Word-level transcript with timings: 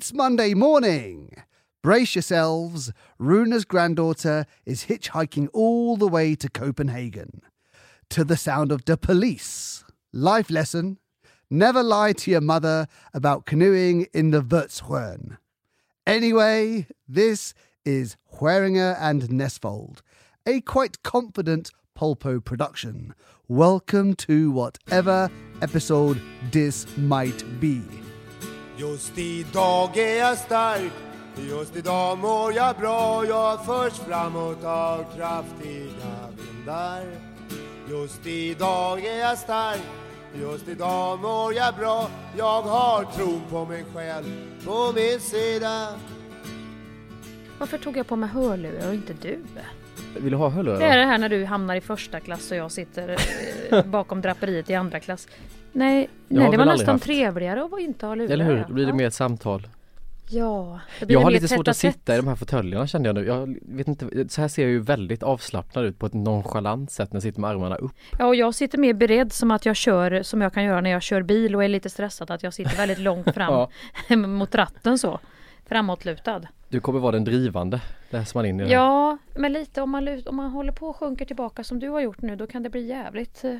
It's 0.00 0.14
Monday 0.14 0.54
morning. 0.54 1.30
Brace 1.82 2.14
yourselves. 2.14 2.90
Runa's 3.18 3.66
granddaughter 3.66 4.46
is 4.64 4.86
hitchhiking 4.86 5.48
all 5.52 5.98
the 5.98 6.08
way 6.08 6.34
to 6.36 6.48
Copenhagen. 6.48 7.42
To 8.08 8.24
the 8.24 8.38
sound 8.38 8.72
of 8.72 8.86
the 8.86 8.96
police. 8.96 9.84
Life 10.10 10.48
lesson 10.48 10.98
never 11.50 11.82
lie 11.82 12.14
to 12.14 12.30
your 12.30 12.40
mother 12.40 12.86
about 13.12 13.44
canoeing 13.44 14.06
in 14.14 14.30
the 14.30 14.40
Wurzhorn. 14.40 15.36
Anyway, 16.06 16.86
this 17.06 17.52
is 17.84 18.16
Hueringer 18.38 18.96
and 18.98 19.28
Nesfold, 19.28 20.00
a 20.46 20.62
quite 20.62 21.02
confident 21.02 21.72
Polpo 21.94 22.42
production. 22.42 23.14
Welcome 23.48 24.14
to 24.14 24.50
whatever 24.50 25.28
episode 25.60 26.22
this 26.50 26.86
might 26.96 27.60
be. 27.60 27.82
Just 28.80 29.18
idag 29.18 29.96
är 29.96 30.18
jag 30.18 30.38
stark 30.38 30.92
Just 31.48 31.76
idag 31.76 32.18
mår 32.18 32.52
jag 32.52 32.76
bra 32.76 33.24
Jag 33.24 33.64
förs 33.64 33.92
framåt 33.92 34.64
av 34.64 35.04
kraftiga 35.16 36.28
vindar 36.36 37.02
Just 37.90 38.26
idag 38.26 39.04
är 39.04 39.18
jag 39.18 39.38
stark 39.38 39.80
Just 40.34 40.68
idag 40.68 41.20
mår 41.20 41.54
jag 41.54 41.74
bra 41.74 42.10
Jag 42.38 42.62
har 42.62 43.04
tron 43.04 43.42
på 43.50 43.64
mig 43.64 43.84
själv 43.94 44.24
på 44.64 44.92
min 44.94 45.20
sida 45.20 45.88
Varför 47.58 47.78
tog 47.78 47.96
jag 47.96 48.06
på 48.06 48.16
mig 48.16 48.28
hörlurar 48.28 48.88
och 48.88 48.94
inte 48.94 49.12
du? 49.12 49.38
Vill 50.18 50.30
du 50.30 50.36
ha 50.36 50.48
hörlurar? 50.48 50.78
Det 50.78 50.86
är 50.86 50.98
det 50.98 51.06
här 51.06 51.18
när 51.18 51.28
du 51.28 51.44
hamnar 51.44 51.76
i 51.76 51.80
första 51.80 52.20
klass 52.20 52.50
och 52.50 52.56
jag 52.56 52.72
sitter 52.72 53.16
eh, 53.70 53.84
bakom 53.84 54.20
draperiet 54.20 54.70
i 54.70 54.74
andra 54.74 55.00
klass. 55.00 55.28
Nej, 55.72 56.08
nej 56.28 56.50
det 56.50 56.56
var 56.56 56.64
nästan 56.64 56.94
haft. 56.94 57.04
trevligare 57.04 57.64
att 57.64 57.80
inte 57.80 58.06
ha 58.06 58.14
lurar. 58.14 58.32
Eller 58.32 58.44
hur? 58.44 58.64
Då 58.68 58.74
blir 58.74 58.84
det 58.84 58.90
ja. 58.90 58.94
mer 58.94 59.06
ett 59.06 59.14
samtal. 59.14 59.68
Ja, 60.32 60.80
det 61.00 61.06
blir 61.06 61.16
Jag 61.16 61.22
har 61.22 61.30
lite 61.30 61.48
svårt 61.48 61.68
att 61.68 61.76
sitta 61.76 62.14
i 62.14 62.16
de 62.16 62.28
här 62.28 62.34
fåtöljerna 62.34 62.86
kände 62.86 63.08
jag 63.08 63.14
nu. 63.14 63.26
Jag 63.26 63.58
vet 63.62 63.88
inte, 63.88 64.28
så 64.28 64.40
här 64.40 64.48
ser 64.48 64.62
jag 64.62 64.70
ju 64.70 64.78
väldigt 64.80 65.22
avslappnad 65.22 65.84
ut 65.84 65.98
på 65.98 66.06
ett 66.06 66.14
nonchalant 66.14 66.90
sätt 66.90 67.12
när 67.12 67.16
jag 67.16 67.22
sitter 67.22 67.40
med 67.40 67.50
armarna 67.50 67.76
upp. 67.76 67.92
Ja, 68.18 68.26
och 68.26 68.34
jag 68.34 68.54
sitter 68.54 68.78
mer 68.78 68.94
beredd 68.94 69.32
som 69.32 69.50
att 69.50 69.66
jag 69.66 69.76
kör 69.76 70.22
som 70.22 70.40
jag 70.40 70.54
kan 70.54 70.64
göra 70.64 70.80
när 70.80 70.90
jag 70.90 71.02
kör 71.02 71.22
bil 71.22 71.56
och 71.56 71.64
är 71.64 71.68
lite 71.68 71.90
stressad 71.90 72.30
att 72.30 72.42
jag 72.42 72.54
sitter 72.54 72.76
väldigt 72.76 72.98
långt 72.98 73.30
fram 73.34 73.68
mot 74.38 74.54
ratten 74.54 74.98
så. 74.98 75.20
Framåtlutad. 75.66 76.42
Du 76.68 76.80
kommer 76.80 77.00
vara 77.00 77.12
den 77.12 77.24
drivande, 77.24 77.80
läser 78.10 78.38
man 78.38 78.46
in 78.46 78.60
i 78.60 78.62
det 78.62 78.68
här. 78.68 78.74
Ja, 78.74 79.18
men 79.34 79.52
lite 79.52 79.82
om 79.82 79.90
man, 79.90 80.22
om 80.26 80.36
man 80.36 80.50
håller 80.50 80.72
på 80.72 80.88
och 80.88 80.96
sjunker 80.96 81.24
tillbaka 81.24 81.64
som 81.64 81.78
du 81.78 81.88
har 81.88 82.00
gjort 82.00 82.22
nu 82.22 82.36
då 82.36 82.46
kan 82.46 82.62
det 82.62 82.70
bli 82.70 82.86
jävligt 82.86 83.44
eh, 83.44 83.56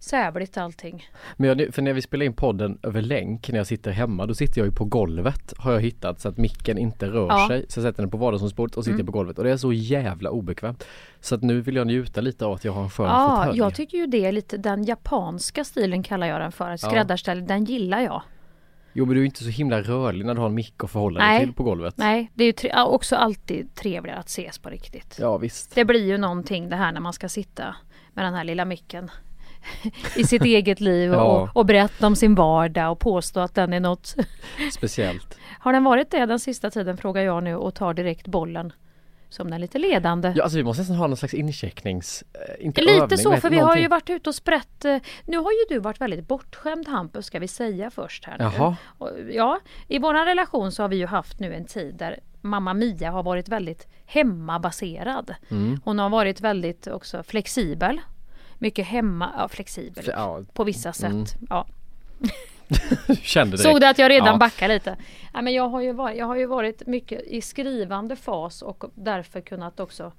sävligt 0.00 0.56
allting. 0.56 1.06
Men 1.36 1.48
jag, 1.58 1.74
för 1.74 1.82
när 1.82 1.92
vi 1.92 2.02
spelar 2.02 2.26
in 2.26 2.32
podden 2.32 2.78
över 2.82 3.02
länk 3.02 3.48
när 3.48 3.56
jag 3.56 3.66
sitter 3.66 3.90
hemma 3.90 4.26
då 4.26 4.34
sitter 4.34 4.60
jag 4.60 4.66
ju 4.66 4.72
på 4.72 4.84
golvet 4.84 5.52
har 5.58 5.72
jag 5.72 5.80
hittat 5.80 6.20
så 6.20 6.28
att 6.28 6.36
micken 6.36 6.78
inte 6.78 7.06
rör 7.06 7.26
Ja. 7.28 7.48
sig. 7.48 7.64
Så 7.68 7.78
jag 7.80 7.84
sätter 7.84 8.02
den 8.02 8.10
på 8.10 8.16
vardagsrumsbordet 8.16 8.76
och 8.76 8.84
sitter 8.84 8.94
Mm. 8.94 9.06
på 9.06 9.12
golvet 9.12 9.38
och 9.38 9.44
det 9.44 9.50
är 9.50 9.56
så 9.56 9.72
jävla 9.72 10.30
obekvämt. 10.30 10.84
Så 11.20 11.34
att 11.34 11.42
nu 11.42 11.60
vill 11.60 11.76
jag 11.76 11.86
njuta 11.86 12.20
lite 12.20 12.46
av 12.46 12.52
att 12.52 12.64
jag 12.64 12.72
har 12.72 12.82
en 12.82 12.90
skön 12.90 13.06
Ja, 13.06 13.36
fåtölj. 13.44 13.58
jag 13.58 13.74
tycker 13.74 13.98
ju 13.98 14.06
det 14.06 14.24
är 14.26 14.32
lite 14.32 14.56
den 14.56 14.84
japanska 14.84 15.64
stilen 15.64 16.02
kallar 16.02 16.26
jag 16.26 16.40
den 16.40 16.52
för. 16.52 16.76
Skräddarställ, 16.76 17.46
den 17.46 17.64
gillar 17.64 18.00
jag. 18.00 18.22
Jo 18.92 19.06
men 19.06 19.14
du 19.14 19.20
är 19.20 19.24
inte 19.24 19.44
så 19.44 19.50
himla 19.50 19.80
rörlig 19.82 20.26
när 20.26 20.34
du 20.34 20.40
har 20.40 20.46
en 20.48 20.54
mick 20.54 20.84
att 20.84 20.90
förhålla 20.90 21.20
dig 21.24 21.40
till 21.40 21.52
på 21.52 21.62
golvet. 21.62 21.94
Nej, 21.96 22.30
det 22.34 22.42
är 22.44 22.46
ju 22.46 22.52
tre- 22.52 22.70
ja, 22.74 22.84
också 22.86 23.16
alltid 23.16 23.74
trevligare 23.74 24.18
att 24.18 24.28
ses 24.28 24.58
på 24.58 24.68
riktigt. 24.68 25.16
Ja 25.20 25.38
visst. 25.38 25.74
Det 25.74 25.84
blir 25.84 26.06
ju 26.06 26.18
någonting 26.18 26.68
det 26.68 26.76
här 26.76 26.92
när 26.92 27.00
man 27.00 27.12
ska 27.12 27.28
sitta 27.28 27.76
med 28.14 28.24
den 28.24 28.34
här 28.34 28.44
lilla 28.44 28.64
micken 28.64 29.10
i 30.16 30.24
sitt 30.24 30.42
eget 30.44 30.80
liv 30.80 31.10
och, 31.12 31.16
Ja. 31.20 31.50
och 31.54 31.66
berätta 31.66 32.06
om 32.06 32.16
sin 32.16 32.34
vardag 32.34 32.92
och 32.92 32.98
påstå 33.00 33.40
att 33.40 33.54
den 33.54 33.72
är 33.72 33.80
något. 33.80 34.14
Speciellt. 34.72 35.38
Har 35.60 35.72
den 35.72 35.84
varit 35.84 36.10
det 36.10 36.26
den 36.26 36.38
sista 36.40 36.70
tiden 36.70 36.96
frågar 36.96 37.22
jag 37.22 37.42
nu 37.42 37.56
och 37.56 37.74
tar 37.74 37.94
direkt 37.94 38.26
bollen 38.26 38.72
som 39.30 39.50
den 39.50 39.60
lite 39.60 39.78
ledande. 39.78 40.32
Ja 40.36 40.42
alltså 40.42 40.58
vi 40.58 40.64
måste 40.64 40.80
nästan 40.80 40.96
ha 40.96 41.06
någon 41.06 41.16
slags 41.16 41.34
inchecknings... 41.34 42.24
eh, 42.32 42.66
Inte 42.66 42.80
Lite 42.80 42.92
övning, 43.02 43.18
så 43.18 43.36
för 43.36 43.50
vi 43.50 43.58
har 43.58 43.76
ju 43.76 43.88
varit 43.88 44.10
ute 44.10 44.30
och 44.30 44.34
sprätt. 44.34 44.84
eh, 44.84 44.96
Nu 45.26 45.36
har 45.36 45.50
ju 45.52 45.58
du 45.74 45.78
varit 45.78 46.00
väldigt 46.00 46.28
bortskämd 46.28 46.88
Hampus 46.88 47.26
ska 47.26 47.38
vi 47.38 47.48
säga 47.48 47.90
först 47.90 48.24
här 48.24 48.38
nu. 48.38 48.44
Jaha. 48.44 48.76
Och, 48.98 49.10
Ja, 49.30 49.60
i 49.88 49.98
vår 49.98 50.14
relation 50.26 50.72
så 50.72 50.82
har 50.82 50.88
vi 50.88 50.96
ju 50.96 51.06
haft 51.06 51.40
nu 51.40 51.54
en 51.54 51.64
tid 51.64 51.94
där 51.94 52.20
mamma 52.40 52.74
Mia 52.74 53.10
har 53.10 53.22
varit 53.22 53.48
väldigt 53.48 53.86
hemmabaserad. 54.06 55.34
Mm. 55.50 55.80
Hon 55.84 55.98
har 55.98 56.08
varit 56.08 56.40
väldigt 56.40 56.86
också 56.86 57.22
flexibel. 57.22 58.00
Mycket 58.58 58.86
hemma, 58.86 59.30
ja 59.36 59.48
flexibel 59.48 60.04
Ja, 60.06 60.40
på 60.52 60.64
vissa 60.64 60.92
sätt. 60.92 61.10
Mm. 61.10 61.26
Ja. 61.50 61.66
kände 63.22 63.56
direkt. 63.56 63.62
Såg 63.62 63.80
du 63.80 63.86
att 63.86 63.98
jag 63.98 64.10
redan 64.10 64.26
Ja. 64.32 64.36
backar 64.36 64.68
lite? 64.68 64.96
Ja, 65.34 65.42
men 65.42 65.52
jag, 65.54 65.68
har 65.68 65.80
ju 65.80 65.92
varit, 65.92 66.16
jag 66.18 66.26
har 66.26 66.36
ju 66.36 66.46
varit 66.46 66.86
mycket 66.86 67.22
i 67.22 67.40
skrivande 67.40 68.16
fas 68.16 68.62
och 68.62 68.84
därför 68.94 69.40
kunnat 69.40 69.80
också 69.80 70.12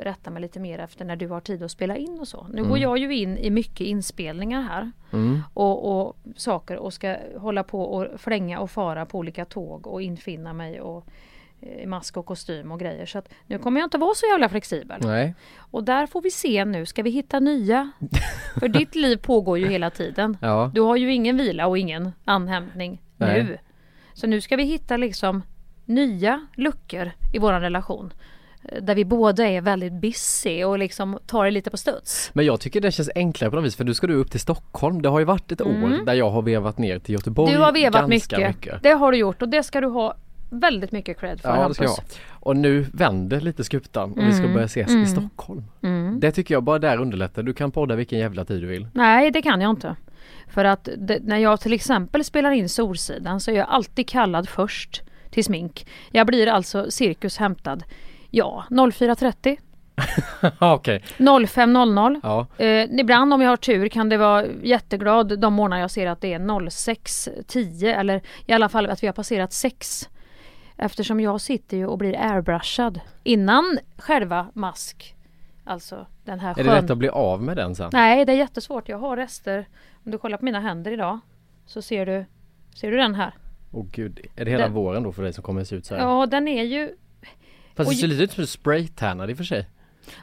rätta 0.00 0.30
mig 0.30 0.42
lite 0.42 0.60
mer 0.60 0.78
efter 0.78 1.04
när 1.04 1.16
du 1.16 1.28
har 1.28 1.40
tid 1.40 1.62
att 1.62 1.70
spela 1.70 1.96
in 1.96 2.20
och 2.20 2.28
så. 2.28 2.46
Nu 2.52 2.64
går 2.64 2.78
jag 2.78 2.98
ju 2.98 3.16
in 3.16 3.38
i 3.38 3.50
mycket 3.50 3.86
inspelningar 3.86 4.62
här 4.62 4.90
Mm. 5.12 5.40
och, 5.54 6.00
och 6.06 6.16
saker 6.36 6.76
och 6.76 6.92
ska 6.92 7.16
hålla 7.36 7.62
på 7.64 7.82
och 7.82 8.20
flänga 8.20 8.60
och 8.60 8.70
fara 8.70 9.06
på 9.06 9.18
olika 9.18 9.44
tåg 9.44 9.86
och 9.86 10.02
infinna 10.02 10.52
mig 10.52 10.80
och 10.80 11.06
i 11.82 11.86
mask 11.86 12.16
och 12.16 12.26
kostym 12.26 12.72
och 12.72 12.80
grejer. 12.80 13.06
Så 13.06 13.18
att 13.18 13.28
nu 13.46 13.58
kommer 13.58 13.80
jag 13.80 13.86
inte 13.86 13.98
vara 13.98 14.14
så 14.14 14.26
jävla 14.26 14.48
flexibel. 14.48 15.00
Nej. 15.04 15.34
Och 15.58 15.84
där 15.84 16.06
får 16.06 16.22
vi 16.22 16.30
se 16.30 16.64
nu, 16.64 16.86
ska 16.86 17.02
vi 17.02 17.10
hitta 17.10 17.40
nya? 17.40 17.90
För 18.60 18.68
ditt 18.68 18.94
liv 18.94 19.16
pågår 19.16 19.58
ju 19.58 19.68
hela 19.68 19.90
tiden. 19.90 20.36
Ja. 20.40 20.70
Du 20.74 20.80
har 20.80 20.96
ju 20.96 21.12
ingen 21.14 21.36
vila 21.36 21.66
och 21.66 21.78
ingen 21.78 22.12
anhämtning 22.24 23.02
Nej. 23.16 23.44
nu. 23.44 23.58
Så 24.14 24.26
nu 24.26 24.40
ska 24.40 24.56
vi 24.56 24.62
hitta 24.64 24.96
liksom 24.96 25.42
nya 25.84 26.46
luckor 26.56 27.10
i 27.34 27.38
vår 27.38 27.52
relation. 27.52 28.12
eh, 28.68 28.82
Där 28.82 28.94
vi 28.94 29.04
båda 29.04 29.48
är 29.48 29.60
väldigt 29.60 29.92
busy 29.92 30.64
och 30.64 30.78
liksom 30.78 31.18
tar 31.26 31.44
det 31.44 31.50
lite 31.50 31.70
på 31.70 31.76
studs. 31.76 32.30
Men 32.34 32.44
jag 32.46 32.60
tycker 32.60 32.80
det 32.80 32.92
känns 32.92 33.10
enklare 33.14 33.50
på 33.50 33.56
något 33.56 33.64
vis 33.64 33.76
för 33.76 33.84
nu 33.84 33.94
ska 33.94 34.06
du 34.06 34.14
upp 34.14 34.30
till 34.30 34.40
Stockholm. 34.40 35.02
Det 35.02 35.08
har 35.08 35.18
ju 35.18 35.24
varit 35.24 35.52
ett 35.52 35.60
Mm. 35.60 35.84
år 35.84 36.04
där 36.04 36.14
jag 36.14 36.30
har 36.30 36.42
vevat 36.42 36.78
ner 36.78 36.98
till 36.98 37.12
Göteborg 37.14 37.52
Du 37.52 37.58
har 37.58 37.72
vevat 37.72 37.92
ganska 38.08 38.38
mycket. 38.38 38.56
mycket. 38.56 38.82
Det 38.82 38.90
har 38.92 39.12
du 39.12 39.18
gjort 39.18 39.42
och 39.42 39.48
det 39.48 39.62
ska 39.62 39.80
du 39.80 39.86
ha 39.86 40.14
väldigt 40.52 40.92
mycket 40.92 41.20
cred 41.20 41.40
för 41.40 41.48
Ja 41.56 41.68
det 41.68 41.74
ska 41.74 41.84
jag 41.84 41.90
Hampus. 41.90 42.18
Och 42.30 42.56
nu 42.56 42.86
vänder 42.92 43.40
lite 43.40 43.64
skutan 43.64 44.12
och 44.12 44.18
vi 44.18 44.32
ska 44.32 44.42
Mm. 44.42 44.52
börja 44.54 44.66
ses 44.66 44.88
Mm. 44.90 45.02
i 45.02 45.06
Stockholm. 45.06 45.64
Mm. 45.82 46.20
Det 46.20 46.32
tycker 46.32 46.54
jag 46.54 46.62
bara 46.62 46.78
där 46.78 46.96
underlättar. 47.00 47.42
Du 47.42 47.52
kan 47.54 47.70
podda 47.70 47.94
vilken 47.94 48.18
jävla 48.18 48.44
tid 48.44 48.60
du 48.62 48.66
vill. 48.66 48.86
Nej 48.94 49.30
det 49.30 49.42
kan 49.42 49.60
jag 49.60 49.70
inte. 49.70 49.96
För 50.48 50.64
att 50.64 50.88
det, 50.98 51.18
när 51.22 51.38
jag 51.38 51.60
till 51.60 51.72
exempel 51.72 52.24
spelar 52.24 52.50
in 52.50 52.68
Solsidan 52.68 53.40
så 53.40 53.50
är 53.50 53.54
jag 53.54 53.68
alltid 53.68 54.08
kallad 54.08 54.48
först 54.48 55.02
till 55.30 55.44
smink. 55.44 55.86
Jag 56.10 56.26
blir 56.26 56.46
alltså 56.46 56.90
cirkus 56.90 57.36
hämtad. 57.38 57.84
Ja, 58.30 58.64
04.30, 58.70 59.56
Okej. 60.58 61.02
05.00. 61.18 62.20
Ja. 62.22 62.46
Eh, 62.64 63.00
ibland 63.00 63.34
om 63.34 63.40
jag 63.40 63.48
har 63.48 63.56
tur 63.56 63.88
kan 63.88 64.08
det 64.08 64.16
vara 64.16 64.44
jätteglad 64.62 65.38
de 65.40 65.54
månader 65.54 65.80
jag 65.82 65.90
ser 65.90 66.06
att 66.06 66.20
det 66.20 66.32
är 66.32 66.38
06.10 66.38 67.94
eller 67.98 68.22
i 68.46 68.52
alla 68.52 68.68
fall 68.68 68.86
att 68.86 69.02
vi 69.02 69.06
har 69.06 69.14
passerat 69.14 69.52
6. 69.52 70.08
Eftersom 70.84 71.20
jag 71.20 71.40
sitter 71.40 71.76
ju 71.76 71.86
och 71.86 71.98
blir 71.98 72.16
airbrushad 72.18 73.00
innan 73.22 73.78
själva 73.98 74.46
mask. 74.54 75.14
Alltså 75.64 76.06
den 76.24 76.40
här 76.40 76.50
Är 76.50 76.54
det 76.54 76.64
skön... 76.70 76.82
lätt 76.82 76.90
att 76.90 76.98
bli 76.98 77.08
av 77.08 77.42
med 77.42 77.56
den 77.56 77.74
sen? 77.74 77.90
Nej 77.92 78.24
det 78.24 78.32
är 78.32 78.36
jättesvårt. 78.36 78.88
Jag 78.88 78.98
har 78.98 79.16
rester. 79.16 79.68
Om 80.04 80.12
du 80.12 80.18
kollar 80.18 80.38
på 80.38 80.44
mina 80.44 80.60
händer 80.60 80.90
idag 80.92 81.18
så 81.66 81.82
ser 81.82 82.06
du 82.06 82.24
Ser 82.74 82.90
du 82.90 82.96
den 82.96 83.14
här? 83.14 83.34
Åh 83.72 83.86
gud. 83.92 84.20
Är 84.36 84.44
det 84.44 84.50
hela 84.50 84.64
Den- 84.64 84.72
våren 84.72 85.02
då 85.02 85.12
för 85.12 85.22
dig 85.22 85.32
som 85.32 85.44
kommer 85.44 85.64
se 85.64 85.76
ut 85.76 85.86
så 85.86 85.94
här? 85.94 86.02
Ja 86.02 86.26
den 86.26 86.48
är 86.48 86.62
ju 86.64 86.90
Fast 87.74 87.90
det 87.90 87.94
Oj. 87.94 88.00
ser 88.00 88.06
lite 88.06 88.22
ut 88.24 88.32
som 88.32 88.42
du 88.42 88.46
spraytannad 88.46 89.30
i 89.30 89.32
och 89.32 89.36
för 89.36 89.44
sig. 89.44 89.66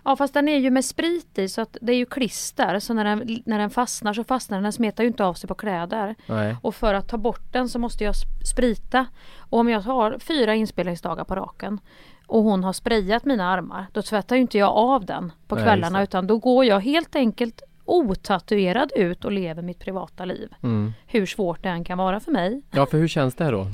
Ja 0.06 0.16
fast 0.16 0.34
den 0.34 0.48
är 0.48 0.58
ju 0.58 0.70
med 0.72 0.86
sprit 0.86 1.40
i 1.40 1.50
så 1.50 1.62
att 1.62 1.78
det 1.82 1.94
är 1.94 1.98
ju 1.98 2.06
klister 2.06 2.80
så 2.80 2.94
när 2.94 3.04
den, 3.04 3.42
när 3.46 3.60
den 3.60 3.70
fastnar 3.70 4.14
så 4.14 4.24
fastnar 4.24 4.58
den. 4.58 4.64
Den 4.64 4.74
smetar 4.74 5.04
ju 5.04 5.08
inte 5.08 5.26
av 5.26 5.34
sig 5.34 5.48
på 5.48 5.56
kläder. 5.56 6.16
Nej. 6.26 6.56
Och 6.62 6.76
för 6.76 6.94
att 6.94 7.08
ta 7.08 7.18
bort 7.18 7.54
den 7.54 7.70
så 7.70 7.80
måste 7.80 8.04
jag 8.04 8.14
sp- 8.14 8.44
sprita. 8.54 9.06
Och 9.40 9.60
om 9.60 9.70
jag 9.70 9.82
har 9.82 10.18
fyra 10.20 10.56
inspelningsdagar 10.56 11.24
på 11.24 11.36
raken 11.36 11.80
och 12.28 12.44
hon 12.44 12.64
har 12.64 12.74
sprayat 12.74 13.26
mina 13.26 13.48
armar 13.54 13.86
då 13.94 14.02
tvättar 14.02 14.36
ju 14.36 14.42
inte 14.42 14.58
jag 14.58 14.70
av 14.70 15.06
den 15.06 15.32
på 15.48 15.56
Nej, 15.56 15.64
kvällarna 15.64 15.98
det. 15.98 16.04
utan 16.04 16.28
då 16.28 16.38
går 16.38 16.66
jag 16.66 16.80
helt 16.80 17.16
enkelt 17.16 17.62
otatuerad 17.86 18.92
ut 18.96 19.26
och 19.26 19.32
lever 19.32 19.62
mitt 19.62 19.80
privata 19.80 20.26
liv. 20.26 20.50
Mm. 20.64 20.94
Hur 21.08 21.26
svårt 21.26 21.64
det 21.64 21.70
än 21.70 21.84
kan 21.84 21.98
vara 21.98 22.20
för 22.20 22.32
mig. 22.32 22.62
Ja 22.72 22.86
för 22.86 22.98
hur 22.98 23.08
känns 23.08 23.36
det 23.36 23.52
då? 23.52 23.68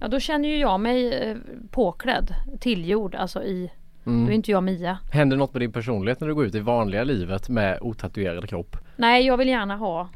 Ja 0.00 0.08
då 0.08 0.20
känner 0.20 0.48
ju 0.48 0.58
jag 0.58 0.80
mig 0.80 1.14
eh, 1.14 1.36
påklädd, 1.70 2.34
tillgjord, 2.60 3.14
alltså 3.14 3.42
i, 3.42 3.70
då 4.04 4.10
är 4.10 4.14
Mm. 4.16 4.32
inte 4.32 4.50
jag 4.50 4.62
Mia. 4.62 4.98
Händer 5.12 5.36
något 5.36 5.52
med 5.54 5.62
din 5.62 5.72
personlighet 5.72 6.20
när 6.20 6.28
du 6.28 6.34
går 6.34 6.46
ut 6.46 6.54
i 6.54 6.60
vanliga 6.60 7.04
livet 7.04 7.48
med 7.48 7.78
otatuerad 7.80 8.48
kropp? 8.48 8.76
Nej 8.96 9.26
jag 9.26 9.36
vill 9.36 9.48
gärna 9.48 9.76
ha, 9.76 10.08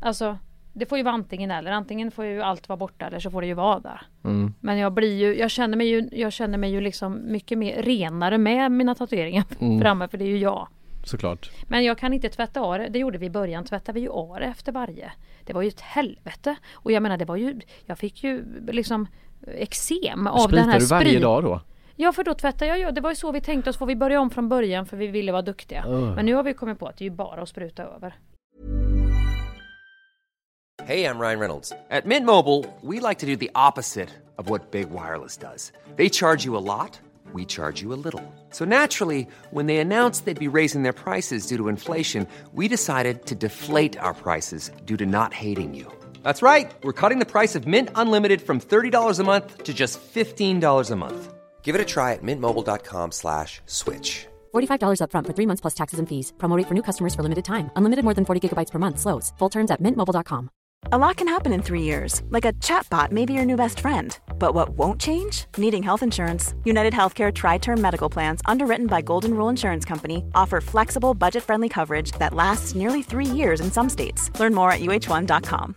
alltså 0.00 0.38
det 0.72 0.86
får 0.86 0.98
ju 0.98 1.04
vara 1.04 1.14
antingen 1.14 1.50
eller, 1.50 1.70
antingen 1.70 2.10
får 2.10 2.24
ju 2.24 2.42
allt 2.42 2.68
vara 2.68 2.76
borta 2.76 3.06
eller 3.06 3.18
så 3.18 3.30
får 3.30 3.40
det 3.40 3.46
ju 3.46 3.54
vara 3.54 3.80
där. 3.80 4.00
Mm. 4.24 4.54
Men 4.60 4.78
jag 4.78 4.92
blir 4.92 5.16
ju, 5.16 5.38
jag 5.38 5.50
känner 5.50 5.76
mig 5.76 5.86
ju, 5.88 6.08
jag 6.12 6.32
känner 6.32 6.58
mig 6.58 6.70
ju 6.70 6.80
liksom 6.80 7.20
mycket 7.32 7.58
mer 7.58 7.82
renare 7.82 8.38
med 8.38 8.72
mina 8.72 8.94
tatueringar 8.94 9.44
Mm. 9.60 9.80
framme 9.80 10.08
för 10.08 10.18
det 10.18 10.24
är 10.24 10.28
ju 10.28 10.38
jag. 10.38 10.68
Såklart. 11.04 11.50
Men 11.68 11.84
jag 11.84 11.98
kan 11.98 12.12
inte 12.12 12.28
tvätta 12.28 12.60
av 12.60 12.78
det, 12.78 12.88
det 12.88 12.98
gjorde 12.98 13.18
vi 13.18 13.26
i 13.26 13.30
början, 13.30 13.64
tvättade 13.64 13.92
vi 13.92 14.00
ju 14.00 14.08
av 14.10 14.36
det 14.40 14.44
efter 14.46 14.72
varje. 14.72 15.12
Det 15.44 15.52
var 15.52 15.62
ju 15.62 15.68
ett 15.68 15.80
helvete. 15.80 16.56
Och 16.72 16.92
jag 16.92 17.02
menar 17.02 17.16
det 17.16 17.24
var 17.24 17.36
ju, 17.36 17.60
jag 17.84 17.98
fick 17.98 18.24
ju 18.24 18.44
liksom 18.68 19.06
eksem 19.58 20.26
av 20.26 20.38
Spritar 20.38 20.62
den 20.62 20.70
här 20.70 20.80
du 20.80 20.86
varje 20.86 21.08
sprit. 21.08 21.22
dag 21.22 21.42
då? 21.42 21.60
Ja 21.98 22.12
för 22.12 22.24
då 22.24 22.34
tvättar 22.34 22.66
jag 22.66 22.78
ju. 22.78 22.90
Det 22.90 23.00
var 23.00 23.10
ju 23.10 23.16
så 23.16 23.32
vi 23.32 23.40
tänkte 23.40 23.70
oss. 23.70 23.76
Får 23.76 23.86
vi 23.86 23.96
börja 23.96 24.20
om 24.20 24.30
från 24.30 24.48
början 24.48 24.86
för 24.86 24.96
vi 24.96 25.06
ville 25.06 25.32
vara 25.32 25.42
duktiga. 25.42 25.84
Ugh. 25.88 26.14
Men 26.14 26.26
nu 26.26 26.34
har 26.34 26.42
vi 26.42 26.54
kommit 26.54 26.78
på 26.78 26.86
att 26.86 26.96
det 26.96 27.02
är 27.04 27.08
ju 27.10 27.16
bara 27.16 27.42
att 27.42 27.48
spruta 27.48 27.82
över. 27.82 28.14
Hey, 30.84 31.04
I'm 31.04 31.18
Ryan 31.18 31.40
Reynolds. 31.40 31.72
At 31.90 32.04
Mint 32.04 32.26
Mobile, 32.26 32.64
we 32.82 33.00
like 33.08 33.18
to 33.20 33.26
do 33.26 33.36
the 33.36 33.50
opposite 33.54 34.08
of 34.36 34.48
what 34.50 34.70
Big 34.70 34.86
Wireless 34.90 35.36
does. 35.36 35.72
They 35.96 36.08
charge 36.10 36.44
you 36.44 36.56
a 36.56 36.60
lot, 36.60 37.00
we 37.32 37.44
charge 37.44 37.82
you 37.82 37.92
a 37.94 38.00
little. 38.04 38.22
So 38.50 38.64
naturally, 38.64 39.26
when 39.50 39.66
they 39.66 39.78
announced 39.78 40.26
they'd 40.26 40.38
be 40.38 40.58
raising 40.58 40.82
their 40.82 40.92
prices 40.92 41.46
due 41.48 41.56
to 41.56 41.68
inflation, 41.68 42.26
we 42.52 42.68
decided 42.68 43.24
to 43.26 43.34
deflate 43.34 43.98
our 43.98 44.14
prices 44.14 44.70
due 44.84 44.96
to 44.98 45.06
not 45.06 45.32
hating 45.32 45.74
you. 45.74 45.86
That's 46.22 46.42
right. 46.42 46.70
We're 46.82 46.92
cutting 46.92 47.18
the 47.20 47.32
price 47.32 47.56
of 47.58 47.66
Mint 47.66 47.88
Unlimited 47.94 48.40
from 48.42 48.60
$30 48.60 49.18
a 49.18 49.24
month 49.24 49.64
to 49.64 49.72
just 49.72 49.98
$15 50.14 50.90
a 50.90 50.96
month. 50.96 51.35
Give 51.66 51.74
it 51.74 51.80
a 51.80 51.92
try 51.94 52.12
at 52.12 52.22
mintmobile.com 52.22 53.10
slash 53.10 53.60
switch. 53.66 54.28
$45 54.54 55.00
upfront 55.02 55.26
for 55.26 55.34
three 55.34 55.46
months 55.46 55.60
plus 55.60 55.74
taxes 55.74 55.98
and 55.98 56.08
fees. 56.08 56.32
Promo 56.38 56.56
rate 56.56 56.68
for 56.68 56.74
new 56.74 56.86
customers 56.88 57.14
for 57.14 57.22
limited 57.22 57.44
time. 57.44 57.70
Unlimited 57.74 58.04
more 58.04 58.14
than 58.14 58.24
40 58.24 58.40
gigabytes 58.40 58.70
per 58.70 58.78
month. 58.78 58.98
Slows. 59.00 59.32
Full 59.38 59.50
terms 59.50 59.70
at 59.70 59.82
mintmobile.com. 59.82 60.50
A 60.92 60.98
lot 60.98 61.16
can 61.16 61.26
happen 61.26 61.52
in 61.52 61.62
three 61.62 61.82
years, 61.82 62.22
like 62.30 62.44
a 62.44 62.52
chatbot 62.68 63.10
may 63.10 63.26
be 63.26 63.32
your 63.32 63.44
new 63.44 63.56
best 63.56 63.80
friend. 63.80 64.16
But 64.38 64.54
what 64.54 64.68
won't 64.78 65.00
change? 65.00 65.46
Needing 65.56 65.82
health 65.82 66.04
insurance. 66.04 66.54
United 66.64 66.92
Healthcare 66.92 67.32
Tri 67.34 67.58
Term 67.58 67.80
Medical 67.80 68.10
Plans, 68.10 68.40
underwritten 68.46 68.86
by 68.86 69.02
Golden 69.02 69.34
Rule 69.34 69.48
Insurance 69.48 69.84
Company, 69.84 70.22
offer 70.34 70.60
flexible, 70.60 71.14
budget 71.14 71.42
friendly 71.42 71.68
coverage 71.68 72.12
that 72.20 72.34
lasts 72.34 72.76
nearly 72.76 73.02
three 73.02 73.26
years 73.40 73.60
in 73.60 73.72
some 73.72 73.88
states. 73.88 74.30
Learn 74.38 74.54
more 74.54 74.70
at 74.70 74.80
uh1.com. 74.80 75.76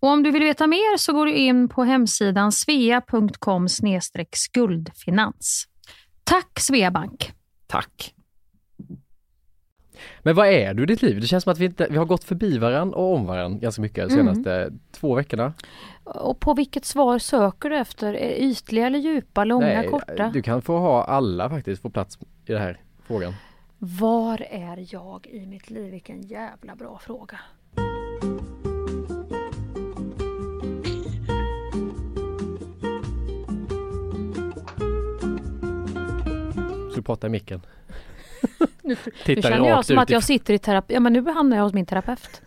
Och 0.00 0.08
om 0.08 0.22
du 0.22 0.30
vill 0.30 0.42
veta 0.42 0.66
mer 0.66 0.98
så 0.98 1.12
går 1.12 1.26
du 1.26 1.32
in 1.32 1.68
på 1.68 1.84
hemsidan 1.84 2.52
svea.com 2.52 3.68
skuldfinans. 4.32 5.68
Tack 6.24 6.60
Sveabank! 6.60 7.32
Tack! 7.66 8.12
Men 10.22 10.34
vad 10.34 10.46
är 10.48 10.74
du 10.74 10.82
i 10.82 10.86
ditt 10.86 11.02
liv? 11.02 11.20
Det 11.20 11.26
känns 11.26 11.44
som 11.44 11.52
att 11.52 11.58
vi, 11.58 11.64
inte, 11.64 11.86
vi 11.90 11.96
har 11.96 12.04
gått 12.04 12.24
förbi 12.24 12.58
varann 12.58 12.94
och 12.94 13.14
om 13.14 13.26
varann 13.26 13.60
ganska 13.60 13.82
mycket 13.82 14.08
de 14.08 14.14
senaste 14.14 14.72
två 14.92 15.14
veckorna. 15.14 15.52
Och 16.04 16.40
på 16.40 16.54
vilket 16.54 16.84
svar 16.84 17.18
söker 17.18 17.70
du 17.70 17.76
efter? 17.76 18.14
Ytliga 18.38 18.86
eller 18.86 18.98
djupa, 18.98 19.44
långa, 19.44 19.66
Nej, 19.66 19.88
korta? 19.88 20.30
Du 20.34 20.42
kan 20.42 20.62
få 20.62 20.78
ha 20.78 21.04
alla 21.04 21.50
faktiskt 21.50 21.82
få 21.82 21.90
plats 21.90 22.18
i 22.46 22.52
den 22.52 22.62
här 22.62 22.80
frågan. 23.06 23.34
Var 23.78 24.46
är 24.50 24.86
jag 24.90 25.26
i 25.26 25.46
mitt 25.46 25.70
liv? 25.70 25.90
Vilken 25.90 26.22
jävla 26.22 26.76
bra 26.76 26.98
fråga. 26.98 27.38
Prata 37.06 37.26
i 37.26 37.30
micken? 37.30 37.60
Nu, 38.82 38.96
nu 39.26 39.42
känner 39.42 39.68
jag 39.68 39.84
som 39.84 39.98
att 39.98 40.10
jag 40.10 40.22
sitter 40.24 40.54
i 40.54 40.58
terapi. 40.58 40.94
Ja 40.94 41.00
men 41.00 41.12
nu 41.12 41.30
hamnar 41.30 41.56
jag 41.56 41.64
hos 41.64 41.72
min 41.72 41.86
terapeut. 41.86 42.42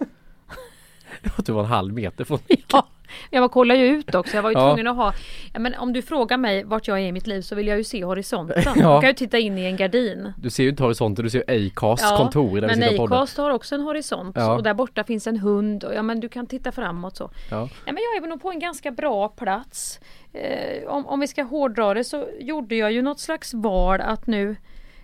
Att 1.37 1.45
du 1.45 1.51
var 1.51 1.61
en 1.61 1.67
halv 1.69 1.93
meter 1.93 2.23
från 2.23 2.39
Ja, 2.67 2.87
jag 3.29 3.51
kollar 3.51 3.75
ju 3.75 3.85
ut 3.85 4.15
också. 4.15 4.35
Jag 4.35 4.43
var 4.43 4.49
ju 4.49 4.57
Ja. 4.57 4.67
tvungen 4.69 4.87
att 4.87 4.95
ha... 4.95 5.13
Ja, 5.53 5.59
men 5.59 5.75
om 5.75 5.93
du 5.93 6.01
frågar 6.01 6.37
mig 6.37 6.63
vart 6.63 6.87
jag 6.87 6.97
är 6.99 7.03
i 7.03 7.11
mitt 7.11 7.27
liv 7.27 7.41
så 7.41 7.55
vill 7.55 7.67
jag 7.67 7.77
ju 7.77 7.83
se 7.83 8.03
horisonten. 8.05 8.63
Ja. 8.65 8.73
Jag 8.75 9.01
kan 9.01 9.09
ju 9.09 9.13
titta 9.13 9.37
in 9.37 9.57
i 9.57 9.65
en 9.65 9.77
gardin. 9.77 10.33
Du 10.37 10.49
ser 10.49 10.63
ju 10.63 10.69
inte 10.69 10.83
horisonten, 10.83 11.23
du 11.25 11.29
ser 11.29 11.43
ju 11.51 11.67
Acasts 11.67 12.17
kontor 12.17 12.61
där 12.61 12.67
men. 12.67 12.99
Acast 13.11 13.37
har 13.37 13.49
också 13.51 13.75
en 13.75 13.81
horisont 13.81 14.35
Ja. 14.35 14.55
och 14.55 14.63
där 14.63 14.73
borta 14.73 15.03
finns 15.03 15.27
en 15.27 15.37
hund 15.37 15.83
och 15.83 15.93
ja 15.95 16.01
men 16.01 16.19
du 16.19 16.29
kan 16.29 16.47
titta 16.47 16.71
framåt 16.71 17.17
så. 17.17 17.23
Ja. 17.51 17.69
Ja, 17.85 17.91
men 17.93 17.97
jag 18.03 18.17
är 18.17 18.21
väl 18.21 18.29
nog 18.29 18.41
på 18.41 18.51
en 18.51 18.59
ganska 18.59 18.91
bra 18.91 19.27
plats. 19.29 19.99
Eh, 20.33 20.87
om, 20.89 21.07
om 21.07 21.19
vi 21.19 21.27
ska 21.27 21.43
hårdra 21.43 21.93
det 21.93 22.03
så 22.03 22.27
gjorde 22.39 22.75
jag 22.75 22.91
ju 22.91 23.01
något 23.01 23.19
slags 23.19 23.53
val 23.53 24.01
att 24.01 24.27
nu 24.27 24.55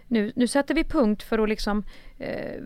nu, 0.08 0.32
nu 0.36 0.48
sätter 0.48 0.76
vi 0.76 0.84
punkt 0.84 1.24
för 1.24 1.40
att 1.40 1.50
liksom 1.50 1.84
eh, 2.18 2.62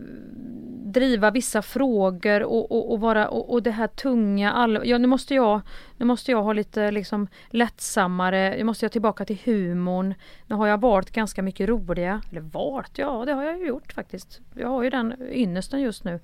driva 0.86 1.31
vissa 1.31 1.62
frågor 1.62 2.43
och, 2.43 2.72
och, 2.72 2.91
och 2.91 3.00
vara 3.00 3.27
och, 3.27 3.53
och 3.53 3.63
det 3.63 3.72
här 3.72 3.88
tunga 3.88 4.51
all, 4.51 4.81
ja, 4.84 4.98
nu 4.98 5.08
måste 5.08 5.36
jag 5.36 5.62
Nu 5.98 6.05
måste 6.05 6.31
jag 6.31 6.43
ha 6.43 6.53
lite 6.53 6.91
liksom 6.91 7.27
lättsammare, 7.50 8.55
nu 8.58 8.63
måste 8.63 8.86
jag 8.86 8.91
tillbaka 8.91 9.25
till 9.25 9.38
humorn. 9.46 10.13
Nu 10.48 10.55
har 10.55 10.67
jag 10.67 10.81
valt 10.81 11.12
ganska 11.12 11.41
mycket 11.41 11.69
roliga, 11.69 12.22
eller 12.31 12.41
valt, 12.41 12.98
ja 12.98 13.25
det 13.25 13.34
har 13.34 13.43
jag 13.43 13.60
ju 13.60 13.67
gjort 13.67 13.93
faktiskt. 13.93 14.41
Jag 14.53 14.67
har 14.67 14.84
ju 14.84 14.89
den 14.89 15.15
ynnesten 15.31 15.81
just 15.81 16.03
nu. 16.03 16.19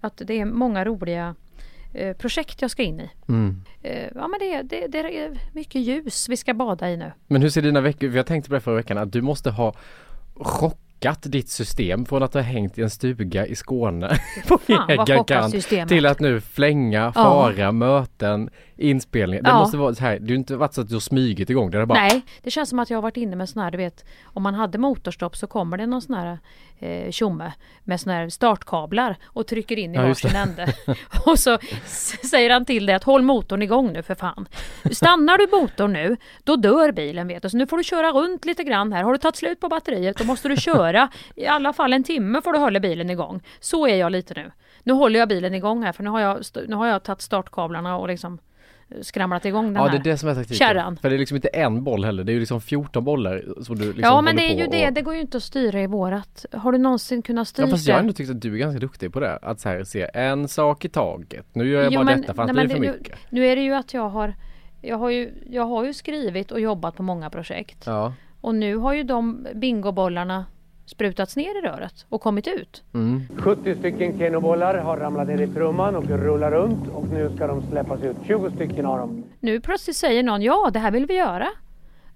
Att 0.00 0.22
det 0.24 0.40
är 0.40 0.44
många 0.44 0.84
roliga 0.84 1.34
eh, 1.94 2.16
projekt 2.16 2.62
jag 2.62 2.70
ska 2.70 2.82
in 2.82 3.00
i. 3.00 3.10
Mm. 3.28 3.64
Eh, 3.82 4.08
ja 4.14 4.28
men 4.28 4.40
det, 4.40 4.62
det, 4.62 4.86
det 4.86 4.98
är 4.98 5.38
mycket 5.52 5.80
ljus 5.80 6.28
vi 6.28 6.36
ska 6.36 6.54
bada 6.54 6.90
i 6.90 6.96
nu. 6.96 7.12
Men 7.26 7.42
hur 7.42 7.48
ser 7.50 7.62
dina 7.62 7.80
veckor, 7.80 8.16
jag 8.16 8.26
tänkte 8.26 8.48
på 8.48 8.54
det 8.54 8.60
förra 8.60 8.76
veckan, 8.76 8.98
att 8.98 9.12
du 9.12 9.22
måste 9.22 9.50
ha 9.50 9.74
chockat 10.40 11.22
ditt 11.22 11.48
system 11.48 12.04
från 12.06 12.22
att 12.22 12.34
ha 12.34 12.40
hängt 12.40 12.78
i 12.78 12.82
en 12.82 12.90
stuga 12.90 13.46
i 13.46 13.54
Skåne 13.56 14.08
på 14.48 14.58
Fan, 14.58 14.76
vad 14.78 14.90
egen 14.90 15.06
chockat 15.06 15.26
kant 15.26 15.50
systemet. 15.54 15.88
till 15.88 16.06
att 16.06 16.20
nu 16.20 16.40
flänga, 16.40 17.12
fara, 17.12 17.72
möten, 17.72 18.50
inspelningar. 18.76 19.42
Det 19.42 19.50
Ja. 19.50 19.58
måste 19.58 19.76
vara 19.76 19.94
så 19.94 20.00
här, 20.04 20.18
du 20.18 20.32
har 20.34 20.38
inte 20.38 20.56
varit 20.56 20.74
så 20.74 20.80
att 20.80 20.88
du 20.88 20.94
har 20.94 21.00
smugit 21.00 21.50
igång 21.50 21.70
det, 21.70 21.78
det 21.78 21.86
bara 21.86 21.98
Nej, 22.00 22.22
det 22.42 22.50
känns 22.50 22.68
som 22.68 22.78
att 22.78 22.90
jag 22.90 22.96
har 22.96 23.02
varit 23.02 23.16
inne 23.16 23.36
med 23.36 23.48
sån 23.48 23.62
här, 23.62 23.70
du 23.70 23.78
vet, 23.78 24.04
om 24.24 24.42
man 24.42 24.54
hade 24.54 24.78
motorstopp 24.78 25.36
så 25.36 25.46
kommer 25.46 25.76
det 25.76 25.86
någon 25.86 26.02
sån 26.02 26.14
här 26.14 26.38
eh, 26.78 27.10
tjomme 27.10 27.52
med 27.84 28.00
såna 28.00 28.14
här 28.14 28.28
startkablar 28.28 29.16
och 29.24 29.46
trycker 29.46 29.76
in 29.78 29.94
i 29.94 29.96
Ja, 29.96 30.02
varsin 30.02 30.36
ände. 30.36 30.74
och 31.26 31.38
så 31.38 31.58
säger 32.30 32.50
han 32.50 32.64
till 32.64 32.86
dig 32.86 32.94
att 32.94 33.04
håll 33.04 33.22
motorn 33.22 33.62
igång 33.62 33.92
nu 33.92 34.02
för 34.02 34.14
fan. 34.14 34.48
Stannar 34.92 35.38
du 35.38 35.60
motorn 35.60 35.92
nu, 35.92 36.16
då 36.44 36.56
dör 36.56 36.92
bilen 36.92 37.28
vet 37.28 37.42
du. 37.42 37.50
Så 37.50 37.56
nu 37.56 37.66
får 37.66 37.76
du 37.76 37.84
köra 37.84 38.12
runt 38.12 38.44
lite 38.44 38.64
grann 38.64 38.92
här. 38.92 39.02
Har 39.02 39.12
du 39.12 39.18
tagit 39.18 39.36
slut 39.36 39.60
på 39.60 39.68
batteriet, 39.68 40.18
då 40.18 40.24
måste 40.24 40.48
du 40.48 40.56
köra 40.56 41.08
i 41.34 41.46
alla 41.46 41.72
fall 41.72 41.92
en 41.92 42.04
timme 42.04 42.42
får 42.42 42.52
du 42.52 42.58
hålla 42.58 42.80
bilen 42.80 43.10
igång. 43.10 43.40
Så 43.60 43.86
är 43.86 43.96
jag 43.96 44.12
lite 44.12 44.34
nu. 44.34 44.52
Nu 44.82 44.92
håller 44.92 45.18
jag 45.18 45.28
bilen 45.28 45.54
igång 45.54 45.82
här 45.82 45.92
för 45.92 46.02
nu 46.02 46.10
har 46.10 46.20
jag, 46.20 46.42
nu 46.68 46.76
har 46.76 46.86
jag 46.86 47.02
tagit 47.02 47.20
startkablarna 47.20 47.96
och 47.96 48.08
liksom 48.08 48.38
skramlat 49.02 49.44
igång 49.44 49.64
den 49.66 49.74
Ja 49.74 49.82
det 49.84 49.90
här. 49.90 49.98
är 49.98 50.02
det 50.04 50.18
som 50.18 50.28
är 50.28 50.34
taktiken. 50.34 50.56
kärran. 50.66 50.96
För 50.96 51.10
det 51.10 51.16
är 51.16 51.18
liksom 51.18 51.34
inte 51.36 51.48
en 51.48 51.84
boll 51.84 52.04
heller, 52.04 52.24
det 52.24 52.32
är 52.32 52.34
ju 52.34 52.40
liksom 52.40 52.60
14 52.60 53.04
bollar 53.04 53.44
som 53.62 53.76
du 53.78 53.84
liksom 53.84 54.02
ja 54.02 54.20
men 54.20 54.36
det 54.36 54.42
är 54.42 54.56
ju 54.58 54.66
det, 54.66 54.86
och... 54.88 54.92
det 54.94 55.02
går 55.02 55.14
ju 55.14 55.20
inte 55.20 55.36
att 55.36 55.42
styra 55.42 55.80
i 55.82 55.86
vårat. 55.86 56.46
Har 56.52 56.72
du 56.72 56.78
någonsin 56.78 57.22
kunnat 57.22 57.48
styra 57.48 57.66
Ja 57.66 57.70
fast 57.70 57.88
jag 57.88 57.94
har 57.94 57.98
det? 57.98 58.02
ändå 58.02 58.12
tyckt 58.12 58.30
att 58.30 58.40
du 58.42 58.54
är 58.54 58.58
ganska 58.58 58.80
duktig 58.80 59.12
på 59.12 59.20
det. 59.20 59.36
Att 59.36 59.60
så 59.60 59.68
här, 59.68 59.84
se 59.84 60.10
en 60.14 60.48
sak 60.48 60.84
i 60.84 60.88
taget. 60.88 61.46
Nu 61.52 61.68
gör 61.68 61.82
jag 61.82 61.92
Jo, 61.92 61.98
bara 61.98 62.04
men- 62.04 62.20
detta 62.20 62.34
för 62.34 62.44
nej, 62.44 62.54
men 62.54 62.66
blir 62.66 62.76
det 62.76 62.80
för 62.86 62.92
det- 62.92 62.98
mycket. 62.98 63.18
Nu 63.30 63.46
är 63.46 63.56
det 63.56 63.62
ju 63.62 63.74
att 63.74 63.94
jag 63.94 64.08
har 64.08 64.34
jag 64.80 64.98
har, 64.98 65.10
ju, 65.10 65.32
jag 65.50 65.64
har 65.66 65.84
ju 65.84 65.94
skrivit 65.94 66.50
och 66.52 66.60
jobbat 66.60 66.96
på 66.96 67.02
många 67.02 67.30
projekt. 67.30 67.82
Ja. 67.86 68.12
Och 68.40 68.54
nu 68.54 68.76
har 68.76 68.92
ju 68.94 69.02
de 69.02 69.46
bingobollarna 69.54 70.44
sprutats 70.88 71.36
ner 71.36 71.58
i 71.58 71.60
röret 71.60 72.06
och 72.08 72.20
kommit 72.20 72.46
ut. 72.46 72.82
Mm. 72.94 73.22
70 73.36 73.74
stycken 73.74 74.18
kenobollar 74.18 74.74
har 74.78 74.96
ramlat 74.96 75.28
ner 75.28 75.40
i 75.40 75.46
trumman 75.46 75.96
och 75.96 76.04
rullar 76.04 76.50
runt 76.50 76.88
och 76.88 77.08
nu 77.08 77.30
ska 77.36 77.46
de 77.46 77.62
släppas 77.70 78.02
ut. 78.02 78.16
20 78.26 78.50
stycken 78.50 78.86
av 78.86 78.98
dem. 78.98 79.24
Nu 79.40 79.60
plötsligt 79.60 79.96
säger 79.96 80.22
någon 80.22 80.42
ja 80.42 80.70
det 80.72 80.78
här 80.78 80.90
vill 80.90 81.06
vi 81.06 81.14
göra. 81.14 81.48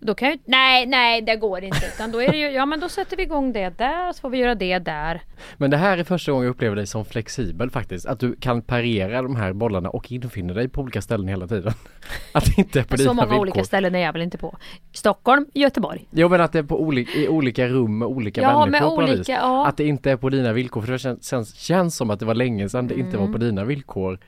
Då 0.04 0.14
kan 0.14 0.28
jag 0.28 0.38
nej 0.44 0.86
nej 0.86 1.22
det 1.22 1.36
går 1.36 1.64
inte. 1.64 1.86
Utan 1.94 2.12
då 2.12 2.22
är 2.22 2.28
det 2.32 2.36
ju, 2.38 2.50
ja 2.50 2.66
men 2.66 2.80
då 2.80 2.88
sätter 2.88 3.16
vi 3.16 3.22
igång 3.22 3.52
det 3.52 3.78
där 3.78 4.12
så 4.12 4.20
får 4.20 4.30
vi 4.30 4.38
göra 4.38 4.54
det 4.54 4.78
där. 4.78 5.22
Men 5.56 5.70
det 5.70 5.76
här 5.76 5.98
är 5.98 6.04
första 6.04 6.32
gången 6.32 6.44
jag 6.46 6.50
upplever 6.50 6.76
dig 6.76 6.86
som 6.86 7.04
flexibel 7.04 7.70
faktiskt. 7.70 8.06
Att 8.06 8.20
du 8.20 8.36
kan 8.36 8.62
parera 8.62 9.22
de 9.22 9.36
här 9.36 9.52
bollarna 9.52 9.90
och 9.90 10.12
infinna 10.12 10.54
dig 10.54 10.68
på 10.68 10.80
olika 10.80 11.02
ställen 11.02 11.28
hela 11.28 11.46
tiden. 11.46 11.72
Att 12.32 12.44
det 12.44 12.58
inte 12.58 12.80
är 12.80 12.84
på 12.84 12.96
Så 12.96 13.02
dina 13.02 13.12
många 13.12 13.26
villkor. 13.26 13.40
olika 13.40 13.64
ställen 13.64 13.94
är 13.94 13.98
jag 13.98 14.12
väl 14.12 14.22
inte 14.22 14.38
på. 14.38 14.56
Stockholm, 14.92 15.46
Göteborg. 15.54 16.06
Jo 16.10 16.28
men 16.28 16.40
att 16.40 16.52
det 16.52 16.58
är 16.58 16.62
på 16.62 16.80
olika, 16.82 17.18
i 17.18 17.28
olika 17.28 17.68
rum 17.68 17.98
med 17.98 18.08
olika 18.08 18.40
Ja, 18.42 18.66
människor 18.66 18.88
på 18.96 19.00
något 19.00 19.10
vis. 19.10 19.16
olika- 19.16 19.32
ja. 19.32 19.66
Att 19.66 19.76
det 19.76 19.84
inte 19.84 20.10
är 20.10 20.16
på 20.16 20.30
dina 20.30 20.52
villkor. 20.52 20.82
För 20.82 20.92
det 20.92 20.98
känns, 20.98 21.26
känns, 21.28 21.54
känns 21.54 21.96
som 21.96 22.10
att 22.10 22.20
det 22.20 22.26
var 22.26 22.34
länge 22.34 22.68
sedan 22.68 22.86
det 22.88 22.94
inte 22.98 23.16
var 23.16 23.24
Mm. 23.24 23.32
på 23.32 23.38
dina 23.38 23.64
villkor. 23.64 24.18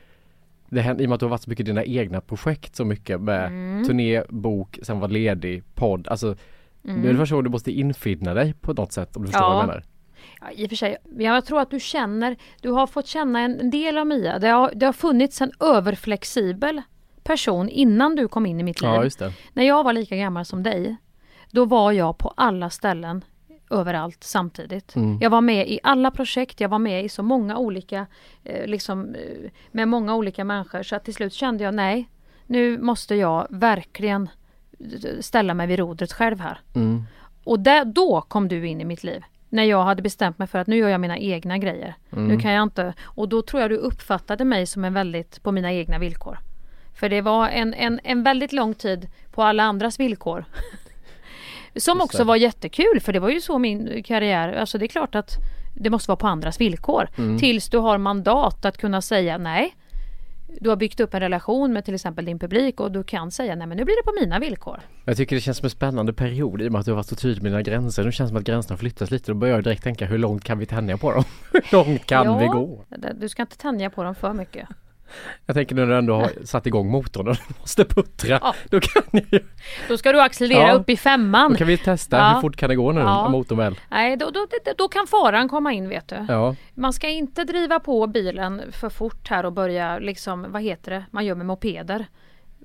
Det 0.75 0.81
händer, 0.83 1.03
I 1.03 1.07
och 1.07 1.09
med 1.09 1.15
att 1.15 1.21
du 1.21 1.27
har 1.27 1.31
varit 1.31 1.43
så 1.43 1.51
mycket 1.51 1.65
i 1.67 1.71
dina 1.71 1.85
egna 1.85 2.21
projekt 2.21 2.77
så 2.77 2.85
mycket 2.85 3.21
med 3.21 3.47
Mm. 3.47 3.85
turné, 3.85 4.23
bok, 4.29 4.79
sen 4.83 5.01
var 5.01 5.09
ledig, 5.09 5.63
podd. 5.75 6.09
Alltså 6.09 6.37
nu 6.83 7.09
är 7.09 7.13
det 7.13 7.19
första 7.19 7.35
gången 7.35 7.45
du 7.45 7.51
måste 7.51 7.73
infinna 7.73 8.35
dig 8.35 8.55
på 8.61 8.73
något 8.73 8.93
sätt 8.93 9.17
om 9.17 9.23
du 9.23 9.29
förstår 9.29 9.45
Mm. 9.47 9.51
Ja. 9.53 9.55
vad 9.57 9.63
jag 9.63 9.69
menar. 9.69 9.85
Ja, 10.41 10.51
I 10.63 10.67
och 10.67 10.69
för 10.69 10.77
sig, 10.77 10.97
jag 11.19 11.45
tror 11.45 11.61
att 11.61 11.71
du 11.71 11.81
känner, 11.81 12.37
du 12.61 12.71
har 12.71 12.87
fått 12.87 13.07
känna 13.07 13.41
en 13.41 13.71
del 13.71 13.99
av 13.99 14.07
Mia. 14.07 14.39
Det 14.39 14.49
har, 14.49 14.73
det 14.75 14.87
har 14.87 14.93
funnits 14.93 15.41
en 15.41 15.53
överflexibel 15.61 16.83
person 17.25 17.69
innan 17.69 18.17
du 18.17 18.29
kom 18.29 18.47
in 18.47 18.61
i 18.61 18.63
mitt 18.63 18.81
liv. 18.81 18.91
Ja 18.91 19.09
det. 19.19 19.33
När 19.53 19.63
jag 19.65 19.85
var 19.85 19.93
lika 19.93 20.17
gammal 20.17 20.45
som 20.45 20.63
dig, 20.63 20.97
då 21.51 21.65
var 21.65 21.93
jag 21.93 22.19
på 22.19 22.29
alla 22.37 22.71
ställen 22.71 23.25
överallt 23.71 24.25
samtidigt. 24.25 24.97
Mm. 24.97 25.19
Jag 25.21 25.31
var 25.31 25.41
med 25.41 25.69
i 25.69 25.81
alla 25.83 26.11
projekt, 26.11 26.61
jag 26.61 26.69
var 26.69 26.79
med 26.79 27.05
i 27.05 27.09
så 27.09 27.23
många 27.23 27.59
olika, 27.59 28.07
eh, 28.45 28.67
liksom 28.67 29.15
eh, 29.15 29.51
med 29.73 29.89
många 29.89 30.15
olika 30.15 30.45
människor 30.45 30.83
så 30.83 30.97
att 30.97 31.05
till 31.05 31.15
slut 31.15 31.33
kände 31.33 31.65
jag 31.65 31.75
nej, 31.75 32.09
nu 32.47 32.79
måste 32.79 33.15
jag 33.15 33.47
verkligen 33.51 34.29
eh, 34.79 35.21
ställa 35.21 35.55
mig 35.55 35.67
vid 35.67 35.79
rodret 35.79 36.13
själv 36.13 36.41
här. 36.41 36.61
Mm. 36.75 37.05
Och 37.45 37.61
där, 37.61 37.85
då 37.85 38.21
kom 38.21 38.49
du 38.49 38.67
in 38.67 38.81
i 38.81 38.85
mitt 38.85 39.05
liv. 39.05 39.25
När 39.49 39.65
jag 39.65 39.85
hade 39.85 40.03
bestämt 40.03 40.39
mig 40.39 40.49
för 40.49 40.59
att 40.59 40.67
nu 40.67 40.77
gör 40.77 40.89
jag 40.89 41.01
mina 41.01 41.19
egna 41.19 41.59
grejer. 41.59 41.95
Mm. 42.13 42.29
Nu 42.29 42.39
kan 42.39 42.53
jag 42.53 42.63
inte, 42.63 42.95
och 43.03 43.29
då 43.29 43.43
tror 43.43 43.63
jag 43.63 43.71
du 43.71 43.77
uppfattade 43.77 44.45
mig 44.45 44.67
som 44.67 44.85
en 44.85 44.95
väldigt, 44.95 45.43
på 45.43 45.53
mina 45.53 45.73
egna 45.73 45.99
villkor. 45.99 46.39
För 46.95 47.09
det 47.09 47.21
var 47.21 47.49
en, 47.49 47.75
en, 47.75 48.01
en 48.05 48.23
väldigt 48.23 48.53
lång 48.53 48.75
tid 48.75 49.11
på 49.31 49.43
alla 49.43 49.63
andras 49.63 50.01
villkor. 50.01 50.45
Som 51.77 52.01
också 52.01 52.25
var 52.25 52.37
jättekul 52.37 53.01
för 53.01 53.13
det 53.13 53.21
var 53.21 53.29
ju 53.31 53.41
så 53.41 53.59
min 53.59 54.03
karriär, 54.03 54.53
alltså 54.53 54.79
det 54.79 54.85
är 54.85 54.89
klart 54.89 55.15
att 55.15 55.37
det 55.75 55.91
måste 55.91 56.11
vara 56.11 56.17
på 56.17 56.27
andras 56.27 56.61
villkor. 56.61 57.09
Mm. 57.19 57.39
Tills 57.39 57.69
du 57.69 57.79
har 57.79 57.99
mandat 57.99 58.65
att 58.65 58.79
kunna 58.79 59.03
säga 59.03 59.39
nej. 59.39 59.75
Du 60.61 60.69
har 60.69 60.77
byggt 60.77 61.01
upp 61.01 61.15
en 61.15 61.21
relation 61.21 61.73
med 61.73 61.85
till 61.85 61.95
exempel 61.95 62.25
din 62.25 62.39
publik 62.39 62.81
och 62.81 62.93
du 62.93 63.05
kan 63.05 63.31
säga 63.31 63.55
nej 63.55 63.67
men 63.67 63.77
nu 63.77 63.85
blir 63.85 63.97
det 63.97 64.03
på 64.03 64.25
mina 64.25 64.39
villkor. 64.39 64.81
Jag 65.05 65.17
tycker 65.17 65.37
det 65.37 65.41
känns 65.43 65.57
som 65.59 65.65
en 65.67 65.71
spännande 65.71 66.13
period 66.13 66.63
i 66.63 66.69
och 66.69 66.73
med 66.73 66.79
att 66.79 66.85
du 66.85 66.91
har 66.93 66.97
varit 66.97 67.07
så 67.07 67.17
tydlig 67.17 67.43
med 67.43 67.53
dina 67.53 67.63
gränser. 67.63 68.05
Nu 68.05 68.13
känns 68.13 68.29
det 68.31 68.33
som 68.33 68.37
att 68.37 68.45
gränserna 68.45 68.77
flyttas 68.77 69.11
lite. 69.11 69.31
Då 69.31 69.35
börjar 69.35 69.55
jag 69.55 69.65
direkt 69.65 69.83
tänka 69.83 70.07
hur 70.07 70.19
långt 70.19 70.45
kan 70.45 70.59
vi 70.59 70.67
tänja 70.67 70.97
på 70.97 71.13
dem? 71.13 71.25
hur 71.53 71.63
långt 71.73 72.07
kan 72.07 72.27
Ja. 72.27 72.39
vi 72.39 72.47
gå? 72.47 72.85
Du 73.15 73.29
ska 73.29 73.43
inte 73.43 73.57
tänja 73.57 73.91
på 73.91 74.03
dem 74.03 74.15
för 74.15 74.33
mycket. 74.33 74.69
Jag 75.47 75.57
tänker 75.57 75.75
när 75.75 75.87
du 75.87 75.97
ändå 75.99 76.15
har 76.15 76.31
satt 76.45 76.67
igång 76.67 76.91
motorn 76.91 77.29
och 77.29 77.37
måste 77.61 77.85
puttra. 77.85 78.39
Ja. 78.43 78.55
Då 78.71 78.81
kan 78.81 79.03
ju 79.31 79.41
Då 79.89 79.97
ska 79.99 80.13
du 80.13 80.21
accelerera 80.21 80.69
Ja. 80.69 80.73
upp 80.75 80.91
i 80.91 80.97
femman. 80.97 81.51
Då 81.53 81.57
kan 81.59 81.67
vi 81.67 81.79
testa 81.79 82.17
Ja. 82.17 82.33
hur 82.35 82.41
fort 82.41 82.57
kan 82.57 82.69
det 82.69 82.77
gå 82.77 82.93
nu 82.93 83.01
Ja. 83.01 83.29
motorn 83.29 83.59
väl? 83.59 83.81
Nej, 83.91 84.17
då, 84.17 84.31
då, 84.31 84.47
då, 84.65 84.73
då 84.79 84.89
kan 84.89 85.07
faran 85.07 85.49
komma 85.49 85.73
in 85.73 85.89
vet 85.89 86.09
du. 86.09 86.27
Ja, 86.29 86.55
Man 86.75 86.93
ska 86.93 87.09
inte 87.09 87.45
driva 87.45 87.81
på 87.81 88.07
bilen 88.07 88.63
för 88.73 88.89
fort 88.89 89.29
här 89.29 89.47
och 89.47 89.53
börja 89.53 89.99
liksom, 89.99 90.47
vad 90.49 90.63
heter 90.63 90.91
det, 90.91 91.05
man 91.11 91.25
gör 91.25 91.35
med 91.35 91.47
mopeder. 91.47 92.07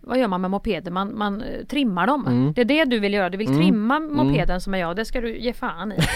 Vad 0.01 0.19
gör 0.19 0.27
man 0.27 0.41
med 0.41 0.51
mopeder? 0.51 0.91
Man, 0.91 1.17
man 1.17 1.41
eh, 1.41 1.65
trimmar 1.65 2.07
dem. 2.07 2.27
Mm. 2.27 2.53
Det 2.53 2.61
är 2.61 2.65
det 2.65 2.85
du 2.85 2.99
vill 2.99 3.13
göra. 3.13 3.29
Du 3.29 3.37
vill 3.37 3.57
trimma 3.57 3.99
mopeden 3.99 4.61
som 4.61 4.73
är 4.73 4.77
jag. 4.77 4.95
Det 4.95 5.05
ska 5.05 5.21
du 5.21 5.37
ge 5.39 5.53
fan 5.53 5.91
i. 5.91 5.97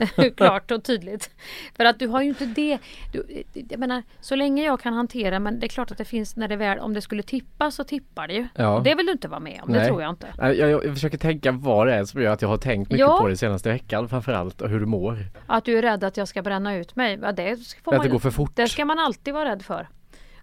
Klart 0.36 0.70
och 0.70 0.84
tydligt. 0.84 1.30
För 1.76 1.84
att 1.84 1.98
du 1.98 2.08
har 2.08 2.22
ju 2.22 2.28
inte 2.28 2.46
det. 2.46 2.78
Du, 3.12 3.44
jag 3.68 3.80
menar, 3.80 4.02
så 4.20 4.36
länge 4.36 4.64
jag 4.64 4.80
kan 4.80 4.94
hantera 4.94 5.38
men 5.38 5.60
det 5.60 5.66
är 5.66 5.68
klart 5.68 5.90
att 5.90 5.98
det 5.98 6.04
finns 6.04 6.36
när 6.36 6.48
det 6.48 6.56
väl, 6.56 6.78
om 6.78 6.94
det 6.94 7.00
skulle 7.00 7.22
tippa 7.22 7.70
så 7.70 7.84
tippar 7.84 8.28
det 8.28 8.34
ju. 8.34 8.48
Ja. 8.54 8.80
Det 8.84 8.94
vill 8.94 9.06
du 9.06 9.12
inte 9.12 9.28
vara 9.28 9.40
med 9.40 9.60
om. 9.62 9.72
Det 9.72 9.78
Nej. 9.78 9.88
tror 9.88 10.02
jag 10.02 10.10
inte. 10.10 10.26
jag, 10.38 10.56
jag, 10.56 10.84
jag 10.84 10.94
försöker 10.94 11.18
tänka 11.18 11.52
vad 11.52 11.86
det 11.86 11.94
är 11.94 12.04
som 12.04 12.22
gör 12.22 12.32
att 12.32 12.42
jag 12.42 12.48
har 12.48 12.56
tänkt 12.56 12.90
mycket 12.90 13.06
Ja. 13.06 13.18
på 13.20 13.28
det 13.28 13.36
senaste 13.36 13.68
veckan 13.68 14.08
framförallt 14.08 14.60
och 14.60 14.68
hur 14.68 14.80
du 14.80 14.86
mår. 14.86 15.18
Att 15.46 15.64
du 15.64 15.78
är 15.78 15.82
rädd 15.82 16.04
att 16.04 16.16
jag 16.16 16.28
ska 16.28 16.42
bränna 16.42 16.76
ut 16.76 16.96
mig. 16.96 17.18
Ja, 17.22 17.32
det, 17.32 17.56
får 17.84 17.94
Att 17.94 18.02
det 18.02 18.08
går 18.08 18.18
för 18.18 18.30
fort. 18.30 18.52
Det 18.54 18.68
ska 18.68 18.84
man 18.84 18.98
alltid 18.98 19.34
vara 19.34 19.50
rädd 19.50 19.62
för. 19.62 19.88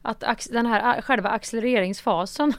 Att 0.02 0.48
den 0.52 0.66
här 0.66 1.02
själva 1.02 1.30
accelereringsfasen 1.30 2.54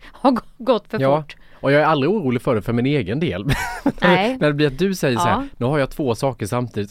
har 0.12 0.30
gå- 0.30 0.42
gått 0.58 0.88
för 0.88 1.00
Ja, 1.00 1.22
fort. 1.22 1.36
och 1.52 1.72
jag 1.72 1.82
är 1.82 1.86
aldrig 1.86 2.10
orolig 2.12 2.42
för 2.42 2.54
det 2.54 2.62
för 2.62 2.72
min 2.72 2.86
egen 2.86 3.20
del. 3.20 3.44
Nej. 4.02 4.36
när 4.40 4.46
det 4.48 4.54
blir 4.54 4.66
att 4.66 4.78
du 4.78 4.94
säger 4.94 5.16
så 5.18 5.24
här, 5.24 5.30
Ja. 5.30 5.44
nu 5.56 5.66
har 5.66 5.78
jag 5.78 5.90
två 5.90 6.14
saker 6.14 6.46
samtidigt 6.46 6.90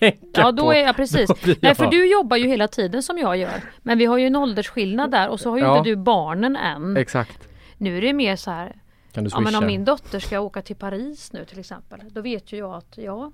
Ja 0.34 0.52
då 0.52 0.70
är 0.72 0.80
jag 0.82 0.96
precis. 0.96 1.42
Blir 1.42 1.56
Nej 1.62 1.74
för 1.74 1.84
jag- 1.84 1.90
du 1.92 2.10
jobbar 2.12 2.36
ju 2.36 2.48
hela 2.48 2.68
tiden 2.68 3.02
som 3.02 3.18
jag 3.18 3.36
gör. 3.36 3.60
Men 3.82 3.98
vi 3.98 4.04
har 4.04 4.18
ju 4.18 4.26
en 4.26 4.36
åldersskillnad 4.36 5.10
där 5.10 5.28
och 5.28 5.40
så 5.40 5.50
har 5.50 5.56
ju 5.56 5.62
Ja. 5.64 5.78
inte 5.78 5.90
du 5.90 5.96
barnen 5.96 6.56
än. 6.56 6.96
Exakt. 6.96 7.48
Nu 7.78 7.96
är 7.98 8.00
det 8.02 8.12
mer 8.12 8.36
så 8.36 8.50
här. 8.50 8.76
Kan 9.12 9.24
du 9.24 9.30
Ja 9.32 9.40
men 9.40 9.46
swisha? 9.46 9.58
om 9.58 9.66
min 9.66 9.84
dotter 9.84 10.18
ska 10.20 10.40
åka 10.40 10.62
till 10.62 10.76
Paris 10.76 11.32
nu 11.32 11.44
till 11.44 11.58
exempel. 11.58 12.00
Då 12.10 12.20
vet 12.20 12.52
ju 12.52 12.56
jag 12.56 12.74
att 12.74 12.98
ja. 12.98 13.32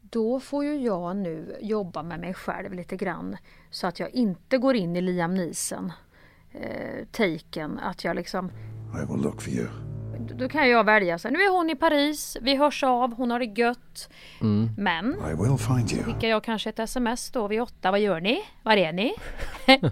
Då 0.00 0.40
får 0.40 0.64
ju 0.64 0.76
jag 0.76 1.16
nu 1.16 1.56
jobba 1.60 2.02
med 2.02 2.20
mig 2.20 2.34
själv 2.34 2.72
lite 2.74 2.96
grann. 2.96 3.36
Så 3.70 3.86
att 3.86 4.00
jag 4.00 4.10
inte 4.10 4.58
går 4.58 4.76
in 4.76 4.96
i 4.96 5.00
Liam 5.00 5.34
Neeson 5.34 5.92
eh, 6.52 7.04
taken. 7.10 7.78
Att 7.78 8.04
jag 8.04 8.16
liksom 8.16 8.50
I 8.94 9.12
will 9.12 9.22
look 9.22 9.42
for 9.42 9.52
you 9.52 9.66
då 10.34 10.48
kan 10.48 10.68
jag 10.68 10.84
välja. 10.84 11.18
Så 11.18 11.28
här, 11.28 11.32
nu 11.32 11.38
är 11.38 11.50
hon 11.50 11.70
i 11.70 11.74
Paris, 11.74 12.36
vi 12.40 12.56
hörs 12.56 12.84
av, 12.84 13.14
hon 13.14 13.30
har 13.30 13.38
det 13.38 13.60
gött. 13.60 14.10
Mm. 14.40 14.70
Men 14.78 15.06
I 15.06 15.34
will 15.42 15.58
find 15.58 15.92
you. 15.92 16.02
skickar 16.02 16.28
jag 16.28 16.44
kanske 16.44 16.70
ett 16.70 16.78
sms 16.78 17.30
då 17.30 17.48
vid 17.48 17.62
åtta. 17.62 17.90
Vad 17.90 18.00
gör 18.00 18.20
ni? 18.20 18.42
Var 18.62 18.76
är 18.76 18.92
ni? 18.92 19.14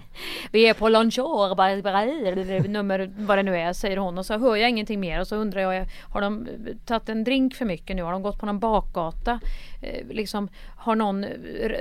vi 0.51 0.67
är 0.67 0.73
på 0.73 0.89
Lonchor, 0.89 2.67
nummer 2.67 3.13
vad 3.17 3.37
det 3.37 3.43
nu 3.43 3.57
är, 3.57 3.73
säger 3.73 3.97
hon. 3.97 4.17
Och 4.17 4.25
så 4.25 4.37
hör 4.37 4.55
jag 4.55 4.69
ingenting 4.69 4.99
mer 4.99 5.19
och 5.19 5.27
så 5.27 5.35
undrar 5.35 5.61
jag, 5.61 5.85
har 6.11 6.21
de 6.21 6.47
tagit 6.85 7.09
en 7.09 7.23
drink 7.23 7.55
för 7.55 7.65
mycket 7.65 7.95
nu? 7.95 8.03
Har 8.03 8.11
de 8.11 8.21
gått 8.21 8.39
på 8.39 8.45
någon 8.45 8.59
bakgata? 8.59 9.39
Eh, 9.81 10.07
liksom, 10.09 10.49
har 10.77 10.95
någon 10.95 11.25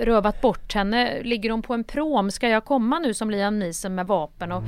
rövat 0.00 0.40
bort 0.40 0.74
henne? 0.74 1.22
Ligger 1.22 1.50
hon 1.50 1.62
på 1.62 1.74
en 1.74 1.84
prom? 1.84 2.30
Ska 2.30 2.48
jag 2.48 2.64
komma 2.64 2.98
nu 2.98 3.14
som 3.14 3.30
Liam 3.30 3.58
Neeson 3.58 3.94
med 3.94 4.06
vapen 4.06 4.52
och 4.52 4.62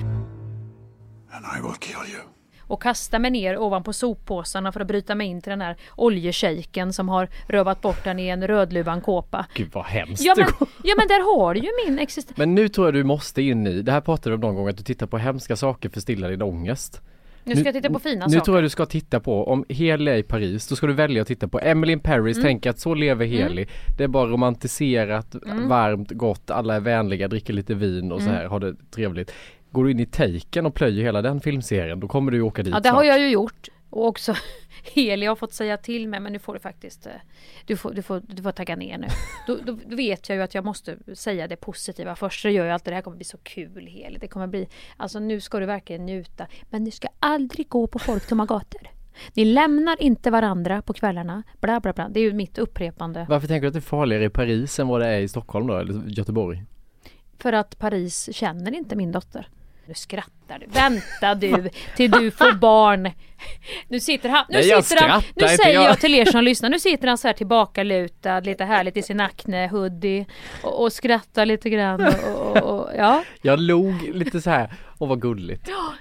And 1.30 1.44
I 1.58 1.60
will 1.60 1.76
kill 1.80 2.14
you. 2.14 2.37
Och 2.68 2.82
kasta 2.82 3.18
mig 3.18 3.30
ner 3.30 3.58
ovanpå 3.58 3.92
soppåsarna 3.92 4.72
för 4.72 4.80
att 4.80 4.86
bryta 4.86 5.14
mig 5.14 5.26
in 5.26 5.40
till 5.42 5.50
den 5.50 5.60
här 5.60 5.76
oljeshejken 5.96 6.92
som 6.92 7.08
har 7.08 7.28
rövat 7.48 7.80
bort 7.80 8.04
den 8.04 8.18
i 8.18 8.28
en 8.28 8.46
rödluvan 8.46 9.00
kåpa. 9.00 9.46
Gud 9.54 9.68
vad 9.72 9.84
hemskt 9.84 10.24
Ja 10.24 10.34
men, 10.36 10.46
ja 10.84 10.94
men 10.96 11.08
där 11.08 11.36
har 11.36 11.54
du 11.54 11.60
ju 11.60 11.68
min 11.86 11.98
existens. 11.98 12.36
Men 12.38 12.54
nu 12.54 12.68
tror 12.68 12.86
jag 12.86 12.94
du 12.94 13.04
måste 13.04 13.42
in 13.42 13.66
i, 13.66 13.82
det 13.82 13.92
här 13.92 14.00
pratade 14.00 14.30
vi 14.30 14.34
om 14.34 14.40
någon 14.40 14.54
gång, 14.54 14.68
att 14.68 14.76
du 14.76 14.82
tittar 14.82 15.06
på 15.06 15.18
hemska 15.18 15.56
saker 15.56 15.88
för 15.88 15.96
att 15.98 16.02
stilla 16.02 16.28
din 16.28 16.42
ångest. 16.42 17.00
Nu 17.44 17.56
ska 17.56 17.64
jag 17.64 17.74
titta 17.74 17.90
på 17.90 17.98
fina 17.98 18.26
Nu 18.26 18.32
saker. 18.32 18.44
tror 18.44 18.56
jag 18.56 18.64
du 18.64 18.68
ska 18.68 18.86
titta 18.86 19.20
på, 19.20 19.44
om 19.48 19.64
Heli 19.68 20.10
är 20.10 20.16
i 20.16 20.22
Paris, 20.22 20.68
då 20.68 20.76
ska 20.76 20.86
du 20.86 20.92
välja 20.92 21.22
att 21.22 21.28
titta 21.28 21.48
på 21.48 21.60
Emily 21.60 21.92
in 21.92 22.00
Paris, 22.00 22.36
Mm. 22.36 22.46
tänk 22.46 22.66
att 22.66 22.78
så 22.78 22.94
lever 22.94 23.26
Heli. 23.26 23.66
Det 23.98 24.04
är 24.04 24.08
bara 24.08 24.26
romantiserat, 24.26 25.34
Mm. 25.46 25.68
varmt, 25.68 26.10
gott, 26.10 26.50
alla 26.50 26.74
är 26.76 26.80
vänliga, 26.80 27.28
dricker 27.28 27.52
lite 27.52 27.74
vin 27.74 28.12
och 28.12 28.22
så 28.22 28.28
här, 28.30 28.44
har 28.44 28.60
det 28.60 28.74
trevligt. 28.90 29.32
Går 29.70 29.84
du 29.84 29.90
in 29.90 30.00
i 30.00 30.06
Taken 30.06 30.66
och 30.66 30.74
plöjer 30.74 31.04
hela 31.04 31.22
den 31.22 31.40
filmserien, 31.40 32.00
då 32.00 32.08
kommer 32.08 32.30
du 32.30 32.36
ju 32.36 32.42
åka 32.42 32.62
dit 32.62 32.74
Ja 32.74 32.80
det 32.80 32.88
har 32.88 32.96
snart. 32.96 33.06
jag 33.06 33.20
ju 33.20 33.28
gjort. 33.28 33.68
Och 33.90 34.06
också 34.06 34.34
Heli 34.94 35.26
har 35.26 35.36
fått 35.36 35.52
säga 35.52 35.76
till 35.76 36.08
mig 36.08 36.20
men 36.20 36.32
nu 36.32 36.38
får 36.38 36.54
du 36.54 36.60
faktiskt 36.60 37.06
eh, 37.06 37.12
Du 37.66 37.76
får, 37.76 37.94
du 37.94 38.02
får, 38.02 38.22
du 38.26 38.42
får 38.42 38.52
tagga 38.52 38.76
ner 38.76 38.98
nu. 38.98 39.06
Då, 39.46 39.58
då, 39.64 39.78
då 39.86 39.96
vet 39.96 40.28
jag 40.28 40.36
ju 40.36 40.42
att 40.42 40.54
jag 40.54 40.64
måste 40.64 40.96
säga 41.14 41.48
det 41.48 41.56
positiva 41.56 42.16
först. 42.16 42.42
Så 42.42 42.48
gör 42.48 42.64
jag 42.64 42.74
alltid 42.74 42.92
det 42.92 42.94
här 42.94 43.02
kommer 43.02 43.16
bli 43.16 43.24
så 43.24 43.38
kul 43.38 43.86
Heli. 43.86 44.18
Det 44.18 44.28
kommer 44.28 44.46
bli 44.46 44.68
Alltså 44.96 45.18
nu 45.18 45.40
ska 45.40 45.58
du 45.58 45.66
verkligen 45.66 46.06
njuta. 46.06 46.46
Men 46.70 46.84
du 46.84 46.90
ska 46.90 47.08
aldrig 47.18 47.68
gå 47.68 47.86
på 47.86 47.98
folktomma 47.98 48.46
gator. 48.46 48.80
Ni 49.34 49.44
lämnar 49.44 50.02
inte 50.02 50.30
varandra 50.30 50.82
på 50.82 50.92
kvällarna. 50.92 51.42
Bla 51.60 51.80
bla 51.80 51.92
bla. 51.92 52.08
Det 52.08 52.20
är 52.20 52.24
ju 52.24 52.32
mitt 52.32 52.58
upprepande. 52.58 53.26
Varför 53.28 53.48
tänker 53.48 53.62
du 53.62 53.66
att 53.68 53.74
det 53.74 53.78
är 53.78 53.80
farligare 53.80 54.24
i 54.24 54.30
Paris 54.30 54.78
än 54.78 54.88
vad 54.88 55.00
det 55.00 55.06
är 55.06 55.20
i 55.20 55.28
Stockholm 55.28 55.66
då, 55.66 55.76
eller 55.76 56.02
Göteborg? 56.06 56.64
För 57.38 57.52
att 57.52 57.78
Paris 57.78 58.28
känner 58.32 58.74
inte 58.74 58.96
min 58.96 59.12
dotter. 59.12 59.48
Nu 59.88 59.94
skrattar 59.94 60.58
du. 60.58 60.66
Vänta 60.66 61.34
du 61.34 61.70
till 61.96 62.10
du 62.10 62.30
får 62.30 62.52
barn. 62.52 63.10
Nu 63.88 64.00
sitter 64.00 64.28
han, 64.28 64.44
nu 64.48 64.58
Nej, 64.58 64.68
jag 64.68 64.84
sitter 64.84 65.08
han, 65.08 65.22
nu 65.34 65.48
säger 65.48 65.74
jag- 65.74 65.84
jag 65.84 66.00
till 66.00 66.14
er 66.14 66.24
som 66.24 66.44
lyssnar, 66.44 66.68
nu 66.70 66.78
sitter 66.78 67.08
han 67.08 67.18
så 67.18 67.28
här 67.28 67.34
tillbakalutad, 67.34 68.40
lite 68.40 68.64
härligt 68.64 68.96
i 68.96 69.02
sin 69.02 69.20
acne 69.20 69.68
hoodie 69.68 70.26
och, 70.62 70.82
och 70.82 70.92
skrattar 70.92 71.46
lite 71.46 71.70
grann 71.70 72.06
och, 72.06 72.56
och, 72.56 72.80
och 72.80 72.90
ja. 72.96 73.24
Jag 73.42 73.58
log 73.60 74.02
lite 74.14 74.40
så 74.40 74.50
här, 74.50 74.72
och 74.98 75.08
vad 75.08 75.20
gulligt. 75.22 75.68
Ja, 75.68 75.92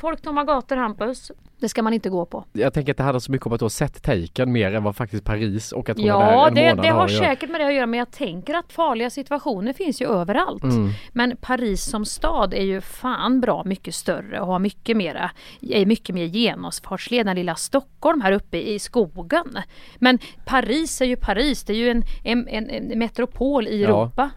folktomma 0.00 0.44
gator 0.44 0.76
Hampus, 0.76 1.32
det 1.60 1.68
ska 1.68 1.82
man 1.82 1.92
inte 1.92 2.10
gå 2.10 2.26
på. 2.26 2.44
Jag 2.52 2.72
tänker 2.74 2.92
att 2.92 2.96
det 2.96 3.02
handlar 3.02 3.20
så 3.20 3.32
mycket 3.32 3.46
om 3.46 3.52
att 3.52 3.58
du 3.58 3.64
har 3.64 3.70
sett 3.70 4.02
Taken 4.02 4.52
mer 4.52 4.74
än 4.74 4.82
vad 4.82 4.96
faktiskt 4.96 5.24
Paris 5.24 5.72
och 5.72 5.88
att 5.88 5.96
hon 5.96 6.06
är 6.06 6.12
där 6.12 6.20
Ja, 6.32 6.48
en 6.48 6.54
det, 6.54 6.68
månad 6.70 6.84
det 6.84 6.88
har 6.90 7.08
göra. 7.08 7.24
säkert 7.24 7.50
med 7.50 7.60
det 7.60 7.66
att 7.66 7.74
göra 7.74 7.86
men 7.86 7.98
jag 7.98 8.10
tänker 8.10 8.54
att 8.54 8.72
farliga 8.72 9.10
situationer 9.10 9.72
finns 9.72 10.02
ju 10.02 10.06
överallt. 10.06 10.62
Mm. 10.62 10.90
Men 11.12 11.36
Paris 11.40 11.84
som 11.84 12.04
stad 12.04 12.54
är 12.54 12.62
ju 12.62 12.80
fan 12.80 13.40
bra 13.40 13.64
mycket 13.64 13.94
större 13.94 14.40
och 14.40 14.46
har 14.46 14.58
mycket 14.58 14.96
mera, 14.96 15.30
är 15.60 15.86
mycket 15.86 16.14
mer 16.14 16.24
genomfartsled 16.24 17.28
än 17.28 17.36
lilla 17.36 17.54
Stockholm 17.54 18.20
här 18.20 18.32
uppe 18.32 18.58
i 18.58 18.78
skogen. 18.78 19.58
Men 19.98 20.18
Paris 20.44 21.00
är 21.00 21.04
ju 21.06 21.16
Paris, 21.16 21.64
det 21.64 21.72
är 21.72 21.76
ju 21.76 21.90
en, 21.90 22.02
en, 22.24 22.48
en, 22.48 22.70
en 22.70 22.98
metropol 22.98 23.68
i 23.68 23.82
Ja. 23.82 23.88
Europa. 23.88 24.30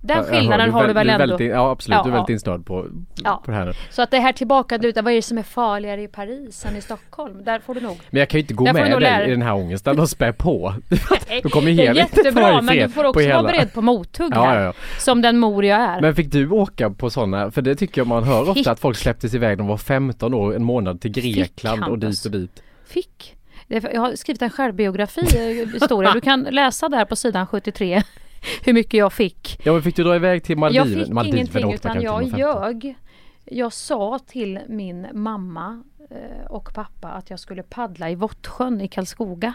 Den 0.00 0.16
Jag- 0.16 0.26
jag 0.26 0.32
hör, 0.32 0.40
skillnaden 0.40 0.70
har 0.70 0.86
du 0.88 0.92
väl- 0.92 1.06
du 1.06 1.12
ändå? 1.12 1.26
väldigt 1.26 1.50
Ja 1.50 1.70
absolut, 1.70 1.98
du 2.04 2.08
är 2.10 2.12
Ja, 2.12 2.16
väldigt 2.16 2.30
insnöad 2.32 2.66
på, 2.66 2.86
Ja. 3.24 3.42
på 3.44 3.50
det 3.50 3.56
här. 3.56 3.76
Så 3.90 4.02
att 4.02 4.10
det 4.10 4.18
här 4.18 4.32
tillbaka 4.32 4.78
vad 4.78 5.12
är 5.12 5.14
det 5.16 5.22
som 5.22 5.38
är 5.38 5.42
farligare 5.42 6.02
i 6.02 6.08
Paris 6.08 6.64
än 6.66 6.76
i 6.76 6.80
Stockholm? 6.80 7.44
Där 7.44 7.58
får 7.58 7.74
du 7.74 7.80
nog 7.80 7.96
Men 8.10 8.18
jag 8.18 8.28
kan 8.28 8.38
ju 8.38 8.42
inte 8.42 8.54
gå 8.54 8.64
Där 8.64 8.72
med 8.72 8.90
dig 8.90 9.00
lära- 9.00 9.26
i 9.26 9.30
den 9.30 9.42
här 9.42 9.54
ångesten 9.54 10.00
och 10.00 10.08
spä 10.10 10.32
på. 10.32 10.74
Nej, 11.28 11.40
Du 11.42 11.48
kommer 11.48 11.72
det 11.72 11.86
är 11.86 11.94
jättebra 11.94 12.62
men 12.62 12.76
du 12.76 12.88
får 12.88 13.04
också 13.04 13.20
vara 13.20 13.36
hela- 13.36 13.42
beredd 13.48 13.72
på 13.72 13.82
mothugg 13.82 14.32
Ja, 14.34 14.44
här. 14.44 14.56
ja, 14.60 14.62
ja. 14.64 14.72
Som 14.98 15.22
den 15.22 15.38
mor 15.38 15.64
jag 15.64 15.80
är. 15.80 16.00
Men 16.00 16.14
fick 16.14 16.32
du 16.32 16.50
åka 16.50 16.90
på 16.90 17.10
sådana, 17.10 17.50
för 17.50 17.62
det 17.62 17.74
tycker 17.76 18.00
jag 18.00 18.08
man 18.08 18.24
hör 18.24 18.48
ofta 18.50 18.70
att 18.70 18.80
folk 18.80 18.96
släpptes 18.96 19.34
iväg 19.34 19.50
när 19.50 19.56
de 19.56 19.66
var 19.66 19.76
15 19.76 20.34
år, 20.34 20.56
en 20.56 20.64
månad 20.64 21.00
till 21.00 21.10
Grekland 21.10 21.84
och 21.84 21.98
dit 21.98 22.24
och 22.24 22.30
dit. 22.30 22.62
Fick. 22.88 23.34
Jag 23.66 24.00
har 24.00 24.14
skrivit 24.16 24.42
en 24.42 24.50
självbiografi, 24.50 25.20
eh, 25.20 25.72
historia. 25.72 26.10
Du 26.14 26.20
kan 26.20 26.42
läsa 26.50 26.88
där 26.88 27.04
på 27.04 27.16
sidan 27.16 27.46
73 27.46 28.02
hur 28.64 28.72
mycket 28.72 28.98
jag 28.98 29.12
fick. 29.12 29.60
Ja 29.64 29.72
men 29.72 29.82
fick 29.82 29.96
du 29.96 30.04
dra 30.04 30.16
iväg 30.16 30.42
till 30.42 30.52
Jag 30.52 30.60
Maldiven? 30.60 31.04
fick 31.04 31.08
Maldiven 31.12 31.38
ingenting 31.38 31.72
utan 31.74 32.02
jag 32.02 32.22
till 32.22 32.32
när 32.32 32.46
man 32.46 32.54
var 32.54 32.62
15. 32.64 32.80
ljög. 32.80 32.96
Jag 33.44 33.72
sa 33.72 34.18
till 34.26 34.60
min 34.68 35.06
mamma 35.12 35.82
eh, 36.10 36.46
och 36.50 36.74
pappa 36.74 37.08
att 37.08 37.30
jag 37.30 37.40
skulle 37.40 37.62
paddla 37.62 38.10
i 38.10 38.14
Vottsjön 38.14 38.80
i 38.80 38.88
Karlskoga. 38.88 39.52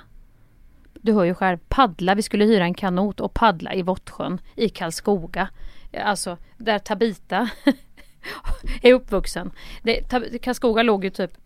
Du 0.94 1.14
hör 1.14 1.24
ju 1.24 1.34
själv, 1.34 1.58
paddla. 1.68 2.16
Vi 2.16 2.22
skulle 2.22 2.46
hyra 2.46 2.64
en 2.64 2.74
kanot 2.74 3.20
och 3.20 3.34
paddla 3.34 3.74
i 3.74 3.82
Vottsjön 3.82 4.42
i 4.56 4.70
Karlskoga. 4.70 5.50
Alltså 6.04 6.38
där 6.58 6.80
Tabita 6.80 7.50
är 8.82 8.94
uppvuxen. 8.94 9.52
Det, 9.84 10.02
Karlskoga 10.42 10.84
låg 10.84 11.04
ju 11.04 11.10
typ 11.10 11.32
eh, 11.32 11.38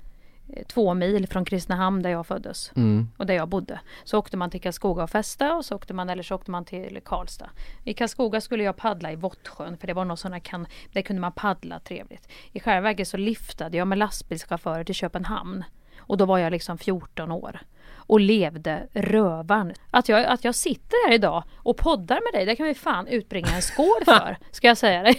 två 0.68 0.94
mil 0.94 1.28
från 1.28 1.46
Kristinehamn 1.46 2.02
där 2.02 2.10
jag 2.10 2.28
föddes 2.28 2.72
Mm. 2.76 3.10
och 3.18 3.26
där 3.26 3.34
jag 3.34 3.48
bodde. 3.50 3.80
Så 4.04 4.18
åkte 4.20 4.38
man 4.38 4.50
till 4.50 4.62
Karlskoga 4.62 5.04
och 5.04 5.10
festa 5.10 5.56
och 5.56 5.66
så 5.66 5.76
åkte 5.76 5.94
man 5.94 6.10
eller 6.10 6.24
så 6.24 6.36
åkte 6.36 6.52
man 6.52 6.66
till 6.66 7.00
Karlstad. 7.06 7.50
I 7.84 7.94
Karlskoga 7.94 8.42
skulle 8.42 8.64
jag 8.64 8.76
paddla 8.78 9.12
i 9.12 9.16
Vottsjön 9.16 9.78
för 9.78 9.88
det 9.88 9.94
var 9.94 10.06
någon 10.06 10.18
sån 10.18 10.34
här 10.34 10.40
kan, 10.40 10.68
där 10.94 11.02
kunde 11.02 11.20
man 11.22 11.32
paddla 11.32 11.80
trevligt. 11.80 12.30
I 12.52 12.60
själva 12.60 12.82
verket 12.82 13.08
så 13.08 13.18
liftade 13.18 13.78
jag 13.78 13.88
med 13.88 13.98
lastbilschaufförer 13.98 14.84
till 14.84 14.96
Köpenhamn 14.96 15.64
och 16.00 16.18
då 16.18 16.26
var 16.26 16.38
jag 16.38 16.52
liksom 16.52 16.78
14 16.78 17.32
år 17.32 17.60
och 17.96 18.20
levde 18.20 18.88
rövaren. 18.94 19.74
Att 19.92 20.10
jag, 20.10 20.26
att 20.26 20.44
jag 20.44 20.56
sitter 20.56 21.08
här 21.08 21.16
idag 21.16 21.44
och 21.56 21.78
poddar 21.78 22.20
med 22.26 22.40
dig, 22.40 22.46
det 22.46 22.56
kan 22.56 22.66
vi 22.66 22.74
fan 22.74 23.08
utbringa 23.08 23.48
en 23.56 23.62
skål 23.62 24.02
för, 24.06 24.38
ska 24.52 24.68
jag 24.68 24.78
säga 24.78 25.04
dig. 25.04 25.16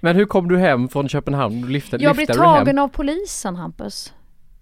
Men 0.00 0.16
hur 0.16 0.24
kom 0.24 0.48
du 0.48 0.58
hem 0.58 0.88
från 0.88 1.08
Köpenhamn? 1.08 1.62
Du 1.62 1.68
lyftade, 1.68 2.04
Jag 2.04 2.16
blev 2.16 2.26
tagen 2.26 2.78
av 2.78 2.88
polisen 2.88 3.56
Hampus. 3.56 4.12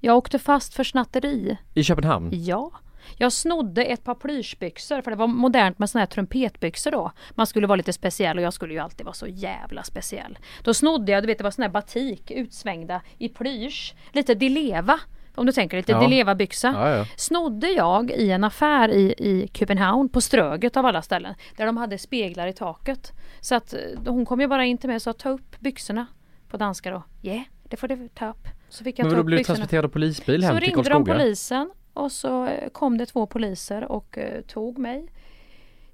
Jag 0.01 0.17
åkte 0.17 0.39
fast 0.39 0.75
för 0.75 0.85
snatteri. 0.85 1.59
i 1.75 1.85
Köpenhamn? 1.85 2.31
Ja. 2.33 2.73
Jag 3.19 3.33
snodde 3.33 3.85
ett 3.85 4.05
par 4.05 4.15
plyschbyxor 4.15 5.03
för 5.03 5.11
det 5.11 5.17
var 5.17 5.27
modernt 5.27 5.79
med 5.79 5.91
såna 5.91 6.01
här 6.01 6.07
trumpetbyxor 6.07 6.91
då. 6.91 7.13
Man 7.31 7.47
skulle 7.47 7.67
vara 7.67 7.77
lite 7.77 7.93
speciell 7.93 8.37
och 8.39 8.43
jag 8.45 8.52
skulle 8.52 8.75
ju 8.75 8.80
alltid 8.80 9.04
vara 9.04 9.15
så 9.15 9.26
jävla 9.26 9.83
speciell. 9.83 10.39
Då 10.63 10.75
snodde 10.75 11.13
jag, 11.13 11.23
du 11.23 11.26
vet 11.26 11.39
det 11.39 11.45
var 11.45 11.50
såna 11.50 11.67
här 11.67 11.73
batik 11.73 12.30
utsvängda 12.30 13.00
i 13.19 13.28
plysch. 13.28 13.95
Lite 14.13 14.35
Dileva. 14.35 15.00
Om 15.37 15.47
du 15.47 15.53
tänker 15.53 15.77
lite 15.77 15.93
Ja. 15.93 16.01
Dileva-byxa. 16.01 16.73
Ja, 16.75 16.91
ja. 16.97 17.05
Snodde 17.17 17.69
jag 17.69 18.11
i 18.11 18.31
en 18.31 18.45
affär 18.45 18.89
i, 18.89 19.15
i 19.19 19.49
Köpenhamn 19.53 20.09
på 20.09 20.21
Ströget 20.21 20.77
av 20.77 20.87
alla 20.87 21.03
ställen. 21.03 21.35
Där 21.57 21.67
de 21.67 21.77
hade 21.77 21.99
speglar 21.99 22.47
i 22.47 22.53
taket. 22.53 23.13
Så 23.41 23.55
att 23.55 23.75
eh, 23.75 23.81
hon 24.13 24.27
kom 24.27 24.41
ju 24.41 24.47
bara 24.47 24.65
in 24.65 24.79
till 24.79 24.89
mig 24.89 24.97
och 24.97 25.03
sa 25.03 25.13
ta 25.13 25.29
upp 25.29 25.61
byxorna. 25.61 26.07
På 26.49 26.57
danska 26.57 26.91
då. 26.91 27.03
Yeah, 27.23 27.43
det 27.69 27.77
får 27.77 27.89
du 27.89 28.09
ta 28.09 28.29
upp. 28.31 28.49
Så 28.69 28.85
fick 28.85 28.99
jag 28.99 29.05
Men 29.05 29.11
ta 29.11 29.15
då 29.17 29.21
upp 29.21 29.27
blev 29.27 29.37
du 29.37 29.41
byxorna. 29.41 29.57
transporterad 29.57 29.85
av 29.85 29.89
polisbil 29.89 30.41
Så 30.43 30.47
hem 30.47 30.57
till 30.57 30.65
ringde 30.67 30.83
de 30.83 30.91
Karlskoga? 30.91 31.15
polisen 31.19 31.71
och 31.93 32.13
så 32.13 32.47
eh, 32.47 32.69
kom 32.69 32.99
det 32.99 33.07
två 33.07 33.27
poliser 33.27 33.85
och 33.93 34.19
eh, 34.19 34.41
tog 34.41 34.79
mig. 34.79 35.07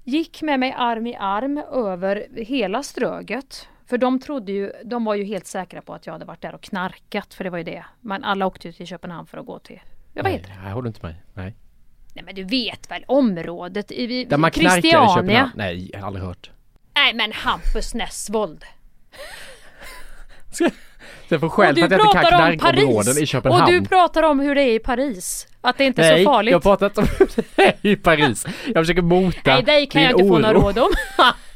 Gick 0.03 0.41
med 0.41 0.59
mig 0.59 0.73
arm 0.77 1.07
i 1.07 1.15
arm 1.19 1.57
över 1.73 2.27
hela 2.35 2.83
Ströget. 2.83 3.67
För 3.89 3.97
de 3.97 4.19
trodde 4.19 4.51
ju, 4.51 4.71
de 4.85 5.05
var 5.05 5.15
ju 5.15 5.23
helt 5.23 5.47
säkra 5.47 5.81
på 5.81 5.93
att 5.93 6.05
jag 6.05 6.13
hade 6.13 6.25
varit 6.25 6.41
där 6.41 6.55
och 6.55 6.61
knarkat 6.61 7.33
för 7.33 7.43
det 7.43 7.49
var 7.49 7.57
ju 7.57 7.63
det. 7.63 7.85
Men 8.01 8.23
alla 8.23 8.45
åkte 8.45 8.67
ju 8.67 8.71
till 8.73 8.87
Köpenhamn 8.87 9.27
för 9.27 9.37
att 9.37 9.45
gå 9.45 9.59
till, 9.59 9.81
vad 10.13 10.27
heter 10.27 10.47
det? 10.47 10.53
Nej, 10.55 10.63
här 10.63 10.71
håller 10.71 10.87
inte 10.87 11.05
mig. 11.05 11.15
Nej. 11.33 11.55
Nej 12.15 12.23
men 12.25 12.35
du 12.35 12.43
vet 12.43 12.91
väl 12.91 13.03
området 13.07 13.91
i, 13.91 14.03
i 14.03 14.25
Där 14.25 14.37
man 14.37 14.51
knarkar 14.51 14.87
i. 14.87 14.91
Köpenhamn? 14.91 15.51
Nej, 15.55 15.89
jag 15.93 15.99
har 15.99 16.07
aldrig 16.07 16.25
hört. 16.25 16.51
Nej 16.95 17.13
men 17.13 17.31
Hampus 17.31 17.93
Nessvold. 17.93 18.63
Jag 21.29 21.39
får 21.39 21.49
skäll 21.49 21.75
för 21.75 21.81
du 21.87 21.95
att 21.95 22.01
jag 22.01 22.07
inte 22.07 22.21
kan 22.21 22.57
knarkområden 22.57 23.17
i 23.17 23.25
Köpenhamn. 23.25 23.63
Och 23.63 23.69
du 23.69 23.85
pratar 23.85 24.23
om 24.23 24.39
hur 24.39 24.55
det 24.55 24.61
är 24.61 24.73
i 24.75 24.79
Paris. 24.79 25.47
Att 25.61 25.77
det 25.77 25.85
inte 25.85 26.03
är 26.03 26.11
Nej, 26.11 26.23
så 26.23 26.31
farligt. 26.31 26.51
jag 26.51 26.63
pratar 26.63 26.85
inte 26.85 27.01
om 27.01 27.07
hur 27.19 27.27
det 27.55 27.63
är 27.63 27.75
i 27.81 27.95
Paris. 27.95 28.45
Jag 28.65 28.75
försöker 28.75 29.01
mota 29.01 29.39
Nej, 29.45 29.63
dig 29.63 29.87
kan 29.87 30.01
jag 30.01 30.11
inte 30.11 30.23
få 30.23 30.29
oro. 30.33 30.39
några 30.39 30.53
råd 30.53 30.77
om. 30.79 30.89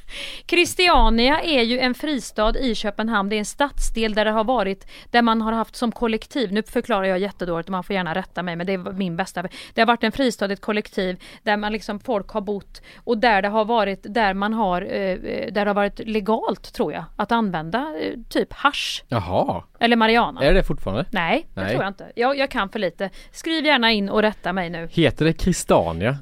Christiania 0.47 1.41
är 1.41 1.61
ju 1.61 1.79
en 1.79 1.93
fristad 1.93 2.57
i 2.59 2.75
Köpenhamn. 2.75 3.29
Det 3.29 3.35
är 3.35 3.39
en 3.39 3.45
stadsdel 3.45 4.13
där 4.13 4.25
det 4.25 4.31
har 4.31 4.43
varit, 4.43 4.87
där 5.11 5.21
man 5.21 5.41
har 5.41 5.51
haft 5.51 5.75
som 5.75 5.91
kollektiv, 5.91 6.51
nu 6.53 6.63
förklarar 6.63 7.03
jag 7.03 7.19
jättedåligt 7.19 7.69
och 7.69 7.71
man 7.71 7.83
får 7.83 7.93
gärna 7.93 8.15
rätta 8.15 8.43
mig 8.43 8.55
men 8.55 8.67
det 8.67 8.73
är 8.73 8.77
min 8.77 9.17
bästa. 9.17 9.43
Det 9.73 9.81
har 9.81 9.85
varit 9.85 10.03
en 10.03 10.11
fristad, 10.11 10.45
ett 10.53 10.61
kollektiv 10.61 11.23
där 11.43 11.57
man 11.57 11.71
liksom 11.71 11.99
folk 11.99 12.29
har 12.29 12.41
bott 12.41 12.81
och 13.03 13.17
där 13.17 13.41
det 13.41 13.47
har 13.47 13.65
varit, 13.65 13.99
där 14.03 14.33
man 14.33 14.53
har, 14.53 14.81
eh, 14.81 14.89
eh, 14.91 15.51
där 15.53 15.65
det 15.65 15.69
har 15.69 15.73
varit 15.75 15.99
legalt 15.99 16.73
tror 16.73 16.93
jag, 16.93 17.03
att 17.15 17.31
använda 17.31 17.93
eh, 18.01 18.13
typ 18.29 18.53
hasch 18.53 19.03
Jaha, 19.07 19.63
eller 19.79 19.95
marijuana. 19.95 20.41
är 20.41 20.53
det 20.53 20.63
fortfarande? 20.63 21.05
Nej, 21.11 21.47
det 21.53 21.61
Nej. 21.61 21.69
tror 21.71 21.83
jag 21.83 21.89
inte. 21.89 22.11
Jag, 22.15 22.37
jag 22.37 22.51
kan 22.51 22.69
för 22.69 22.79
lite. 22.79 23.09
Skriv 23.31 23.65
gärna 23.65 23.91
in 23.91 24.09
och 24.09 24.21
rätta 24.21 24.53
mig 24.53 24.69
nu. 24.69 24.87
Heter 24.91 25.25
det 25.25 25.33
Kristania? 25.33 26.17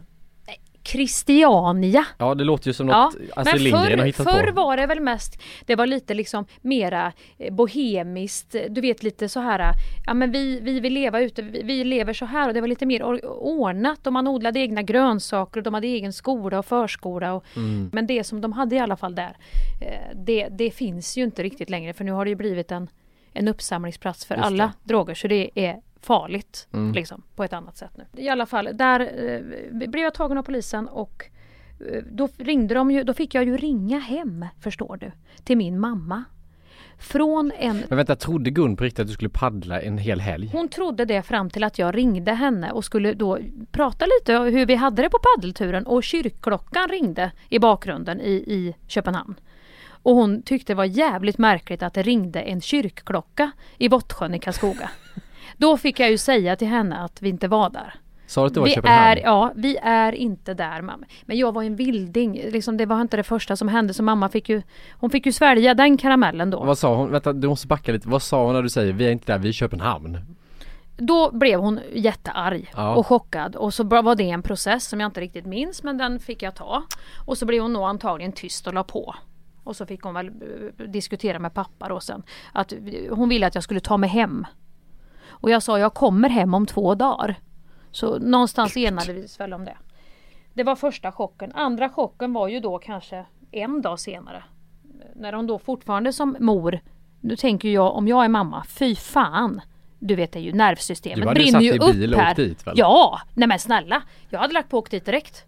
Christiania. 0.85 2.05
Ja, 2.17 2.35
det 2.35 2.43
låter 2.43 2.67
ju 2.67 2.73
som 2.73 2.87
Ja, 2.87 3.03
något 3.03 3.15
Astrid 3.35 3.53
men 3.55 3.63
Lindgren 3.63 3.99
har 3.99 4.05
förr, 4.05 4.05
hittat 4.05 4.29
förr 4.33 4.47
på. 4.47 4.53
var 4.53 4.77
det 4.77 4.85
väl 4.87 4.99
mest, 4.99 5.41
det 5.65 5.75
var 5.75 5.85
lite 5.85 6.13
liksom 6.13 6.45
mera 6.61 7.13
eh, 7.37 7.53
bohemiskt, 7.53 8.55
du 8.69 8.81
vet 8.81 9.03
lite 9.03 9.29
så 9.29 9.39
här, 9.39 9.71
ja 10.05 10.13
men 10.13 10.31
vi, 10.31 10.59
vi 10.59 10.79
vill 10.79 10.93
leva 10.93 11.19
ute, 11.21 11.41
vi, 11.41 11.83
lever 11.83 12.13
så 12.13 12.25
här 12.25 12.47
och 12.47 12.53
det 12.53 12.61
var 12.61 12.67
lite 12.67 12.85
mer 12.85 13.01
or- 13.01 13.25
ordnat 13.39 14.07
och 14.07 14.13
man 14.13 14.27
odlade 14.27 14.59
egna 14.59 14.81
grönsaker 14.81 15.59
och 15.59 15.63
de 15.63 15.73
hade 15.73 15.87
egen 15.87 16.13
skola 16.13 16.59
och 16.59 16.65
förskola. 16.65 17.33
Och, 17.33 17.43
Mm. 17.55 17.89
Men 17.93 18.07
det 18.07 18.23
som 18.23 18.41
de 18.41 18.53
hade 18.53 18.75
i 18.75 18.79
alla 18.79 18.95
fall 18.97 19.15
där, 19.15 19.37
eh, 19.81 20.15
det, 20.15 20.47
det 20.51 20.71
finns 20.71 21.17
ju 21.17 21.23
inte 21.23 21.43
riktigt 21.43 21.69
längre 21.69 21.93
för 21.93 22.03
nu 22.03 22.11
har 22.11 22.25
det 22.25 22.29
ju 22.29 22.35
blivit 22.35 22.71
en, 22.71 22.89
en 23.33 23.47
uppsamlingsplats 23.47 24.25
för 24.25 24.35
Just 24.35 24.45
alla 24.47 24.63
det. 24.63 24.71
droger 24.93 25.13
så 25.15 25.27
det 25.27 25.49
är 25.55 25.75
farligt 26.05 26.67
Mm. 26.73 26.93
liksom 26.93 27.23
på 27.35 27.43
ett 27.43 27.53
annat 27.53 27.77
sätt 27.77 27.91
nu. 27.97 28.21
I 28.23 28.29
alla 28.29 28.45
fall, 28.45 28.69
där 28.73 28.99
eh, 28.99 29.87
blev 29.87 30.03
jag 30.03 30.13
tagen 30.13 30.37
av 30.37 30.43
polisen 30.43 30.87
och 30.87 31.25
eh, 31.91 32.03
då 32.11 32.29
ringde 32.37 32.73
de 32.75 32.91
ju, 32.91 33.03
då 33.03 33.13
fick 33.13 33.35
jag 33.35 33.43
ju 33.43 33.57
ringa 33.57 33.99
hem, 33.99 34.45
förstår 34.59 34.97
du, 34.97 35.11
till 35.43 35.57
min 35.57 35.79
mamma. 35.79 36.23
Från 36.97 37.51
en 37.57 37.83
Men 37.89 37.97
vänta, 37.97 38.15
trodde 38.15 38.49
Gun 38.49 38.75
på 38.75 38.83
riktigt 38.83 38.99
att 38.99 39.07
du 39.07 39.13
skulle 39.13 39.29
paddla 39.29 39.81
en 39.81 39.97
hel 39.97 40.19
helg? 40.19 40.49
hon 40.53 40.67
trodde 40.67 41.05
det 41.05 41.21
fram 41.21 41.49
till 41.49 41.63
att 41.63 41.79
jag 41.79 41.97
ringde 41.97 42.31
henne 42.31 42.71
och 42.71 42.85
skulle 42.85 43.13
då 43.13 43.39
prata 43.71 44.05
lite 44.05 44.37
om 44.37 44.45
hur 44.45 44.65
vi 44.65 44.75
hade 44.75 45.01
det 45.01 45.09
på 45.09 45.17
paddelturen 45.19 45.85
och 45.85 46.03
kyrkklockan 46.03 46.89
ringde 46.89 47.31
i 47.49 47.59
bakgrunden 47.59 48.21
i, 48.21 48.31
i 48.31 48.75
Köpenhamn. 48.87 49.35
Och 49.89 50.15
hon 50.15 50.41
tyckte 50.41 50.73
det 50.73 50.77
var 50.77 50.85
jävligt 50.85 51.37
märkligt 51.37 51.83
att 51.83 51.93
det 51.93 52.03
ringde 52.03 52.41
en 52.41 52.61
kyrkklocka 52.61 53.51
i 53.77 53.87
Vottsjön 53.87 54.33
i 54.33 54.39
Karlskoga. 54.39 54.89
Då 55.57 55.77
fick 55.77 55.99
jag 55.99 56.11
ju 56.11 56.17
säga 56.17 56.55
till 56.55 56.67
henne 56.67 56.97
att 56.97 57.21
vi 57.21 57.29
inte 57.29 57.47
var 57.47 57.69
där. 57.69 57.93
Sa 58.27 58.41
du 58.41 58.47
att 58.47 58.53
det 58.53 58.59
var 58.59 58.67
vi 58.67 58.73
Köpenhamn? 58.73 59.01
är, 59.07 59.17
ja, 59.17 59.51
vi 59.55 59.77
är 59.77 60.11
inte 60.11 60.53
där 60.53 60.81
mamma. 60.81 61.05
Men 61.25 61.37
jag 61.37 61.51
var 61.53 61.63
en 61.63 61.75
vilding, 61.75 62.41
liksom, 62.49 62.77
det 62.77 62.85
var 62.85 63.01
inte 63.01 63.17
det 63.17 63.23
första 63.23 63.55
som 63.55 63.67
hände 63.67 63.93
så 63.93 64.03
mamma 64.03 64.29
fick 64.29 64.49
ju, 64.49 64.61
hon 64.91 65.09
fick 65.09 65.25
ju 65.25 65.31
svälja 65.31 65.73
den 65.73 65.97
karamellen 65.97 66.49
då. 66.49 66.63
Vad 66.63 66.77
sa 66.77 66.95
hon? 66.95 67.11
Vänta, 67.11 67.33
du 67.33 67.47
måste 67.47 67.67
backa 67.67 67.91
lite. 67.91 68.09
Vad 68.09 68.21
sa 68.21 68.45
hon 68.45 68.53
när 68.53 68.61
du 68.61 68.69
säger 68.69 68.93
vi 68.93 69.05
är 69.07 69.11
inte 69.11 69.31
där, 69.33 69.39
vi 69.39 69.47
är 69.47 69.49
i 69.49 69.53
Köpenhamn? 69.53 70.17
Då 70.97 71.31
blev 71.31 71.59
hon 71.59 71.79
jättearg 71.93 72.71
Ja. 72.75 72.95
och 72.95 73.07
chockad 73.07 73.55
och 73.55 73.73
så 73.73 73.83
var 73.83 74.15
det 74.15 74.29
en 74.29 74.41
process 74.43 74.87
som 74.87 74.99
jag 74.99 75.07
inte 75.07 75.21
riktigt 75.21 75.45
minns 75.45 75.83
men 75.83 75.97
den 75.97 76.19
fick 76.19 76.41
jag 76.43 76.55
ta. 76.55 76.83
Och 77.25 77.37
så 77.37 77.45
blev 77.45 77.61
hon 77.61 77.73
nog 77.73 77.83
antagligen 77.83 78.31
tyst 78.31 78.67
och 78.67 78.73
la 78.73 78.83
på. 78.83 79.15
Och 79.63 79.75
så 79.75 79.85
fick 79.85 80.01
hon 80.01 80.13
väl 80.13 80.27
eh, 80.27 80.85
diskutera 80.85 81.39
med 81.39 81.53
pappa 81.53 81.87
då 81.89 81.99
sen. 81.99 82.23
Att 82.53 82.71
eh, 82.73 82.79
hon 83.11 83.29
ville 83.29 83.47
att 83.47 83.55
jag 83.55 83.63
skulle 83.63 83.79
ta 83.79 83.97
mig 83.97 84.09
hem. 84.09 84.45
Och 85.45 85.51
jag 85.51 85.63
sa 85.63 85.79
jag 85.79 85.93
kommer 85.93 86.29
hem 86.29 86.53
om 86.53 86.65
två 86.65 86.95
dagar. 86.95 87.36
Så 87.91 88.19
någonstans 88.19 88.77
enade 88.77 89.13
vi 89.13 89.27
väl 89.39 89.53
om 89.53 89.65
det. 89.65 89.77
Det 90.53 90.63
var 90.63 90.75
första 90.75 91.12
chocken. 91.12 91.51
Andra 91.55 91.89
chocken 91.89 92.34
var 92.34 92.47
ju 92.47 92.60
då 92.60 92.79
kanske 92.79 93.25
en 93.51 93.81
dag 93.81 93.99
senare. 93.99 94.43
När 95.15 95.34
hon 95.34 95.47
då 95.47 95.60
fortfarande 95.60 96.13
som 96.13 96.38
mor, 96.39 96.79
nu 97.21 97.36
tänker 97.36 97.69
jag 97.69 97.95
om 97.95 98.08
jag 98.08 98.25
är 98.25 98.29
mamma, 98.29 98.65
fy 98.69 98.95
fan. 98.95 99.62
Du 99.99 100.15
vet 100.15 100.31
det 100.31 100.39
är 100.39 100.43
ju 100.43 100.53
nervsystemet 100.53 101.21
Du 101.21 101.27
hade 101.27 101.39
ju 101.39 101.43
brinner 101.43 101.62
ju 101.62 101.79
satt 101.79 101.89
i 101.89 101.97
bil 101.97 102.13
upp 102.13 102.17
och 102.17 102.23
här. 102.23 102.31
åkt 102.31 102.38
dit, 102.38 102.67
väl? 102.67 102.73
Ja, 102.77 103.21
nej 103.34 103.47
men 103.47 103.60
snälla. 103.60 104.01
Jag 104.29 104.39
hade 104.39 104.53
lagt 104.53 104.69
på 104.69 104.77
och 104.77 104.84
åkt 104.84 104.91
dit 104.91 105.05
direkt. 105.05 105.45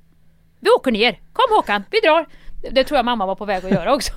Vi 0.60 0.70
åker 0.70 0.92
ner. 0.92 1.20
Kom 1.34 1.56
Håkan, 1.56 1.84
vi 1.92 2.00
drar. 2.00 2.26
Det 2.72 2.84
tror 2.84 2.98
jag 2.98 3.06
mamma 3.06 3.26
var 3.26 3.36
på 3.36 3.46
väg 3.46 3.66
att 3.66 3.72
göra 3.72 3.94
också. 3.96 4.14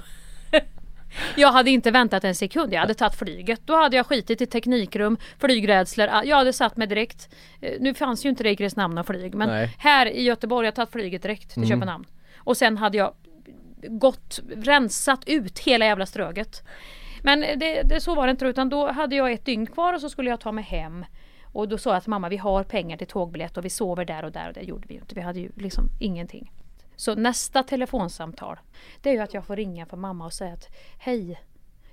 Jag 1.37 1.53
hade 1.53 1.71
inte 1.71 1.91
väntat 1.91 2.25
en 2.25 2.35
sekund, 2.35 2.73
jag 2.73 2.81
hade 2.81 2.95
tagit 2.95 3.15
flyget. 3.15 3.61
Då 3.65 3.77
hade 3.77 3.97
jag 3.97 4.07
skitit 4.07 4.41
i 4.41 4.47
teknikrum, 4.47 5.17
flygrädslor. 5.39 6.09
Jag 6.25 6.37
hade 6.37 6.53
satt 6.53 6.77
mig 6.77 6.87
direkt. 6.87 7.35
Eh, 7.61 7.73
Nu 7.81 7.95
fanns 7.95 8.25
ju 8.25 8.29
inte 8.29 8.43
det 8.43 8.51
i 8.51 8.57
och 8.99 9.07
flyg 9.07 9.35
men 9.35 9.49
Nej. 9.49 9.75
här 9.79 10.07
i 10.07 10.23
Göteborg, 10.23 10.67
jag 10.67 10.75
tagit 10.75 10.91
flyget 10.91 11.23
direkt 11.23 11.51
till 11.51 11.69
Köpenhamn. 11.69 12.05
Och 12.39 12.57
sen 12.57 12.77
hade 12.77 12.99
jag 12.99 13.15
gått, 13.83 14.41
rensat 14.57 15.25
ut 15.27 15.59
hela 15.59 15.85
jävla 15.85 16.07
ströget. 16.07 16.63
Men 17.23 17.41
det, 17.41 17.83
det, 17.83 18.01
så 18.01 18.15
var 18.15 18.27
det 18.27 18.31
inte 18.31 18.45
utan 18.45 18.69
då 18.69 18.93
hade 18.93 19.17
jag 19.17 19.33
ett 19.33 19.45
dygn 19.45 19.67
kvar 19.67 19.95
och 19.95 20.01
så 20.01 20.11
skulle 20.11 20.31
jag 20.31 20.41
ta 20.41 20.53
mig 20.53 20.65
hem. 20.65 21.05
Och 21.53 21.69
då 21.69 21.79
sa 21.79 21.93
jag 21.93 22.03
till 22.03 22.11
mamma, 22.11 22.29
vi 22.29 22.37
har 22.37 22.65
pengar 22.65 22.97
till 22.97 23.07
tågbiljett 23.07 23.57
och 23.57 23.65
vi 23.65 23.71
sover 23.71 24.05
där 24.05 24.25
och 24.25 24.33
där 24.33 24.49
och 24.49 24.55
det 24.55 24.63
gjorde 24.63 24.89
vi 24.89 24.95
inte. 24.95 25.15
Vi 25.15 25.21
hade 25.21 25.41
ju 25.41 25.51
liksom 25.57 25.85
ingenting. 26.01 26.53
Så 27.01 27.15
nästa 27.15 27.63
telefonsamtal, 27.63 28.61
det 29.01 29.11
är 29.11 29.15
ju 29.15 29.21
att 29.21 29.35
jag 29.35 29.45
får 29.45 29.57
ringa 29.57 29.87
för 29.87 29.97
mamma 29.97 30.25
och 30.25 30.33
säga 30.33 30.53
att 30.53 30.69
hej, 30.99 31.41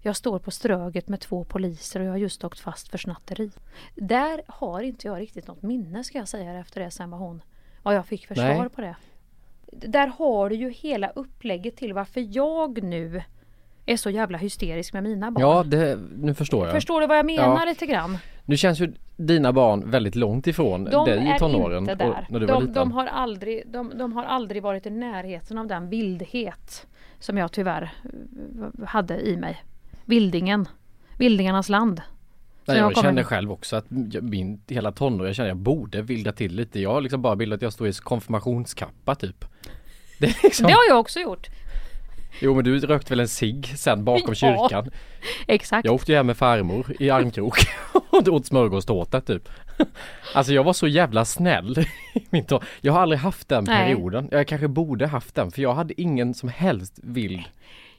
jag 0.02 0.16
står 0.16 0.40
på 0.40 0.52
Ströget 0.52 1.08
med 1.08 1.20
två 1.20 1.44
poliser 1.44 2.00
och 2.00 2.06
jag 2.06 2.12
har 2.12 2.18
just 2.18 2.44
åkt 2.44 2.60
fast 2.60 2.88
för 2.88 2.98
snatteri. 2.98 3.52
Där 3.96 4.42
har 4.48 4.82
inte 4.82 5.08
jag 5.08 5.20
riktigt 5.20 5.48
något 5.48 5.62
minne 5.62 6.04
ska 6.04 6.18
jag 6.18 6.28
säga 6.28 6.60
efter 6.60 6.82
det 6.82 6.92
sen 6.92 7.10
vad 7.10 7.20
hon, 7.20 7.42
vad 7.84 7.96
jag 7.96 8.06
fick 8.06 8.28
för 8.28 8.36
svar 8.36 8.70
på 8.70 8.82
det. 8.82 8.96
Där 9.72 10.08
har 10.08 10.50
du 10.50 10.56
ju 10.56 10.70
hela 10.70 11.10
upplägget 11.10 11.78
till 11.78 11.94
varför 11.94 12.36
jag 12.36 12.84
nu 12.84 13.22
är 13.86 13.98
så 13.98 14.10
jävla 14.10 14.38
hysterisk 14.38 14.94
med 14.94 15.04
mina 15.04 15.32
barn. 15.32 15.42
Ja, 15.42 15.64
det, 15.64 16.00
nu 16.18 16.34
förstår 16.34 16.66
jag. 16.66 16.76
Förstår 16.76 17.02
du 17.02 17.08
vad 17.08 17.18
jag 17.18 17.26
menar 17.26 17.60
Ja. 17.60 17.66
lite 17.66 17.86
grann? 17.86 18.18
Nu 18.50 18.58
känns 18.58 18.80
ju 18.80 18.94
dina 19.18 19.54
barn 19.54 19.92
väldigt 19.92 20.16
långt 20.16 20.48
ifrån 20.48 20.84
De 20.84 21.06
dig 21.06 21.24
i 21.24 21.28
är 21.30 21.40
tonåren 21.40 21.78
inte 21.80 21.92
och 21.92 21.98
där. 21.98 22.28
när 22.30 22.40
du 22.40 22.46
var 22.46 22.54
De, 22.54 22.62
liten. 22.62 22.74
de, 22.74 22.92
har 22.92 23.06
aldrig, 23.06 23.64
de, 23.68 23.98
de 23.98 24.14
har 24.14 24.24
aldrig 24.24 24.64
varit 24.64 24.86
i 24.86 24.90
närheten 24.90 25.58
av 25.58 25.68
den 25.68 25.90
vildhet 25.90 26.88
som 27.20 27.38
jag 27.38 27.52
tyvärr 27.52 27.94
eh, 28.04 28.86
hade 28.88 29.20
i 29.28 29.38
mig. 29.38 29.64
Vildingen. 30.06 30.68
Vildingarnas 31.18 31.70
land. 31.70 32.02
Nej, 32.66 32.78
jag 32.78 32.94
kommer- 32.94 33.08
känner 33.08 33.24
själv 33.24 33.52
också 33.52 33.76
att 33.76 33.86
jag- 34.12 34.24
min 34.24 34.62
hela 34.68 34.92
tonår, 34.92 35.28
jag 35.28 35.36
känner 35.36 35.50
jag 35.50 35.58
borde 35.58 36.02
vilda 36.02 36.32
till 36.32 36.56
lite. 36.56 36.80
Jag 36.80 36.94
har 36.94 37.02
liksom 37.02 37.22
bara 37.22 37.36
bildat 37.36 37.56
att 37.58 37.62
jag 37.62 37.74
står 37.74 37.88
i 37.88 37.94
konfirmationskappa 37.94 39.16
typ. 39.16 39.46
Det 40.20 40.26
är 40.28 40.40
liksom, 40.44 40.68
Det 40.68 40.74
har 40.74 40.80
jag 40.90 41.00
också 41.00 41.20
gjort. 41.20 41.48
Jo 42.42 42.56
men 42.56 42.64
du 42.64 42.80
rökte 42.80 43.10
väl 43.12 43.20
en 43.20 43.28
cigg 43.28 43.74
sen 43.78 44.04
bakom 44.04 44.30
Ja. 44.30 44.34
kyrkan. 44.36 44.90
Exakt. 45.48 45.86
Jag 45.86 45.94
åkte 45.96 46.12
ju 46.12 46.16
hem 46.18 46.28
med 46.28 46.38
farmor 46.38 46.96
i 47.00 47.10
armkrok 47.10 47.58
och 48.10 48.28
åt 48.28 48.46
smörgåstårta 48.46 49.22
typ. 49.22 49.50
Alltså 50.34 50.54
jag 50.54 50.64
var 50.64 50.74
så 50.74 50.88
jävla 50.88 51.26
snäll. 51.26 51.86
Jag 52.82 52.94
har 52.94 53.00
aldrig 53.02 53.20
haft 53.20 53.50
den 53.50 53.64
Nej. 53.64 53.84
perioden. 53.94 54.30
Jag 54.32 54.48
kanske 54.48 54.68
borde 54.68 55.08
haft 55.08 55.36
den 55.36 55.52
för 55.52 55.62
jag 55.62 55.74
hade 55.74 56.02
ingen 56.02 56.34
som 56.34 56.50
helst 56.50 57.00
vild. 57.04 57.44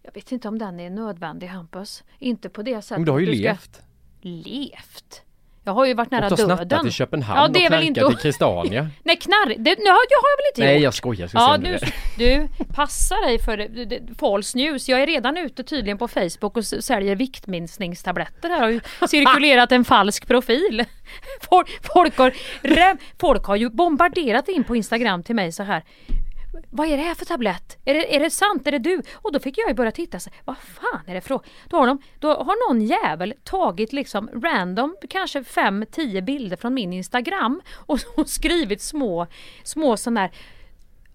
Jag 0.02 0.14
vet 0.14 0.32
inte 0.32 0.48
om 0.48 0.58
den 0.58 0.80
är 0.80 0.90
nödvändig 0.90 1.46
Hampus. 1.46 2.04
Inte 2.18 2.48
på 2.48 2.62
det 2.62 2.82
sättet. 2.82 2.98
Men 2.98 3.04
du 3.04 3.10
har 3.12 3.18
ju 3.18 3.48
att 3.48 3.60
ska- 3.62 3.82
levt. 4.20 5.22
Jag 5.68 5.72
har 5.74 5.86
ju 5.86 5.94
varit 5.94 6.10
nära 6.10 6.26
Och 6.26 6.38
har 6.38 6.64
döden. 6.64 6.86
i 6.86 6.90
Köpenhamn 6.90 7.40
Ja, 7.40 7.48
det 7.48 7.64
är 7.64 7.68
och 7.68 7.72
väl 7.72 7.82
inte- 7.84 8.00
i 8.00 8.14
Kristania. 8.22 8.90
Nej 9.02 9.16
knarr, 9.16 9.48
det, 9.48 9.54
det 9.74 9.88
har 9.88 10.06
jag 10.10 10.36
väl 10.36 10.46
inte 10.52 10.60
Nej 10.60 10.74
gjort? 10.74 10.82
jag 10.82 10.94
skojar, 10.94 11.20
jag 11.20 11.30
ska 11.30 11.38
Ja 11.38 11.56
du, 11.58 11.70
det. 11.72 11.88
du, 12.18 12.48
passa 12.74 13.14
dig 13.14 13.38
för 13.38 13.56
det, 13.56 13.84
det, 13.84 14.00
false 14.18 14.58
news. 14.58 14.88
Jag 14.88 15.02
är 15.02 15.06
redan 15.06 15.36
ute 15.36 15.62
tydligen 15.64 15.98
på 15.98 16.08
Facebook 16.08 16.56
och 16.56 16.64
säljer 16.64 17.16
viktminskningstabletter 17.16 18.48
här. 18.48 18.60
Har 18.60 18.68
ju 18.68 18.80
cirkulerat 19.08 19.72
en 19.72 19.84
falsk 19.84 20.26
profil. 20.26 20.84
Folk, 21.50 21.78
folk, 21.94 22.16
har, 22.18 22.32
folk 23.20 23.44
har 23.44 23.56
ju 23.56 23.70
bombarderat 23.70 24.48
in 24.48 24.64
på 24.64 24.76
Instagram 24.76 25.22
till 25.22 25.34
mig 25.34 25.52
så 25.52 25.62
här. 25.62 25.82
Vad 26.70 26.88
är 26.88 26.96
det 26.96 27.02
här 27.02 27.14
för 27.14 27.24
tablett? 27.24 27.78
Är 27.84 27.94
det, 27.94 28.16
är 28.16 28.20
det 28.20 28.30
sant? 28.30 28.66
Är 28.66 28.72
det 28.72 28.78
du? 28.78 29.02
Och 29.14 29.32
då 29.32 29.40
fick 29.40 29.58
jag 29.58 29.68
ju 29.68 29.74
börja 29.74 29.92
titta. 29.92 30.20
Så, 30.20 30.30
vad 30.44 30.58
fan 30.58 31.02
är 31.06 31.14
det 31.14 31.20
för 31.20 31.40
då 31.68 31.76
har, 31.76 31.86
de, 31.86 32.02
då 32.18 32.28
har 32.28 32.68
någon 32.68 32.82
jävel 32.82 33.34
tagit 33.44 33.92
liksom 33.92 34.30
random, 34.42 34.96
kanske 35.10 35.40
5-10 35.40 36.20
bilder 36.20 36.56
från 36.56 36.74
min 36.74 36.92
Instagram 36.92 37.60
och, 37.74 37.98
och 38.16 38.28
skrivit 38.28 38.82
små, 38.82 39.26
små 39.64 39.96
sådana 39.96 40.20
här 40.20 40.30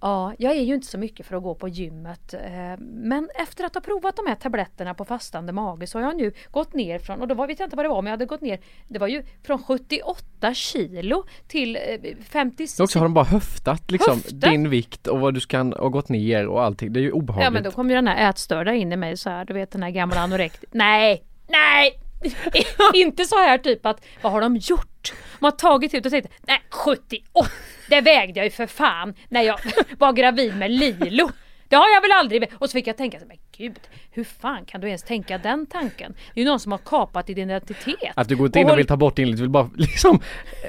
Ja, 0.05 0.33
jag 0.37 0.51
är 0.57 0.61
ju 0.61 0.73
inte 0.75 0.87
så 0.87 0.97
mycket 0.97 1.25
för 1.25 1.35
att 1.35 1.43
gå 1.43 1.55
på 1.55 1.67
gymmet. 1.67 2.33
eh, 2.33 2.41
Men 2.79 3.29
efter 3.35 3.63
att 3.63 3.73
ha 3.73 3.81
provat 3.81 4.15
de 4.15 4.27
här 4.27 4.35
tabletterna 4.35 4.93
på 4.93 5.05
fastande 5.05 5.53
mage 5.53 5.87
så 5.87 5.99
har 5.99 6.05
jag 6.05 6.17
nu 6.17 6.31
gått 6.51 6.73
ner 6.73 6.99
från, 6.99 7.21
och 7.21 7.27
då 7.27 7.45
vet 7.45 7.59
jag 7.59 7.65
inte 7.67 7.75
vad 7.75 7.85
det 7.85 7.89
var, 7.89 8.01
men 8.01 8.09
jag 8.11 8.13
hade 8.17 8.25
gått 8.25 8.41
ner, 8.41 8.59
det 8.87 8.99
var 8.99 9.07
ju 9.07 9.23
från 9.43 9.63
78 9.63 10.53
kilo 10.53 11.23
till 11.47 11.75
eh, 11.75 11.81
56. 12.29 12.79
Också 12.79 12.99
har 12.99 13.05
de 13.05 13.13
bara 13.13 13.25
höftat 13.25 13.91
liksom 13.91 14.13
Höftat? 14.13 14.41
din 14.41 14.69
vikt 14.69 15.07
och 15.07 15.19
vad 15.19 15.33
du 15.33 15.39
ska 15.39 15.57
ha 15.63 15.89
gått 15.89 16.09
ner 16.09 16.47
och 16.47 16.63
allting. 16.63 16.93
Det 16.93 16.99
är 16.99 17.01
ju 17.01 17.11
obehagligt. 17.11 17.45
Ja 17.45 17.49
men 17.51 17.63
då 17.63 17.71
kom 17.71 17.89
ju 17.89 17.95
den 17.95 18.07
här 18.07 18.29
ätstörda 18.29 18.73
in 18.73 18.91
i 18.91 18.97
mig 18.97 19.17
så 19.17 19.29
här, 19.29 19.45
du 19.45 19.53
vet 19.53 19.71
den 19.71 19.83
här 19.83 19.91
gamla 19.91 20.19
anorekt. 20.21 20.63
Nej, 20.71 21.23
nej! 21.47 21.99
inte 22.93 23.25
så 23.25 23.35
här 23.35 23.57
typ 23.57 23.85
att, 23.85 24.05
vad 24.21 24.31
har 24.31 24.41
de 24.41 24.55
gjort? 24.55 25.13
De 25.39 25.45
har 25.45 25.51
tagit 25.51 25.93
ut 25.93 26.05
och 26.05 26.11
sagt, 26.11 26.27
nej 26.47 26.61
78, 26.69 27.49
det 27.89 28.01
vägde 28.01 28.39
jag 28.39 28.45
ju 28.45 28.51
för 28.51 28.67
fan 28.67 29.13
när 29.29 29.41
jag 29.41 29.59
var 29.97 30.13
gravid 30.13 30.57
med 30.57 30.71
Lilo. 30.71 31.29
Har 31.77 31.93
jag 31.93 32.01
väl 32.01 32.11
aldrig, 32.11 32.51
och 32.59 32.69
så 32.69 32.73
fick 32.73 32.87
jag 32.87 32.97
tänka, 32.97 33.19
så, 33.19 33.25
men 33.27 33.37
gud, 33.57 33.79
hur 34.11 34.23
fan 34.23 34.65
kan 34.65 34.81
du 34.81 34.87
ens 34.87 35.03
tänka 35.03 35.37
den 35.37 35.65
tanken? 35.65 36.13
Det 36.33 36.39
är 36.39 36.43
ju 36.43 36.49
någon 36.49 36.59
som 36.59 36.71
har 36.71 36.79
kapat 36.79 37.27
din 37.27 37.37
identitet. 37.37 38.11
Att 38.15 38.27
du 38.27 38.35
går 38.35 38.45
inte 38.45 38.59
in 38.59 38.69
och 38.69 38.77
vill 38.77 38.87
ta 38.87 38.97
bort 38.97 39.15
din, 39.15 39.31
du 39.31 39.41
vill 39.41 39.49
bara 39.49 39.69
liksom 39.75 40.19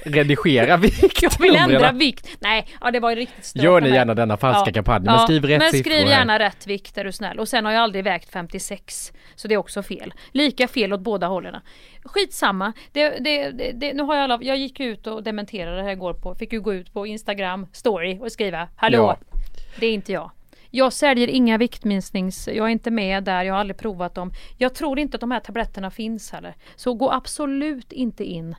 redigera 0.04 0.76
vikt. 0.76 1.22
jag 1.22 1.38
vill 1.38 1.56
ändra 1.56 1.92
vikt. 1.92 2.28
Nej, 2.40 2.66
ja 2.80 2.90
det 2.90 3.00
var 3.00 3.10
ju 3.10 3.16
riktigt 3.16 3.44
stört 3.44 3.62
Gör 3.62 3.80
ni 3.80 3.90
gärna 3.90 4.14
denna 4.14 4.36
falska 4.36 4.72
kampanj, 4.72 5.04
men 5.04 5.18
skriv 5.18 5.44
rätt 5.44 5.58
Men 5.58 5.70
siffror 5.70 5.90
skriv 5.90 6.06
här. 6.06 6.18
gärna 6.18 6.38
rätt 6.38 6.66
vikt 6.66 6.98
är 6.98 7.04
du 7.04 7.12
snäll. 7.12 7.38
Och 7.38 7.48
sen 7.48 7.64
har 7.64 7.72
jag 7.72 7.82
aldrig 7.82 8.04
vägt 8.04 8.30
56. 8.32 9.12
Så 9.34 9.48
det 9.48 9.54
är 9.54 9.58
också 9.58 9.82
fel. 9.82 10.14
Lika 10.30 10.68
fel 10.68 10.92
åt 10.92 11.00
båda 11.00 11.26
hållen. 11.26 11.60
Skitsamma. 12.04 12.72
Det, 12.92 13.08
det, 13.08 13.50
det, 13.74 13.92
nu 13.92 14.02
har 14.02 14.14
jag, 14.14 14.24
alla, 14.24 14.38
jag 14.42 14.56
gick 14.56 14.80
ut 14.80 15.06
och 15.06 15.22
dementerade 15.22 15.76
det 15.76 15.82
här 15.82 15.90
igår 15.90 16.14
på, 16.14 16.34
fick 16.34 16.52
ju 16.52 16.60
gå 16.60 16.74
ut 16.74 16.92
på 16.92 17.06
Instagram 17.06 17.66
story 17.72 18.18
och 18.20 18.32
skriva 18.32 18.68
Hallå! 18.76 18.98
Ja. 18.98 19.38
Det 19.80 19.86
är 19.86 19.92
inte 19.92 20.12
jag. 20.12 20.30
Jag 20.76 20.92
säljer 20.92 21.28
inga 21.28 21.58
viktminsknings... 21.58 22.48
Jag 22.48 22.66
är 22.66 22.70
inte 22.70 22.90
med 22.90 23.24
där, 23.24 23.42
jag 23.44 23.54
har 23.54 23.60
aldrig 23.60 23.76
provat 23.76 24.14
dem. 24.14 24.32
Jag 24.58 24.74
tror 24.74 24.98
inte 24.98 25.16
att 25.16 25.20
de 25.20 25.30
här 25.30 25.40
tabletterna 25.40 25.90
finns 25.90 26.32
heller. 26.32 26.54
Så 26.76 26.94
gå 26.94 27.10
absolut 27.12 27.92
inte 27.92 28.24
in. 28.24 28.56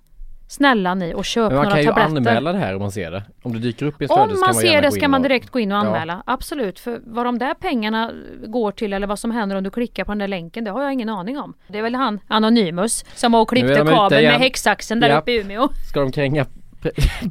Snälla 0.47 0.95
ni 0.95 1.13
och 1.13 1.25
köp 1.25 1.47
Men 1.51 1.55
man 1.55 1.63
några 1.63 1.69
kan 1.75 1.79
ju 1.81 1.87
tabletter. 1.87 2.17
anmäla 2.17 2.51
det 2.53 2.57
här 2.59 2.75
om 2.75 2.81
man 2.81 2.91
ser 2.91 3.11
det. 3.11 3.23
Om 3.43 3.53
det 3.53 3.59
dyker 3.59 3.85
upp 3.85 4.01
i 4.01 4.05
ett 4.05 4.11
flöde 4.11 4.23
Om 4.23 4.29
kan 4.29 4.39
man 4.39 4.53
ser 4.53 4.81
det 4.81 4.91
ska 4.91 5.07
man 5.07 5.21
och- 5.21 5.27
direkt 5.29 5.49
gå 5.49 5.59
in 5.59 5.71
och 5.71 5.77
Ja. 5.77 5.81
anmäla. 5.85 6.23
Absolut, 6.25 6.79
för 6.79 7.01
vad 7.05 7.25
de 7.25 7.37
där 7.39 7.53
pengarna 7.53 8.11
går 8.47 8.71
till 8.71 8.93
eller 8.93 9.07
vad 9.07 9.19
som 9.19 9.31
händer 9.31 9.55
om 9.55 9.63
du 9.63 9.69
klickar 9.69 10.03
på 10.05 10.11
den 10.11 10.17
där 10.19 10.27
länken, 10.27 10.63
det 10.63 10.71
har 10.71 10.83
jag 10.83 10.93
ingen 10.93 11.09
aning 11.09 11.39
om. 11.39 11.53
Det 11.67 11.77
är 11.77 11.81
väl 11.83 11.95
han 11.95 12.19
Anonymous 12.27 13.05
som 13.15 13.31
var 13.31 13.41
och 13.41 13.49
klippte 13.49 13.75
kabeln 13.75 14.23
med 14.23 14.39
häcksaxen 14.39 14.99
där 14.99 15.09
Ja. 15.09 15.19
uppe 15.19 15.31
i 15.31 15.41
Umeå. 15.41 15.67
Ska 15.89 15.99
de 15.99 16.11
kränga 16.11 16.45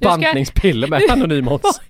bantningspiller 0.00 0.88
med 0.88 1.02
Anonymous? 1.10 1.62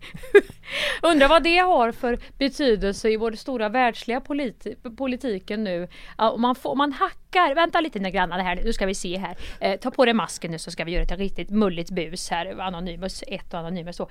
Undrar 1.02 1.28
vad 1.28 1.42
det 1.42 1.58
har 1.58 1.92
för 1.92 2.18
betydelse 2.38 3.10
i 3.10 3.16
vår 3.16 3.32
stora 3.32 3.68
världsliga 3.68 4.20
politi- 4.20 4.96
politiken 4.96 5.64
nu. 5.64 5.88
Om, 6.18 6.40
man 6.42 6.54
får, 6.54 6.70
om 6.70 6.78
man 6.78 6.92
hackar, 6.92 7.54
vänta 7.54 7.80
lite 7.80 7.98
nu 7.98 8.10
grannar 8.10 8.38
här, 8.38 8.60
nu 8.64 8.72
ska 8.72 8.86
vi 8.86 8.94
se 8.94 9.18
här. 9.18 9.36
Eh, 9.60 9.80
ta 9.80 9.90
på 9.90 10.04
dig 10.04 10.14
masken 10.14 10.50
nu 10.50 10.58
så 10.58 10.70
ska 10.70 10.84
vi 10.84 10.92
göra 10.92 11.02
ett 11.02 11.18
riktigt 11.18 11.50
mulligt 11.50 11.90
bus 11.90 12.30
här. 12.30 12.60
Anonymous 12.60 13.24
1 13.26 13.54
och 13.54 13.60
Anonymous 13.60 13.96
2. 13.96 14.08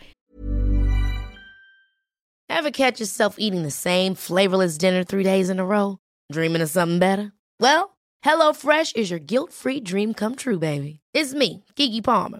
Ever 2.53 2.71
catch 2.71 2.99
yourself 3.01 3.35
eating 3.37 3.63
the 3.63 3.71
same 3.71 4.15
flavorless 4.15 4.77
dinner 4.77 5.03
three 5.03 5.23
days 5.23 5.49
in 5.49 5.59
a 5.59 5.63
row? 5.65 5.97
Dreaming 6.33 6.63
of 6.63 6.69
something 6.69 6.99
better? 6.99 7.31
Well, 7.59 7.89
HelloFresh 8.25 8.95
is 8.95 9.11
your 9.11 9.19
guilt-free 9.19 9.81
dream 9.81 10.13
come 10.13 10.35
true, 10.35 10.59
baby. 10.59 10.99
It's 11.17 11.33
me, 11.33 11.63
Kiki 11.75 12.01
Palmer. 12.01 12.39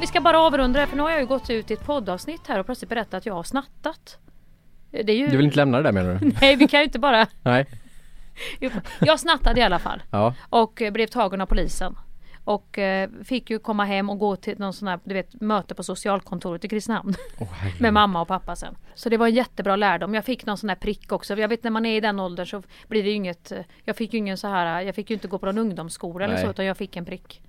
Vi 0.00 0.06
ska 0.06 0.20
bara 0.20 0.38
avrunda 0.38 0.80
det 0.80 0.86
för 0.86 0.96
nu 0.96 1.02
har 1.02 1.10
jag 1.10 1.20
ju 1.20 1.26
gått 1.26 1.50
ut 1.50 1.70
i 1.70 1.74
ett 1.74 1.84
poddavsnitt 1.84 2.46
här 2.46 2.58
och 2.58 2.66
plötsligt 2.66 2.88
berättat 2.88 3.14
att 3.14 3.26
jag 3.26 3.34
har 3.34 3.42
snattat. 3.42 4.18
Det 4.90 5.12
är 5.12 5.16
ju... 5.16 5.26
Du 5.26 5.36
vill 5.36 5.46
inte 5.46 5.56
lämna 5.56 5.76
det 5.76 5.82
där 5.82 5.92
menar 5.92 6.14
du? 6.14 6.32
Nej 6.40 6.56
vi 6.56 6.68
kan 6.68 6.80
ju 6.80 6.84
inte 6.84 6.98
bara... 6.98 7.26
Nej. 7.42 7.66
Jag 9.00 9.20
snattade 9.20 9.60
i 9.60 9.62
alla 9.62 9.78
fall. 9.78 10.02
Ja. 10.10 10.34
Och 10.48 10.82
blev 10.92 11.06
tagen 11.06 11.40
av 11.40 11.46
polisen. 11.46 11.96
Och 12.44 12.78
eh, 12.78 13.10
fick 13.24 13.50
ju 13.50 13.58
komma 13.58 13.84
hem 13.84 14.10
och 14.10 14.18
gå 14.18 14.36
till 14.36 14.58
någon 14.58 14.72
sån 14.72 14.88
här, 14.88 15.00
du 15.04 15.14
vet, 15.14 15.40
möte 15.40 15.74
på 15.74 15.82
socialkontoret 15.82 16.64
i 16.64 16.68
Kristinehamn. 16.68 17.14
med 17.78 17.92
mamma 17.92 18.20
och 18.20 18.28
pappa 18.28 18.56
sen. 18.56 18.74
Så 18.94 19.08
det 19.08 19.16
var 19.16 19.26
en 19.26 19.34
jättebra 19.34 19.76
lärdom. 19.76 20.14
Jag 20.14 20.24
fick 20.24 20.46
någon 20.46 20.58
sån 20.58 20.68
här 20.68 20.76
prick 20.76 21.12
också. 21.12 21.36
Jag 21.36 21.48
vet 21.48 21.64
när 21.64 21.70
man 21.70 21.86
är 21.86 21.96
i 21.96 22.00
den 22.00 22.20
åldern 22.20 22.46
så 22.46 22.62
blir 22.88 23.02
det 23.02 23.08
ju 23.08 23.14
inget, 23.14 23.52
eh, 23.52 23.58
jag 23.84 23.96
fick 23.96 24.12
ju 24.12 24.18
ingen 24.18 24.36
så 24.36 24.48
här, 24.48 24.80
jag 24.80 24.94
fick 24.94 25.10
ju 25.10 25.14
inte 25.14 25.28
gå 25.28 25.38
på 25.38 25.46
någon 25.46 25.58
ungdomsskola 25.58 26.24
eller 26.24 26.34
Nej. 26.34 26.44
så 26.44 26.50
utan 26.50 26.64
jag 26.64 26.76
fick 26.76 26.96
en 26.96 27.04
prick. 27.04 27.42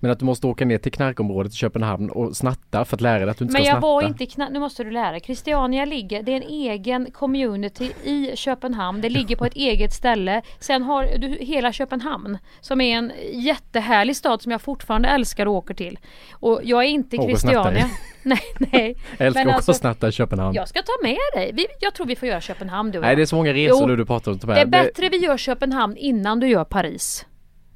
Men 0.00 0.10
att 0.10 0.18
du 0.18 0.24
måste 0.24 0.46
åka 0.46 0.64
ner 0.64 0.78
till 0.78 0.92
knarkområdet 0.92 1.52
i 1.52 1.56
Köpenhamn 1.56 2.10
och 2.10 2.36
snatta 2.36 2.84
för 2.84 2.96
att 2.96 3.00
lära 3.00 3.18
dig 3.18 3.28
att 3.30 3.38
du 3.38 3.44
inte 3.44 3.52
Men 3.52 3.62
ska 3.62 3.68
jag 3.68 3.74
snatta. 3.74 3.86
var 3.86 4.02
inte 4.02 4.24
i 4.24 4.26
kna- 4.26 4.50
nu 4.50 4.58
måste 4.58 4.84
du 4.84 4.90
lära 4.90 5.10
dig. 5.10 5.20
Christiania 5.20 5.84
ligger, 5.84 6.22
det 6.22 6.32
är 6.32 6.36
en 6.36 6.42
egen 6.42 7.10
community 7.10 7.92
i 8.04 8.36
Köpenhamn. 8.36 9.00
Det 9.00 9.08
ligger 9.08 9.36
på 9.36 9.44
ett 9.44 9.54
eget 9.56 9.92
ställe. 9.92 10.42
Sen 10.60 10.82
har 10.82 11.18
du 11.18 11.28
hela 11.28 11.72
Köpenhamn 11.72 12.38
som 12.60 12.80
är 12.80 12.96
en 12.96 13.12
jättehärlig 13.32 14.16
stad 14.16 14.42
som 14.42 14.52
jag 14.52 14.60
fortfarande 14.62 15.08
älskar 15.08 15.46
och 15.46 15.54
åker 15.54 15.74
till. 15.74 15.98
Och 16.32 16.60
jag 16.64 16.84
är 16.84 16.88
inte 16.88 17.16
i 17.16 17.18
Christiania. 17.18 17.90
nej, 18.22 18.40
nej. 18.58 18.96
Jag 19.18 19.26
älskar 19.26 19.44
Men 19.44 19.48
också 19.48 19.56
alltså, 19.56 19.70
att 19.70 19.76
snatta 19.76 20.08
i 20.08 20.12
Köpenhamn. 20.12 20.54
Jag 20.54 20.68
ska 20.68 20.82
ta 20.82 20.92
med 21.02 21.18
dig. 21.34 21.50
Vi, 21.54 21.66
jag 21.80 21.94
tror 21.94 22.06
vi 22.06 22.16
får 22.16 22.28
göra 22.28 22.40
Köpenhamn 22.40 22.90
du 22.90 22.98
och 22.98 23.02
Nej 23.02 23.10
jag. 23.10 23.18
det 23.18 23.22
är 23.22 23.26
så 23.26 23.36
många 23.36 23.52
resor 23.52 23.90
Jo, 23.90 23.96
du 23.96 24.06
pratar 24.06 24.32
om. 24.32 24.38
Det 24.38 24.60
är 24.60 24.66
bättre 24.66 25.08
vi 25.08 25.16
gör 25.16 25.36
Köpenhamn 25.36 25.96
innan 25.96 26.40
du 26.40 26.48
gör 26.48 26.64
Paris. 26.64 27.26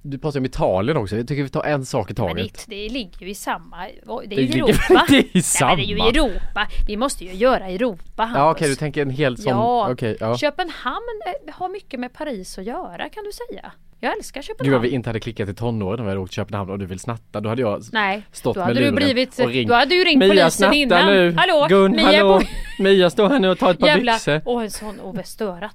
Du 0.03 0.19
pratar 0.19 0.41
om 0.41 0.45
Italien 0.47 0.97
också. 0.97 1.17
Jag 1.17 1.29
tycker 1.29 1.43
vi 1.43 1.49
tar 1.49 1.65
en 1.65 1.87
sak 1.87 2.11
i 2.11 2.15
Men 2.19 2.29
taget. 2.29 2.65
det, 2.69 2.75
det 2.77 2.89
ligger 2.89 3.21
ju 3.27 3.31
i 3.31 3.35
samma, 3.35 3.77
det 3.87 3.93
är 4.25 4.29
Det 4.29 4.35
ju 4.43 4.65
Europa. 4.65 5.07
i 5.15 5.31
Nej, 5.35 5.43
samma? 5.43 5.69
men 5.77 5.77
det 5.87 5.93
är 5.93 5.97
ju 5.97 6.21
Europa. 6.21 6.69
Vi 6.87 6.97
måste 6.97 7.25
ju 7.25 7.33
göra 7.35 7.67
Europa 7.69 8.23
Hampus. 8.23 8.39
Ja 8.39 8.51
okej 8.51 8.69
du 8.69 8.75
tänker 8.75 9.03
en 9.03 9.11
hel 9.11 9.37
sån, 9.37 9.53
Ja, 9.53 9.91
okej 9.93 10.17
ja. 10.21 10.37
Köpenhamn 10.39 11.05
eh, 11.47 11.55
har 11.55 11.69
mycket 11.69 12.01
med 12.01 12.13
Paris 12.13 12.59
att 12.59 12.65
göra 12.65 13.09
kan 13.09 13.25
du 13.25 13.31
säga. 13.55 13.73
Jag 14.03 14.17
älskar 14.17 14.41
Gud 14.41 14.47
Köpenhamn. 14.47 14.73
vad 14.73 14.83
vi 14.83 14.89
inte 14.91 15.09
hade 15.09 15.21
klickat 15.21 15.49
i 15.49 15.55
tonåren 15.55 15.97
när 15.97 16.05
vi 16.05 16.09
hade 16.11 16.21
åkt 16.21 16.31
till 16.33 16.37
Köpenhamn 16.37 16.71
och 16.71 16.79
du 16.79 16.87
vill 16.87 17.01
snatta. 17.01 17.41
Då 17.41 17.49
hade 17.49 17.63
jag 17.63 17.83
Nej, 17.93 18.23
stått 18.33 18.57
med 18.57 18.75
luren 18.77 18.95
blivit, 18.95 19.39
och 19.39 19.49
ringt. 19.49 19.69
då 19.69 19.75
hade 19.75 19.95
du 19.95 20.05
ringt 20.05 20.19
Mia 20.19 20.29
polisen 20.29 20.73
innan. 20.73 21.07
nu! 21.07 21.33
Hallå, 21.37 21.67
Gun, 21.69 21.93
Mia 21.93 22.05
hallå! 22.07 22.41
Mia 22.79 23.11
står 23.11 23.29
här 23.29 23.39
nu 23.39 23.49
och 23.49 23.59
tar 23.59 23.71
ett 23.71 23.79
par 23.79 23.87
Jävla, 23.87 24.13
byxor. 24.13 24.43
åh 24.45 24.63
en 24.63 24.71
sån, 24.71 25.01
åh 25.03 25.15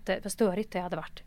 det, 0.06 0.20
vad 0.24 0.32
störigt 0.32 0.72
det 0.72 0.80
hade 0.80 0.96
varit. 0.96 1.24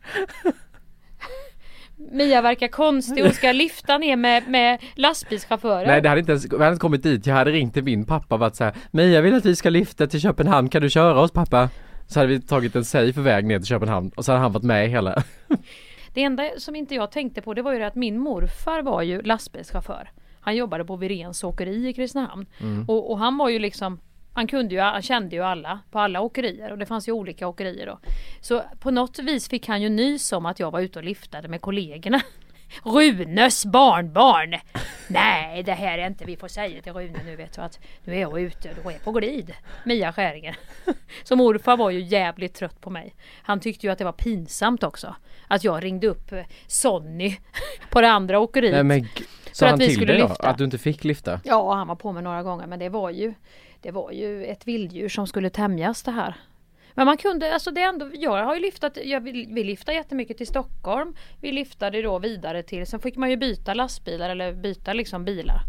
Mia 1.98 2.42
verkar 2.42 2.68
konstig, 2.68 3.22
hon 3.22 3.32
ska 3.32 3.52
lyfta 3.52 3.98
ner 3.98 4.16
med, 4.16 4.48
med 4.48 4.82
lastbilschaufförer. 4.94 5.86
Nej 5.86 6.02
det 6.02 6.08
hade 6.08 6.18
inte 6.18 6.32
ens, 6.32 6.44
vi 6.44 6.58
hade 6.58 6.68
inte 6.68 6.80
kommit 6.80 7.02
dit. 7.02 7.26
Jag 7.26 7.34
hade 7.34 7.50
ringt 7.50 7.74
till 7.74 7.84
min 7.84 8.04
pappa 8.04 8.34
och 8.34 8.40
varit 8.40 8.56
så 8.56 8.64
här. 8.64 8.74
Mia 8.90 9.20
vill 9.20 9.34
att 9.34 9.44
vi 9.44 9.56
ska 9.56 9.70
lyfta 9.70 10.06
till 10.06 10.20
Köpenhamn, 10.20 10.68
kan 10.68 10.82
du 10.82 10.90
köra 10.90 11.20
oss 11.20 11.30
pappa? 11.30 11.68
Så 12.06 12.20
hade 12.20 12.28
vi 12.28 12.40
tagit 12.40 12.76
en 12.76 12.84
safe 12.84 13.20
väg 13.20 13.44
ner 13.44 13.58
till 13.58 13.66
Köpenhamn 13.66 14.10
och 14.16 14.24
så 14.24 14.32
hade 14.32 14.42
han 14.42 14.52
varit 14.52 14.64
med 14.64 14.88
hela 14.88 15.22
Det 16.14 16.22
enda 16.22 16.50
som 16.58 16.76
inte 16.76 16.94
jag 16.94 17.10
tänkte 17.10 17.40
på 17.42 17.54
det 17.54 17.62
var 17.62 17.72
ju 17.72 17.82
att 17.82 17.94
min 17.94 18.18
morfar 18.18 18.82
var 18.82 19.02
ju 19.02 19.22
lastbilschaufför. 19.22 20.10
Han 20.40 20.56
jobbade 20.56 20.84
på 20.84 20.96
Virens 20.96 21.44
åkeri 21.44 21.88
i 21.88 21.92
Kristinehamn. 21.92 22.46
Mm. 22.60 22.84
Och, 22.88 23.10
och 23.10 23.18
han 23.18 23.38
var 23.38 23.48
ju 23.48 23.58
liksom 23.58 24.00
han 24.38 24.46
kunde 24.46 24.74
ju, 24.74 24.80
han 24.80 25.02
kände 25.02 25.36
ju 25.36 25.42
alla 25.42 25.80
på 25.90 25.98
alla 25.98 26.20
åkerier 26.20 26.72
och 26.72 26.78
det 26.78 26.86
fanns 26.86 27.08
ju 27.08 27.12
olika 27.12 27.48
åkerier 27.48 27.86
då. 27.86 27.98
Så 28.40 28.62
på 28.80 28.90
något 28.90 29.18
vis 29.18 29.48
fick 29.48 29.68
han 29.68 29.82
ju 29.82 29.88
nys 29.88 30.32
om 30.32 30.46
att 30.46 30.60
jag 30.60 30.70
var 30.70 30.80
ute 30.80 30.98
och 30.98 31.04
liftade 31.04 31.48
med 31.48 31.60
kollegorna. 31.60 32.20
Runes 32.82 33.66
barnbarn! 33.66 34.54
Nej 35.08 35.62
det 35.62 35.72
här 35.72 35.98
är 35.98 36.06
inte, 36.06 36.24
vi 36.24 36.36
får 36.36 36.48
säga 36.48 36.82
till 36.82 36.92
Rune 36.92 37.22
nu 37.24 37.36
vet 37.36 37.52
du 37.52 37.60
att 37.60 37.78
nu 38.04 38.14
är 38.14 38.20
jag 38.20 38.40
ute 38.40 38.70
och 38.84 38.90
är 38.90 38.94
jag 38.94 39.04
på 39.04 39.12
glid. 39.12 39.52
Mia 39.84 40.12
Skäringer. 40.12 40.56
Så 41.24 41.36
morfar 41.36 41.76
var 41.76 41.90
ju 41.90 42.00
jävligt 42.00 42.54
trött 42.54 42.80
på 42.80 42.90
mig. 42.90 43.14
Han 43.42 43.60
tyckte 43.60 43.86
ju 43.86 43.92
att 43.92 43.98
det 43.98 44.04
var 44.04 44.12
pinsamt 44.12 44.82
också. 44.82 45.14
Att 45.48 45.64
jag 45.64 45.84
ringde 45.84 46.06
upp 46.06 46.32
eh, 46.32 46.42
Sonny 46.66 47.36
på 47.90 48.00
det 48.00 48.10
andra 48.10 48.38
åkeriet. 48.38 48.72
Nej 48.72 48.84
men 48.84 49.08
sa 49.52 49.66
att 49.66 49.70
han 49.70 49.78
vi 49.78 49.86
till 49.86 49.94
skulle 49.94 50.12
dig 50.12 50.22
då? 50.22 50.28
lyfta. 50.28 50.48
Att 50.48 50.58
du 50.58 50.64
inte 50.64 50.78
fick 50.78 51.04
lyfta? 51.04 51.40
Ja, 51.44 51.74
han 51.74 51.88
var 51.88 51.96
på 51.96 52.12
mig 52.12 52.22
några 52.22 52.42
gånger 52.42 52.66
men 52.66 52.78
det 52.78 52.88
var 52.88 53.10
ju 53.10 53.34
Det 53.80 53.90
var 53.90 54.10
ju 54.12 54.44
ett 54.44 54.66
vilddjur 54.66 55.08
som 55.08 55.26
skulle 55.26 55.50
tämjas 55.50 56.02
det 56.02 56.10
här. 56.10 56.34
Men 56.94 57.06
man 57.06 57.16
kunde, 57.16 57.54
alltså 57.54 57.70
det 57.70 57.82
ändå, 57.82 58.10
jag 58.14 58.44
har 58.44 58.54
ju 58.54 58.60
lyftat, 58.60 58.98
jag 59.04 59.20
vi 59.20 59.64
lyfta 59.64 59.92
jättemycket 59.92 60.36
till 60.36 60.46
Stockholm. 60.46 61.14
Vi 61.40 61.52
lyftade 61.52 62.02
då 62.02 62.18
vidare 62.18 62.62
till, 62.62 62.86
sen 62.86 63.00
fick 63.00 63.16
man 63.16 63.30
ju 63.30 63.36
byta 63.36 63.74
lastbilar 63.74 64.30
eller 64.30 64.52
byta 64.52 64.92
liksom 64.92 65.24
bilar. 65.24 65.60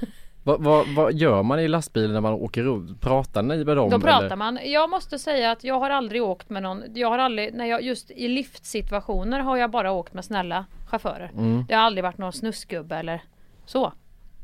Vad, 0.42 0.62
vad, 0.62 0.88
vad 0.88 1.14
gör 1.14 1.42
man 1.42 1.60
i 1.60 1.68
lastbilen 1.68 2.12
när 2.12 2.20
man 2.20 2.32
åker 2.32 2.62
runt? 2.62 3.00
Pratar 3.00 3.42
ni 3.42 3.64
med 3.64 3.76
dem? 3.76 3.90
Då 3.90 4.00
pratar 4.00 4.26
eller? 4.26 4.36
man. 4.36 4.58
Jag 4.64 4.90
måste 4.90 5.18
säga 5.18 5.50
att 5.50 5.64
jag 5.64 5.80
har 5.80 5.90
aldrig 5.90 6.22
åkt 6.22 6.50
med 6.50 6.62
någon, 6.62 6.82
jag 6.94 7.08
har 7.08 7.18
aldrig, 7.18 7.54
när 7.54 7.66
jag 7.66 7.82
just 7.82 8.10
i 8.10 8.28
liftsituationer 8.28 9.40
har 9.40 9.56
jag 9.56 9.70
bara 9.70 9.92
åkt 9.92 10.14
med 10.14 10.24
snälla 10.24 10.64
chaufförer. 10.86 11.30
Mm. 11.34 11.64
Det 11.68 11.74
har 11.74 11.82
aldrig 11.82 12.04
varit 12.04 12.18
någon 12.18 12.32
snusgubbe 12.32 12.96
eller 12.96 13.22
så. 13.66 13.92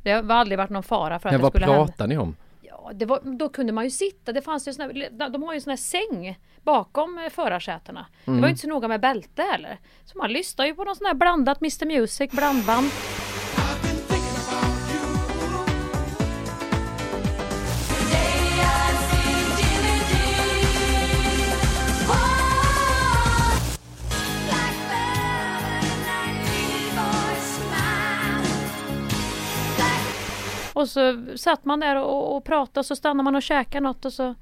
Det 0.03 0.13
har 0.13 0.31
aldrig 0.33 0.59
varit 0.59 0.71
någon 0.71 0.83
fara 0.83 1.19
för 1.19 1.29
att 1.29 1.33
Men 1.33 1.41
det 1.41 1.43
vad 1.43 1.53
skulle 1.53 1.67
hända. 1.67 1.87
pratar 1.87 2.07
ni 2.07 2.19
om? 2.19 2.37
Ja, 2.87 2.93
det 2.95 3.07
var, 3.07 3.21
då 3.39 3.49
kunde 3.49 3.73
man 3.73 3.85
ju 3.85 3.91
sitta. 3.91 4.33
Det 4.33 4.43
fanns 4.43 4.69
ju 4.69 4.73
såna, 4.73 5.29
de 5.29 5.43
har 5.43 5.53
ju 5.53 5.57
en 5.57 5.61
sån 5.63 5.71
här 5.71 5.77
säng 5.77 6.39
bakom 6.63 7.19
eh, 7.19 7.31
förarsätena. 7.31 8.07
Det 8.25 8.31
Mm. 8.31 8.41
var 8.41 8.49
ju 8.49 8.51
inte 8.51 8.63
så 8.63 8.69
noga 8.69 8.89
med 8.89 9.01
bälte 9.01 9.43
heller. 9.43 9.79
Så 10.05 10.19
man 10.19 10.33
lyssnade 10.33 10.69
ju 10.69 10.75
på 10.75 10.85
någon 10.85 10.97
sån 10.97 11.07
här 11.07 11.15
blandat 11.15 11.61
Mr 11.61 11.87
Music 11.87 12.31
blandband. 12.31 12.87
Och 30.77 30.89
så 30.89 31.27
satt 31.37 31.65
man 31.65 31.81
där 31.81 32.03
och, 32.03 32.37
och 32.37 32.45
pratade 32.45 32.81
och 32.81 32.87
så 32.87 32.97
stannade 32.97 33.25
man 33.25 33.37
och 33.37 33.43
käkade 33.43 33.81
något 33.81 34.05
och 34.05 34.13
så 34.13 34.35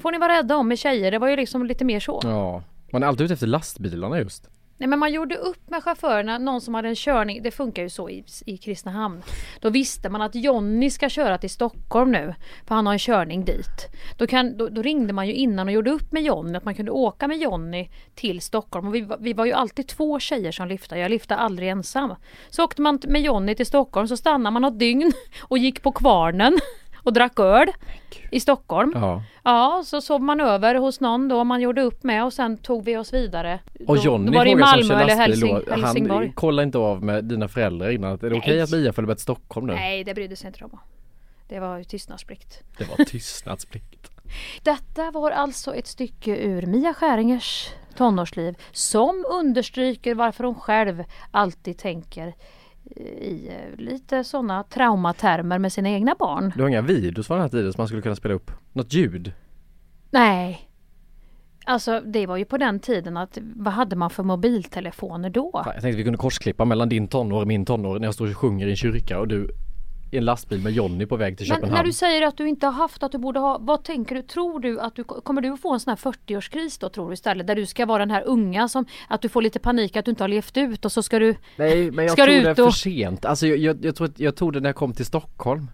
får 0.00 0.12
ni 0.12 0.18
vara 0.18 0.32
rädda 0.38 0.56
om 0.56 0.72
er 0.72 0.76
tjejer. 0.76 1.10
Det 1.10 1.18
var 1.18 1.28
ju 1.28 1.36
liksom 1.36 1.66
lite 1.66 1.84
mer 1.84 2.00
så. 2.00 2.20
Ja, 2.22 2.62
man 2.92 3.02
är 3.02 3.06
alltid 3.06 3.24
ute 3.24 3.34
efter 3.34 3.46
lastbilarna 3.46 4.18
just. 4.18 4.48
Nej 4.76 4.88
men 4.88 4.98
man 4.98 5.12
gjorde 5.12 5.36
upp 5.36 5.70
med 5.70 5.82
chaufförerna, 5.84 6.38
någon 6.38 6.60
som 6.60 6.74
hade 6.74 6.88
en 6.88 6.94
körning, 6.96 7.42
det 7.42 7.50
funkar 7.50 7.82
ju 7.82 7.88
så 7.90 8.10
i, 8.10 8.24
i 8.46 8.56
Kristinehamn. 8.56 9.22
Då 9.60 9.70
visste 9.70 10.08
man 10.08 10.22
att 10.22 10.34
Jonny 10.34 10.90
ska 10.90 11.08
köra 11.08 11.38
till 11.38 11.50
Stockholm 11.50 12.12
nu, 12.12 12.34
för 12.66 12.74
han 12.74 12.86
har 12.86 12.92
en 12.92 12.98
körning 12.98 13.44
dit. 13.44 13.88
Då, 14.18 14.26
kan, 14.26 14.56
då, 14.56 14.68
då 14.68 14.82
ringde 14.82 15.12
man 15.12 15.26
ju 15.26 15.32
innan 15.34 15.66
och 15.68 15.72
gjorde 15.74 15.90
upp 15.90 16.12
med 16.12 16.22
Jonny 16.22 16.56
att 16.56 16.64
man 16.64 16.74
kunde 16.74 16.90
åka 16.90 17.28
med 17.28 17.38
Jonny 17.38 17.88
till 18.14 18.40
Stockholm. 18.40 18.86
Och 18.88 18.94
vi, 18.94 19.00
var- 19.00 19.18
vi 19.20 19.32
var 19.32 19.44
ju 19.44 19.52
alltid 19.52 19.88
två 19.88 20.18
tjejer 20.18 20.52
som 20.52 20.68
lyftade, 20.68 21.00
jag 21.00 21.10
lyfte 21.10 21.36
aldrig 21.36 21.68
ensam. 21.68 22.14
Så 22.50 22.64
åkte 22.64 22.82
man 22.82 23.00
med 23.08 23.22
Jonny 23.22 23.54
till 23.54 23.66
Stockholm, 23.66 24.08
så 24.08 24.16
stannade 24.16 24.52
man 24.52 24.62
något 24.62 24.78
dygn 24.78 25.12
och 25.42 25.58
gick 25.58 25.82
på 25.82 25.92
Kvarnen 25.92 26.58
och 27.04 27.12
drack 27.12 27.40
öl 27.40 27.68
i 28.30 28.40
Stockholm. 28.40 28.92
Ja. 28.94 29.22
Ja, 29.42 29.82
så 29.86 30.00
sov 30.00 30.22
man 30.22 30.40
över 30.40 30.74
hos 30.74 31.00
någon 31.00 31.28
då 31.28 31.44
man 31.44 31.60
gjorde 31.60 31.82
upp 31.82 32.02
med 32.02 32.24
och 32.24 32.32
sen 32.32 32.56
tog 32.58 32.84
vi 32.84 32.96
oss 32.96 33.12
vidare. 33.12 33.58
Och 33.86 33.96
Johnny 33.96 34.30
då 34.30 34.38
var 34.38 34.44
det 34.44 34.50
i 34.50 34.54
Malmö 34.56 34.94
eller 34.94 35.14
Helsing, 35.14 35.60
Helsingborg. 35.70 36.26
han 36.26 36.34
kollar 36.34 36.62
inte 36.62 36.78
av 36.78 37.02
med 37.02 37.24
dina 37.24 37.48
föräldrar 37.48 37.90
innan 37.90 38.12
är 38.12 38.30
det 38.30 38.36
okej 38.36 38.54
Nej. 38.54 38.60
att 38.62 38.70
med 39.08 39.16
till 39.16 39.22
Stockholm 39.22 39.66
nu? 39.66 39.72
Nej, 39.72 40.04
det 40.04 40.14
brydde 40.14 40.36
sig 40.36 40.46
inte 40.46 40.58
de 40.58 40.64
om. 40.64 40.78
Det 41.48 41.60
var 41.60 41.82
tystnadsplikt. 41.82 42.62
Det 42.78 42.98
var 42.98 43.04
tystnadsplikt. 43.04 44.10
Detta 44.62 45.10
var 45.10 45.30
alltså 45.30 45.74
ett 45.74 45.86
stycke 45.86 46.36
ur 46.36 46.66
Mia 46.66 46.94
Skäringers 46.94 47.70
tonårsliv 47.96 48.56
som 48.72 49.24
understryker 49.30 50.14
varför 50.14 50.44
hon 50.44 50.54
själv 50.54 51.04
alltid 51.30 51.78
tänker 51.78 52.34
i 52.96 53.48
eh, 53.48 53.78
lite 53.78 54.24
sådana 54.24 54.62
traumatermer 54.62 55.58
med 55.58 55.72
sina 55.72 55.90
egna 55.90 56.14
barn. 56.18 56.52
Du 56.56 56.62
har 56.62 56.68
inga 56.68 56.82
videos 56.82 57.26
från 57.26 57.36
den 57.36 57.42
här 57.42 57.48
tiden 57.48 57.72
som 57.72 57.80
man 57.80 57.86
skulle 57.88 58.02
kunna 58.02 58.16
spela 58.16 58.34
upp? 58.34 58.50
Något 58.72 58.92
ljud? 58.92 59.32
Nej. 60.10 60.68
Alltså 61.66 62.00
det 62.00 62.26
var 62.26 62.36
ju 62.36 62.44
på 62.44 62.58
den 62.58 62.80
tiden 62.80 63.16
att 63.16 63.38
vad 63.56 63.74
hade 63.74 63.96
man 63.96 64.10
för 64.10 64.22
mobiltelefoner 64.22 65.30
då? 65.30 65.50
Jag 65.54 65.64
tänkte 65.64 65.96
vi 65.96 66.04
kunde 66.04 66.18
korsklippa 66.18 66.64
mellan 66.64 66.88
din 66.88 67.08
tonår 67.08 67.40
och 67.40 67.46
min 67.46 67.64
tonår 67.64 67.98
när 67.98 68.06
jag 68.06 68.14
står 68.14 68.30
och 68.30 68.36
sjunger 68.36 68.66
i 68.66 68.70
en 68.70 68.76
kyrka 68.76 69.18
och 69.18 69.28
du 69.28 69.50
i 70.14 70.18
en 70.18 70.24
lastbil 70.24 70.60
med 70.62 70.72
Jonny 70.72 71.06
på 71.06 71.16
väg 71.16 71.38
till 71.38 71.48
Men 71.48 71.56
Köpenhamn. 71.56 71.78
när 71.78 71.84
du 71.84 71.92
säger 71.92 72.22
att 72.26 72.36
du 72.36 72.48
inte 72.48 72.66
har 72.66 72.72
haft, 72.72 73.02
att 73.02 73.12
du 73.12 73.18
borde 73.18 73.40
ha, 73.40 73.58
vad 73.60 73.84
tänker 73.84 74.14
du? 74.14 74.22
Tror 74.22 74.60
du 74.60 74.80
att 74.80 74.94
du 74.96 75.04
kommer 75.04 75.40
du 75.40 75.48
att 75.50 75.60
få 75.60 75.72
en 75.74 75.80
sån 75.80 75.90
här 75.90 75.96
40-årskris 76.12 76.80
då 76.80 76.88
tror 76.88 77.08
du 77.08 77.14
istället? 77.14 77.46
Där 77.46 77.54
du 77.56 77.66
ska 77.66 77.86
vara 77.86 77.98
den 77.98 78.10
här 78.10 78.22
unga 78.26 78.68
som, 78.68 78.84
att 79.08 79.22
du 79.22 79.28
får 79.28 79.42
lite 79.42 79.58
panik 79.58 79.96
att 79.96 80.04
du 80.04 80.10
inte 80.10 80.22
har 80.24 80.28
levt 80.28 80.56
ut 80.56 80.84
och 80.84 80.92
så 80.92 81.02
ska 81.02 81.18
du 81.18 81.34
Nej 81.56 81.90
men 81.90 82.04
jag 82.04 82.12
Ska 82.12 82.24
tog 82.26 82.34
du 82.34 82.40
det 82.42 82.54
för 82.54 82.66
och- 82.66 82.74
sent. 82.74 83.24
Alltså 83.24 83.46
jag, 83.46 83.58
jag, 83.58 83.84
jag 83.84 83.96
tror 83.96 84.06
att 84.08 84.20
jag 84.20 84.36
tog 84.36 84.52
det 84.52 84.60
när 84.60 84.68
jag 84.68 84.76
kom 84.76 84.92
till 84.92 85.06
Stockholm. 85.06 85.70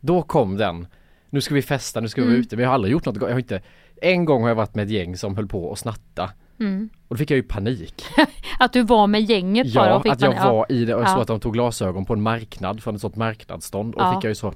Då 0.00 0.22
kom 0.22 0.56
den. 0.56 0.86
Nu 1.30 1.40
ska 1.40 1.54
vi 1.54 1.62
festa, 1.62 2.00
nu 2.00 2.08
ska 2.08 2.20
vi 2.20 2.24
Mm. 2.26 2.34
vara 2.34 2.40
ute. 2.40 2.56
Men 2.56 2.62
jag 2.62 2.68
har 2.70 2.74
aldrig 2.74 2.92
gjort 2.92 3.06
något. 3.06 3.16
Jag 3.22 3.30
har 3.30 3.38
inte, 3.38 3.62
en 4.02 4.24
gång 4.24 4.42
har 4.42 4.48
jag 4.48 4.54
varit 4.56 4.74
med 4.74 4.84
ett 4.84 4.90
gäng 4.90 5.16
som 5.16 5.36
höll 5.36 5.46
på 5.48 5.72
att 5.72 5.78
snatta. 5.78 6.30
Mm. 6.60 6.90
Och 7.10 7.16
då 7.16 7.18
fick 7.18 7.30
jag 7.30 7.36
ju 7.36 7.42
panik. 7.42 8.04
Att 8.58 8.72
du 8.72 8.82
var 8.82 9.06
med 9.06 9.22
gänget 9.22 9.74
bara 9.74 9.88
Ja, 9.88 9.94
och 9.96 10.02
fick 10.02 10.12
att 10.12 10.20
jag 10.20 10.44
var 10.52 10.66
i 10.72 10.84
det 10.84 10.94
och 10.94 11.02
Ja. 11.02 11.06
såg 11.06 11.20
att 11.20 11.28
de 11.28 11.40
tog 11.40 11.52
glasögon 11.52 12.04
på 12.04 12.12
en 12.12 12.22
marknad 12.22 12.82
från 12.82 12.94
ett 12.94 13.00
sånt 13.00 13.16
marknadsstånd 13.16 13.94
och 13.94 14.00
Ja. 14.02 14.14
fick 14.14 14.24
jag 14.24 14.28
ju 14.30 14.34
så 14.34 14.52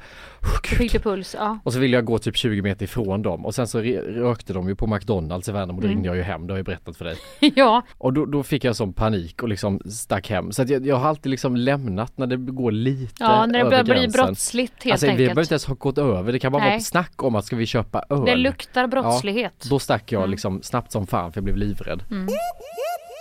Då 0.70 0.76
fick 0.76 0.92
du 0.92 0.98
puls, 0.98 1.34
ja. 1.38 1.58
och 1.64 1.72
så 1.72 1.78
ville 1.78 1.96
jag 1.96 2.04
gå 2.04 2.18
typ 2.18 2.36
20 2.36 2.62
meter 2.62 2.84
ifrån 2.84 3.22
dem 3.22 3.46
och 3.46 3.54
sen 3.54 3.66
så 3.68 3.80
rökte 3.80 4.52
de 4.52 4.68
ju 4.68 4.74
på 4.74 4.86
McDonalds 4.86 5.48
i 5.48 5.52
Värnamo 5.52 5.72
och 5.78 5.80
då 5.82 5.86
Mm. 5.86 5.96
ringde 5.96 6.08
jag 6.08 6.16
ju 6.16 6.22
hem, 6.22 6.46
det 6.46 6.52
har 6.52 6.58
jag 6.58 6.66
berättat 6.66 6.96
för 6.96 7.04
dig. 7.04 7.16
ja. 7.56 7.82
Och 7.98 8.12
då, 8.12 8.26
då 8.26 8.42
fick 8.42 8.64
jag 8.64 8.76
sån 8.76 8.92
panik 8.92 9.42
och 9.42 9.48
liksom 9.48 9.80
stack 9.90 10.30
hem. 10.30 10.52
Så 10.52 10.62
att 10.62 10.68
jag, 10.68 10.86
jag 10.86 10.96
har 10.96 11.08
alltid 11.08 11.30
liksom 11.30 11.56
lämnat 11.56 12.18
när 12.18 12.26
det 12.26 12.36
går 12.36 12.72
lite 12.72 13.14
Ja, 13.18 13.46
när 13.46 13.58
det 13.64 13.70
börjar 13.70 13.84
bli 13.84 14.08
brottsligt 14.08 14.82
helt 14.84 14.92
alltså, 14.92 15.06
Vi 15.06 15.10
enkelt. 15.12 15.26
behöver 15.26 15.42
inte 15.42 15.54
ens 15.54 15.64
ha 15.66 15.74
gått 15.74 15.98
över, 15.98 16.32
det 16.32 16.38
kan 16.38 16.52
bara 16.52 16.62
Nej. 16.62 16.70
vara 16.70 16.80
snack 16.80 17.22
om 17.22 17.34
att 17.34 17.44
ska 17.44 17.56
vi 17.56 17.66
köpa 17.66 18.04
öl? 18.10 18.24
Det 18.24 18.36
luktar 18.36 18.86
brottslighet. 18.86 19.54
Ja, 19.62 19.66
då 19.70 19.78
stack 19.78 20.12
jag 20.12 20.20
Mm. 20.20 20.30
liksom 20.30 20.62
snabbt 20.62 20.92
som 20.92 21.06
fan 21.06 21.32
för 21.32 21.38
jag 21.38 21.44
blev 21.44 21.56
livrädd. 21.56 22.02
Mm. 22.10 22.28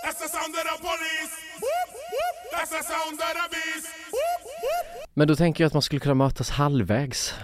That's 0.04 0.18
the 0.22 0.28
sound 0.28 0.54
of 0.54 0.62
the 0.72 0.78
police. 0.88 1.34
That's 2.52 2.70
the 2.78 2.82
sound 2.84 3.18
of 3.20 3.32
the 3.42 3.48
beast. 3.50 3.88
Men 5.14 5.28
då 5.28 5.36
tänker 5.36 5.64
jag 5.64 5.66
att 5.68 5.72
man 5.72 5.82
skulle 5.82 6.00
kunna 6.00 6.14
mötas 6.14 6.50
halvvägs. 6.50 7.34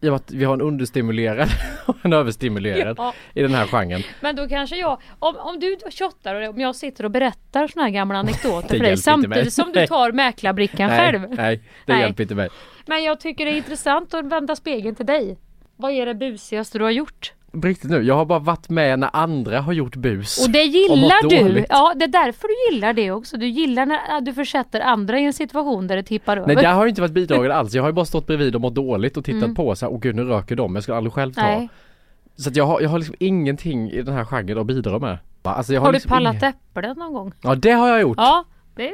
I 0.00 0.08
och 0.08 0.10
med 0.12 0.16
att 0.16 0.30
vi 0.30 0.44
har 0.44 0.54
en 0.54 0.60
understimulerad 0.60 1.48
och 1.86 1.96
en 2.02 2.12
överstimulerad 2.12 2.96
Ja. 2.98 3.14
i 3.34 3.42
den 3.42 3.54
här 3.54 3.66
genren. 3.66 4.02
Men 4.20 4.36
då 4.36 4.48
kanske 4.48 4.76
jag, 4.76 5.00
om, 5.18 5.36
om 5.36 5.60
du 5.60 5.76
shottar 5.98 6.34
och 6.34 6.48
om 6.48 6.60
jag 6.60 6.76
sitter 6.76 7.04
och 7.04 7.10
berättar 7.10 7.68
såna 7.68 7.84
här 7.84 7.90
gamla 7.90 8.18
anekdoter 8.18 8.68
för 8.76 8.78
dig 8.84 8.96
samtidigt 8.96 9.52
som 9.54 9.72
du 9.72 9.86
tar 9.86 10.12
mäklarbrickan 10.12 10.88
nej, 10.88 10.98
själv. 10.98 11.20
nej, 11.30 11.56
det 11.86 11.92
Nej. 11.92 12.02
hjälper 12.02 12.22
inte 12.22 12.34
mig. 12.34 12.48
Men 12.86 13.02
jag 13.04 13.20
tycker 13.20 13.44
det 13.44 13.50
är 13.50 13.56
intressant 13.56 14.14
att 14.14 14.24
vända 14.26 14.56
spegeln 14.56 14.94
till 14.94 15.06
dig. 15.06 15.38
Vad 15.76 15.92
är 15.92 16.06
det 16.06 16.14
busigaste 16.14 16.78
du 16.78 16.84
har 16.84 16.90
gjort? 16.90 17.32
Riktigt 17.62 17.90
nu, 17.90 18.02
jag 18.02 18.14
har 18.14 18.24
bara 18.24 18.38
varit 18.38 18.68
med 18.68 18.98
när 18.98 19.10
andra 19.12 19.60
har 19.60 19.72
gjort 19.72 19.96
bus. 19.96 20.44
Och 20.46 20.52
det 20.52 20.62
gillar 20.62 21.28
du! 21.28 21.38
dåligt. 21.42 21.66
Ja, 21.68 21.92
det 21.96 22.04
är 22.04 22.08
därför 22.08 22.48
du 22.48 22.74
gillar 22.74 22.92
det 22.92 23.10
också. 23.10 23.36
Du 23.36 23.46
gillar 23.46 23.86
när 23.86 24.20
du 24.20 24.34
försätter 24.34 24.80
andra 24.80 25.18
i 25.20 25.24
en 25.24 25.32
situation 25.32 25.86
där 25.86 25.96
det 25.96 26.02
tippar 26.02 26.36
över. 26.36 26.46
Nej 26.46 26.56
där 26.56 26.72
har 26.72 26.84
ju 26.84 26.88
inte 26.88 27.00
varit 27.00 27.12
bidragande 27.12 27.54
alls. 27.56 27.74
Jag 27.74 27.82
har 27.82 27.88
ju 27.88 27.92
bara 27.94 28.04
stått 28.04 28.26
bredvid 28.26 28.54
och 28.54 28.60
mått 28.60 28.74
dåligt 28.74 29.16
och 29.16 29.24
tittat 29.24 29.42
Mm. 29.42 29.54
på 29.54 29.76
så 29.76 29.86
här, 29.86 29.92
åh 29.92 30.00
gud 30.00 30.16
nu 30.16 30.24
röker 30.24 30.56
de, 30.56 30.74
jag 30.74 30.82
skulle 30.82 30.96
aldrig 30.96 31.12
själv 31.12 31.32
ta. 31.32 31.42
Nej. 31.42 31.68
Så 32.36 32.48
att 32.50 32.56
jag 32.56 32.66
har, 32.66 32.80
jag 32.80 32.88
har 32.88 32.98
liksom 32.98 33.14
ingenting 33.18 33.90
i 33.90 34.02
den 34.02 34.14
här 34.14 34.24
genren 34.24 34.58
att 34.58 34.66
bidra 34.66 34.98
med. 34.98 35.18
Alltså 35.42 35.72
har, 35.72 35.80
Har 35.80 35.86
du 35.86 35.92
liksom 35.92 36.08
pallat 36.08 36.34
ingen- 36.34 36.44
äpplen 36.70 36.96
någon 36.98 37.12
gång? 37.12 37.32
Ja 37.42 37.54
det 37.54 37.70
har 37.70 37.88
jag 37.88 38.00
gjort. 38.00 38.16
Ja, 38.18 38.44
det 38.76 38.92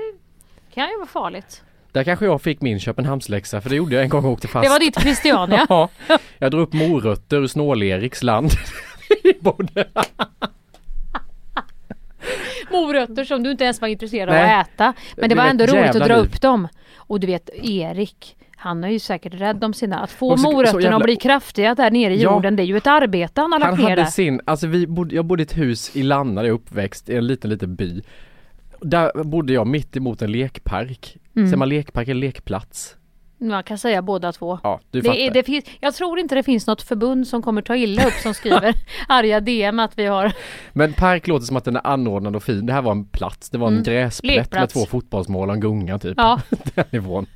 kan 0.74 0.88
ju 0.88 0.96
vara 0.96 1.06
farligt. 1.06 1.62
Där 1.92 2.04
kanske 2.04 2.24
jag 2.24 2.42
fick 2.42 2.60
min 2.60 2.80
Köpenhamnsläxa 2.80 3.60
för 3.60 3.70
det 3.70 3.76
gjorde 3.76 3.94
jag 3.94 4.02
en 4.04 4.08
gång 4.08 4.24
och 4.24 4.30
åkte 4.30 4.48
fast. 4.48 4.64
Det 4.64 4.68
var 4.70 4.78
ditt 4.80 5.00
Christiania. 5.00 5.66
ja. 5.68 5.88
Jag 6.38 6.50
drog 6.50 6.62
upp 6.62 6.72
morötter 6.72 7.36
ur 7.36 7.46
Snål-Eriks 7.46 8.22
land. 8.22 8.50
Morötter 12.70 13.24
som 13.24 13.42
du 13.42 13.50
inte 13.50 13.64
ens 13.64 13.80
var 13.80 13.88
intresserad 13.88 14.28
av 14.28 14.34
Nej. 14.34 14.54
att 14.60 14.68
äta. 14.68 14.92
Men 15.16 15.28
det 15.28 15.34
var 15.34 15.44
ändå 15.44 15.66
roligt 15.66 15.90
att 15.90 16.06
dra 16.06 16.16
liv. 16.16 16.24
upp 16.24 16.40
dem. 16.40 16.68
Och 16.96 17.20
du 17.20 17.26
vet 17.26 17.50
Erik, 17.62 18.36
han 18.56 18.84
är 18.84 18.88
ju 18.88 18.98
säkert 18.98 19.34
rädd 19.34 19.64
om 19.64 19.74
sina. 19.74 19.98
Att 20.00 20.10
få 20.10 20.36
så- 20.36 20.42
morötterna 20.52 20.80
jävla- 20.82 20.96
att 20.96 21.02
bli 21.02 21.16
kraftiga 21.16 21.74
där 21.74 21.90
nere 21.90 22.14
i 22.14 22.22
Ja. 22.22 22.32
jorden, 22.34 22.56
det 22.56 22.62
är 22.62 22.64
ju 22.64 22.76
ett 22.76 22.86
arbete 22.86 23.40
han 23.40 23.52
har 23.52 23.58
lagt 23.58 23.70
Han 23.70 23.80
ner 23.80 23.90
hade 23.90 24.02
där. 24.02 24.06
sin, 24.10 24.40
alltså 24.44 24.66
vi 24.66 24.86
bodde, 24.86 25.14
jag 25.14 25.24
bodde 25.24 25.42
i 25.42 25.44
ett 25.44 25.56
hus 25.56 25.96
i 25.96 26.02
Lanna 26.02 26.40
där 26.42 26.48
jag 26.48 26.54
uppväxt 26.54 27.08
i 27.08 27.16
en 27.16 27.26
liten 27.26 27.50
liten 27.50 27.74
by. 27.74 28.02
Där 28.80 29.24
bodde 29.24 29.52
jag 29.52 29.66
mitt 29.66 29.96
emot 29.96 30.22
en 30.22 30.32
lekpark. 30.32 31.16
Mm. 31.36 31.48
Säger 31.48 31.56
man 31.58 31.68
lekpark 31.68 32.08
eller 32.08 32.20
lekplats? 32.20 32.96
Man 33.38 33.62
kan 33.62 33.78
säga 33.78 34.02
båda 34.02 34.32
två. 34.32 34.58
Ja, 34.62 34.80
du 34.90 35.00
det 35.00 35.06
fattar. 35.08 35.20
är, 35.20 35.30
det 35.30 35.42
finns, 35.42 35.64
jag 35.80 35.94
tror 35.94 36.18
inte 36.18 36.34
det 36.34 36.42
finns 36.42 36.66
något 36.66 36.82
förbund 36.82 37.26
som 37.28 37.42
kommer 37.42 37.62
ta 37.62 37.76
illa 37.76 38.06
upp 38.06 38.12
som 38.12 38.34
skriver 38.34 38.74
arga 39.08 39.40
DM 39.40 39.80
att 39.80 39.98
vi 39.98 40.06
har 40.06 40.32
Men 40.72 40.92
park 40.92 41.26
låter 41.26 41.46
som 41.46 41.56
att 41.56 41.64
den 41.64 41.76
är 41.76 41.86
anordnad 41.86 42.36
och 42.36 42.42
fin. 42.42 42.66
Det 42.66 42.72
här 42.72 42.82
var 42.82 42.92
en 42.92 43.04
plats. 43.04 43.50
Det 43.50 43.58
var 43.58 43.66
en 43.66 43.72
Mm. 43.72 43.84
gräsplätt 43.84 44.34
med 44.36 44.42
Lekplats. 44.42 44.74
två 44.74 44.86
fotbollsmål 44.86 45.48
och 45.48 45.54
en 45.54 45.60
gunga 45.60 45.98
typ. 45.98 46.14
Ja. 46.16 46.40
den 46.74 46.84
nivån. 46.90 47.26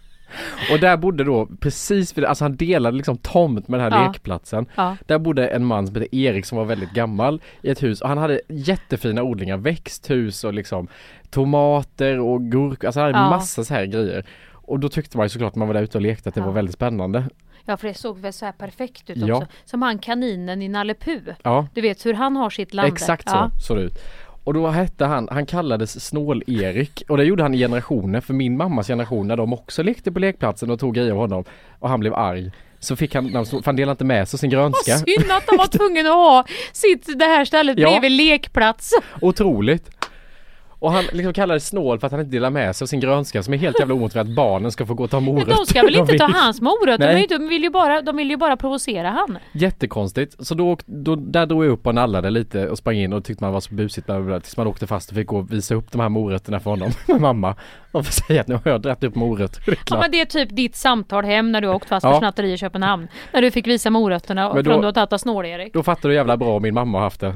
Och 0.72 0.79
där 0.81 0.96
bodde 0.96 1.25
då 1.25 1.46
precis 1.61 2.18
vid, 2.18 2.25
alltså 2.25 2.44
han 2.44 2.57
delade 2.57 2.96
liksom 2.96 3.16
tomt 3.16 3.68
med 3.68 3.81
den 3.81 3.92
här 3.92 4.01
Ja. 4.01 4.07
lekplatsen. 4.09 4.66
Ja. 4.75 4.96
Där 5.07 5.18
bodde 5.18 5.49
en 5.49 5.64
man 5.64 5.87
som 5.87 5.96
hette 5.96 6.16
Erik 6.16 6.46
som 6.46 6.59
var 6.59 6.64
väldigt 6.64 6.90
gammal 6.92 7.40
i 7.62 7.70
ett 7.70 7.83
hus 7.83 8.01
och 8.01 8.09
han 8.09 8.18
hade 8.18 8.40
jättefina 8.49 9.22
odlingar, 9.22 9.57
växthus 9.57 10.44
och 10.44 10.55
liksom 10.55 10.88
tomater 11.31 12.20
och 12.20 12.42
gurkor, 12.42 12.87
alltså 12.87 13.01
han 13.01 13.14
hade 13.14 13.25
Ja. 13.25 13.31
massa 13.31 13.64
så 13.64 13.75
här 13.75 13.85
grejer. 13.87 14.25
Och 14.53 14.81
då 14.81 14.88
tyckte 14.88 15.16
man 15.16 15.25
ju 15.27 15.29
såklart 15.29 15.55
när 15.55 15.59
man 15.59 15.68
var 15.68 15.75
där 15.75 15.83
ute 15.83 15.99
och 15.99 16.03
lekte 16.03 16.29
att 16.29 16.35
det 16.35 16.40
Ja. 16.40 16.46
var 16.46 16.53
väldigt 16.53 16.75
spännande. 16.75 17.25
Ja 17.68 17.77
för 17.77 17.88
det 17.88 17.94
såg 17.94 18.18
väl 18.18 18.33
så 18.33 18.44
här 18.44 18.53
perfekt 18.53 19.11
ut 19.11 19.16
Ja. 19.16 19.35
också. 19.37 19.49
Som 19.64 19.83
han 19.83 19.99
kaninen 19.99 20.62
i 20.62 20.68
Nalle 20.68 20.94
Puh. 20.94 21.18
Ja. 21.42 21.68
Du 21.75 21.81
vet 21.81 22.07
hur 22.07 22.14
han 22.14 22.37
har 22.37 22.51
sitt 22.51 22.75
lande. 22.75 22.92
Exakt 22.92 23.29
så 23.31 23.37
Ja. 23.37 23.51
såg 23.61 23.77
det 23.77 23.83
ut. 23.83 23.99
Och 24.47 24.55
då 24.55 24.67
hette 24.67 25.05
han, 25.05 25.29
han 25.31 25.47
kallades 25.47 26.05
Snål-Erik 26.07 27.03
och 27.09 27.17
det 27.17 27.25
gjorde 27.25 27.43
han 27.43 27.55
i 27.55 27.59
generationer 27.59 28.21
för 28.21 28.35
min 28.35 28.57
mammas 28.57 28.87
generation 28.87 29.29
när 29.29 29.37
de 29.37 29.53
också 29.53 29.83
lekte 29.83 30.13
på 30.13 30.19
lekplatsen 30.19 30.71
och 30.71 30.81
tog 30.81 30.95
grejer 30.95 31.11
av 31.13 31.19
honom 31.19 31.45
och 31.79 31.89
han 31.89 32.01
blev 32.01 32.15
arg. 32.15 32.51
Så 32.79 32.97
fick 32.97 33.15
han, 33.15 33.31
för 33.47 33.65
han 33.65 33.77
delade 33.77 33.93
inte 33.93 34.05
med 34.05 34.29
sig 34.29 34.39
sin 34.39 34.51
grönska. 34.51 34.93
Vad 34.93 34.99
synd 34.99 35.31
att 35.33 35.47
de 35.47 35.57
var 35.57 35.67
tvungna 35.67 36.01
att 36.01 36.17
ha 36.17 36.45
sitt, 36.73 37.19
det 37.19 37.25
här 37.25 37.45
stället 37.45 37.79
Ja. 37.79 37.91
bredvid 37.91 38.13
lekplats. 38.13 38.93
Otroligt. 39.21 39.91
Och 40.79 40.93
han 40.93 41.05
liksom 41.12 41.33
kallades 41.33 41.67
snål 41.69 41.99
för 42.01 42.07
att 42.07 42.11
han 42.12 42.21
inte 42.21 42.33
delar 42.33 42.51
med 42.51 42.77
sig 42.77 42.85
av 42.85 42.87
sin 42.87 43.01
grönska 43.01 43.43
som 43.43 43.55
är 43.55 43.59
helt 43.59 43.79
jävla 43.81 43.95
omotiverat 43.95 44.29
att 44.29 44.35
barnen 44.37 44.73
ska 44.73 44.87
få 44.87 44.95
gå 44.95 45.05
och 45.05 45.11
ta 45.11 45.21
morötter. 45.21 45.55
De 45.57 45.67
ska 45.67 45.83
väl 45.83 45.97
inte 45.97 46.12
vill- 46.12 46.21
ta 46.21 46.27
hans 46.27 46.61
morötter? 46.61 47.15
De, 47.15 47.21
inte- 47.21 47.39
de, 47.39 47.49
vill 47.49 47.62
ju 47.62 47.71
bara, 47.71 48.03
de 48.03 48.17
vill 48.17 48.31
ju 48.31 48.37
bara 48.37 48.57
provocera 48.57 49.11
han. 49.11 49.39
Jättekonstigt. 49.53 50.47
Så 50.47 50.55
då, 50.55 50.77
då, 50.87 51.17
där 51.17 51.47
drog 51.47 51.65
jag 51.65 51.71
upp 51.73 51.87
och 51.87 51.95
nallade 51.95 52.31
lite 52.31 52.69
och 52.69 52.79
sprang 52.79 52.97
in 52.97 53.12
och 53.12 53.25
tyckte 53.25 53.45
man 53.45 53.53
var 53.53 53.61
så 53.61 53.75
busigt 53.75 54.07
bla, 54.07 54.17
bla, 54.17 54.25
bla, 54.27 54.41
tills 54.41 54.57
man 54.57 54.67
åkte 54.67 54.87
fast 54.87 55.11
och 55.11 55.17
fick 55.17 55.27
gå 55.27 55.39
och 55.39 55.53
visa 55.53 55.75
upp 55.75 55.93
de 55.93 56.01
här 56.01 56.09
morötterna 56.09 56.61
för 56.61 56.71
honom 56.71 56.91
med 57.09 57.21
mamma. 57.21 57.55
Och 57.93 58.07
säga 58.07 58.41
att 58.41 58.49
nu 58.49 58.55
har 58.55 58.71
jag 58.71 58.83
dragit 58.83 59.05
upp 59.05 59.15
morötter. 59.15 59.62
Det 59.67 59.77
Ja, 59.91 59.99
men 60.01 60.11
det 60.11 60.21
är 60.21 60.25
typ 60.25 60.57
ditt 60.57 60.77
samtal 60.77 61.25
hem 61.25 61.53
när 61.53 61.61
du 61.61 61.69
har 61.69 61.75
åkt 61.75 61.89
fast 61.89 62.05
Ja. 62.05 62.11
för 62.12 62.19
snatteri 62.19 62.53
i 62.53 62.57
Köpenhamn. 62.59 63.09
När 63.33 63.43
du 63.43 63.51
fick 63.51 63.67
visa 63.67 63.91
morötterna 63.91 64.55
Men 64.55 64.65
från 64.65 64.75
då- 64.75 64.81
du 64.81 64.87
har 64.87 64.93
tagit 64.93 65.12
av 65.12 65.19
Snål-Erik. 65.19 65.73
Då 65.73 65.83
fattar 65.83 66.09
du 66.09 66.15
jävla 66.15 66.37
bra 66.37 66.59
min 66.59 66.75
mamma 66.75 66.99
har 66.99 67.03
haft 67.05 67.21
det. 67.21 67.35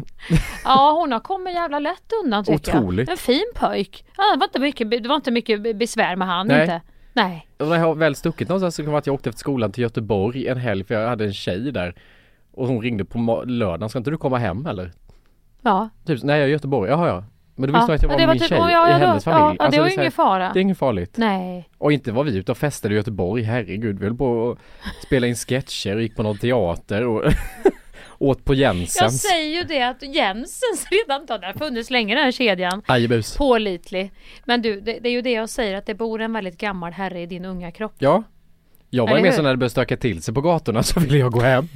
Ja 0.65 0.93
hon 1.01 1.13
har 1.13 1.21
kommit 1.21 1.55
jävla 1.55 1.79
lätt 1.79 2.13
undan 2.25 2.45
tycker 2.45 2.79
Otroligt. 2.79 3.09
jag. 3.09 3.13
En 3.13 3.19
fin 3.35 3.45
pojk. 3.55 4.05
Ja, 4.17 4.23
det, 4.35 4.39
var 4.39 4.47
inte 4.47 4.59
mycket, 4.61 4.91
det 5.03 5.09
var 5.09 5.17
inte 5.17 5.31
mycket 5.31 5.77
besvär 5.77 6.17
med 6.17 6.29
han 6.29 6.47
Nej. 6.47 6.61
inte. 6.61 6.81
Nej. 7.13 7.47
Och 7.59 7.67
när 7.67 7.77
jag 7.77 7.83
har 7.87 7.95
väl 7.95 8.15
stuckit 8.15 8.49
någonstans 8.49 8.75
så 8.75 8.83
vara 8.83 8.99
att 8.99 9.07
jag 9.07 9.15
åkte 9.15 9.29
efter 9.29 9.39
skolan 9.41 9.73
till 9.73 9.83
Göteborg 9.83 10.47
en 10.49 10.59
helg 10.59 10.85
för 10.85 10.95
jag 10.95 11.09
hade 11.09 11.25
en 11.25 11.33
tjej 11.33 11.73
där. 11.73 11.95
Och 12.53 12.67
hon 12.69 12.83
ringde 12.83 13.05
på 13.05 13.45
lördagen, 13.47 13.89
ska 13.89 13.99
inte 13.99 14.11
du 14.11 14.17
komma 14.17 14.39
hem 14.39 14.67
eller? 14.67 14.93
Ja. 15.63 15.89
Typ, 16.07 16.23
nej 16.23 16.37
jag 16.37 16.45
är 16.45 16.49
i 16.49 16.53
Göteborg, 16.53 16.91
jaha 16.91 17.09
ja. 17.09 17.25
Men 17.57 17.73
då 17.73 17.79
visste 17.79 17.93
Ja, 17.93 17.95
att 17.97 18.03
jag 18.03 18.11
ja, 18.11 18.15
var 18.15 18.21
det 18.21 18.27
var 18.27 18.35
min 18.35 18.41
typ- 18.41 18.49
tjej 18.49 18.59
ja, 18.59 18.71
ja, 18.71 18.89
i 18.89 18.93
hennes 18.93 19.25
familj. 19.25 19.57
ja, 19.59 19.71
det 19.71 19.79
var 19.79 19.89
här- 19.89 19.99
ingen 19.99 20.13
fara. 20.13 20.51
Det 20.53 20.59
är 20.59 20.63
inget 20.63 20.79
farligt. 20.79 21.15
Nej. 21.17 21.69
Och 21.79 21.93
inte 21.93 22.13
var 22.13 22.25
vi 22.25 22.37
ute 22.37 22.53
och 22.53 22.59
festade 22.59 22.95
i 22.95 22.97
Göteborg, 22.97 23.43
herregud. 23.43 23.99
Vi 23.99 24.07
höll 24.07 24.17
på 24.17 24.51
att 24.51 24.59
spela 25.07 25.27
in 25.27 25.35
sketcher 25.35 25.97
och 25.97 26.03
gick 26.03 26.17
på 26.17 26.23
någon 26.23 26.39
teater 26.39 27.07
och 27.07 27.23
åt 28.21 28.45
på 28.45 28.55
Jag 28.55 28.77
Jensens. 28.77 29.23
säger 29.23 29.57
ju 29.57 29.65
det 29.65 29.83
att 29.83 30.03
Jensens 30.03 30.87
redan 30.91 31.27
då, 31.27 31.35
har 31.35 31.59
funnits 31.59 31.91
länge 31.91 32.15
den 32.15 32.25
här 32.25 32.33
kedjan. 32.33 32.83
Ajebus. 32.87 33.37
Pålitlig. 33.37 34.13
Men 34.45 34.63
du, 34.63 34.81
det, 34.81 34.99
det 35.01 35.09
är 35.09 35.13
ju 35.13 35.23
det 35.23 35.31
jag 35.33 35.49
säger 35.49 35.77
att 35.77 35.87
det 35.87 35.95
bor 35.95 36.21
en 36.21 36.33
väldigt 36.33 36.59
gammal 36.59 36.93
herre 36.93 37.21
i 37.21 37.27
din 37.27 37.45
unga 37.45 37.71
kropp. 37.71 37.95
Ja. 37.99 38.23
Jag 38.91 39.11
var 39.11 39.17
ju 39.17 39.23
med 39.23 39.35
så 39.35 39.43
när 39.43 39.51
det 39.51 39.57
började 39.57 39.71
stöka 39.71 39.97
till 39.97 40.23
sig 40.23 40.35
på 40.35 40.41
gatorna 40.41 40.83
så 40.83 41.01
ville 41.01 41.19
jag 41.19 41.33
gå 41.33 41.41
hem. 41.41 41.69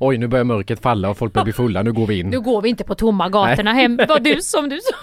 Oj, 0.00 0.18
nu 0.18 0.26
börjar 0.26 0.44
mörkret 0.44 0.82
falla 0.82 1.10
och 1.10 1.18
folk 1.18 1.32
börjar 1.32 1.44
bli 1.44 1.52
fulla, 1.52 1.82
nu 1.82 1.92
går 1.92 2.06
vi 2.06 2.18
in. 2.18 2.28
Nu 2.28 2.40
går 2.40 2.62
vi 2.62 2.68
inte 2.68 2.84
på 2.84 2.94
tomma 2.94 3.28
gatorna 3.28 3.72
Nej. 3.72 3.82
hem. 3.82 4.00
Vad 4.08 4.24
du 4.24 4.36
som 4.42 4.68
du 4.68 4.80
sa. 4.80 4.96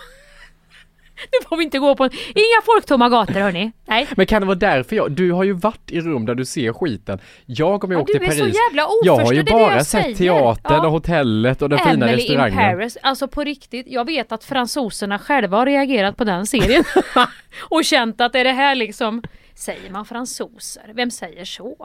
Nu 1.32 1.48
får 1.50 1.58
vi 1.58 1.64
inte 1.64 1.80
gå 1.80 1.96
på 1.96 2.06
inga 2.36 2.62
folktomma 2.66 3.10
gator 3.10 3.34
hörni. 3.34 3.72
Nej. 3.86 4.08
Men 4.16 4.26
kan 4.26 4.42
det 4.42 4.46
vara 4.46 4.56
därför 4.58 4.96
jag, 4.96 5.12
du 5.12 5.32
har 5.32 5.44
ju 5.44 5.54
varit 5.54 5.92
i 5.92 6.02
rum 6.02 6.26
där 6.26 6.36
du 6.36 6.46
ser 6.46 6.74
skiten. 6.74 7.20
Jag 7.46 7.84
om 7.84 7.92
jag 7.92 8.00
Ja, 8.00 8.02
åkte 8.02 8.14
du 8.18 8.26
är 8.26 8.30
till 8.30 8.38
så 8.38 8.44
Paris. 8.44 8.56
jävla 8.70 8.88
jag 9.04 9.16
har 9.18 9.34
ju 9.34 9.40
det 9.44 9.46
det 9.46 9.52
bara 9.52 9.74
jag 9.76 9.86
sett 9.86 10.02
säger. 10.04 10.16
teatern 10.16 10.76
Ja. 10.78 10.86
och 10.86 10.92
hotellet 10.92 11.62
och 11.62 11.70
den 11.70 11.80
fina 11.80 11.92
Emily 11.92 12.12
in 12.12 12.18
restaurangen. 12.18 12.58
Paris. 12.78 12.98
Alltså 13.02 13.28
på 13.28 13.44
riktigt, 13.44 13.86
jag 13.90 14.06
vet 14.06 14.32
att 14.32 14.44
fransoserna 14.44 15.20
själva 15.20 15.58
har 15.58 15.66
reagerat 15.66 16.18
på 16.18 16.24
den 16.24 16.46
serien. 16.46 16.84
och 17.70 17.86
känt 17.86 18.22
att 18.22 18.36
är 18.36 18.44
det 18.44 18.52
här 18.52 18.76
liksom 18.76 19.24
Säger 19.58 19.90
man 19.92 20.06
fransoser? 20.06 20.92
Vem 20.96 21.12
säger 21.12 21.46
så? 21.46 21.76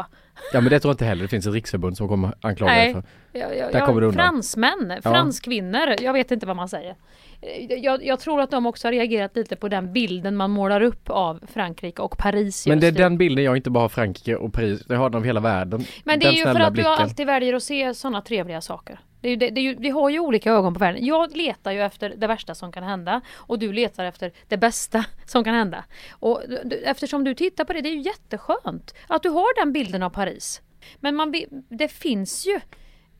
Ja 0.53 0.61
men 0.61 0.71
det 0.71 0.81
tror 0.81 0.91
jag 0.91 0.95
inte 0.95 1.05
heller, 1.05 1.23
det 1.23 1.29
finns 1.29 1.47
ett 1.47 1.53
riksförbund 1.53 1.97
som 1.97 2.09
kommer 2.09 2.35
anklaga 2.41 2.73
dig 2.75 2.93
för. 2.95 3.03
jag, 3.33 3.57
jag, 3.57 3.73
Där 3.73 3.87
kommer 3.87 4.01
du 4.01 4.07
undan. 4.07 4.27
fransmän, 4.27 4.93
Ja. 5.05 5.11
franskvinnor, 5.11 5.95
jag 6.01 6.13
vet 6.13 6.31
inte 6.31 6.47
vad 6.47 6.57
man 6.57 6.69
säger. 6.69 6.95
Eh, 7.43 7.75
Jag, 7.75 8.05
jag 8.05 8.21
tror 8.21 8.41
att 8.41 8.51
de 8.51 8.67
också 8.67 8.89
har 8.89 8.93
reagerat 8.93 9.37
lite 9.37 9.57
på 9.57 9.69
den 9.69 9.93
bilden 9.93 10.37
man 10.37 10.51
målar 10.51 10.81
upp 10.81 11.11
av 11.11 11.41
Frankrike 11.53 12.03
och 12.03 12.19
Paris 12.19 12.67
Men 12.67 12.81
det 12.81 12.87
är 12.87 12.93
den 12.93 13.19
bilden 13.19 13.45
jag 13.45 13.57
inte 13.57 13.71
bara 13.71 13.85
har 13.85 13.89
Frankrike 13.89 14.37
och 14.37 14.53
Paris, 14.53 14.83
jag 14.89 14.97
har 14.97 15.11
den 15.11 15.19
av 15.19 15.25
hela 15.25 15.41
världen. 15.41 15.85
Men 16.05 16.19
det 16.21 16.27
är 16.27 16.33
ju 16.33 16.43
för 16.43 16.61
att 16.61 16.67
du 16.67 16.71
blicken. 16.73 16.93
alltid 16.93 17.27
väljer 17.27 17.55
att 17.55 17.63
se 17.63 17.95
sådana 17.95 18.23
trevliga 18.23 18.61
saker. 18.61 19.01
Det 19.21 19.29
är 19.29 19.37
det, 19.37 19.51
det 19.51 19.61
är 19.61 19.63
ju, 19.63 19.75
vi 19.79 19.91
har 19.91 20.11
ju 20.11 20.19
olika 20.21 20.53
ögon 20.53 20.75
på 20.75 20.81
världen. 20.81 21.05
Jag 21.07 21.37
letar 21.37 21.73
ju 21.73 21.83
efter 21.83 22.15
det 22.17 22.27
värsta 22.27 22.55
som 22.55 22.73
kan 22.73 22.83
hända 22.83 23.21
och 23.35 23.59
du 23.59 23.73
letar 23.73 24.05
efter 24.05 24.33
det 24.49 24.57
bästa 24.57 25.05
som 25.27 25.45
kan 25.45 25.55
hända. 25.55 25.85
Och 26.11 26.43
du- 26.49 26.61
du, 26.65 26.77
eftersom 26.77 27.25
du 27.25 27.35
tittar 27.35 27.65
på 27.65 27.73
det, 27.73 27.81
det 27.81 27.89
är 27.89 27.95
ju 27.95 28.01
jätteskönt 28.01 28.95
att 29.09 29.23
du 29.23 29.29
har 29.29 29.65
den 29.65 29.73
bilden 29.73 30.03
av 30.03 30.11
Paris. 30.11 30.63
Men 31.01 31.15
man, 31.17 31.35
det 31.69 31.89
finns 31.89 32.47
ju 32.47 32.61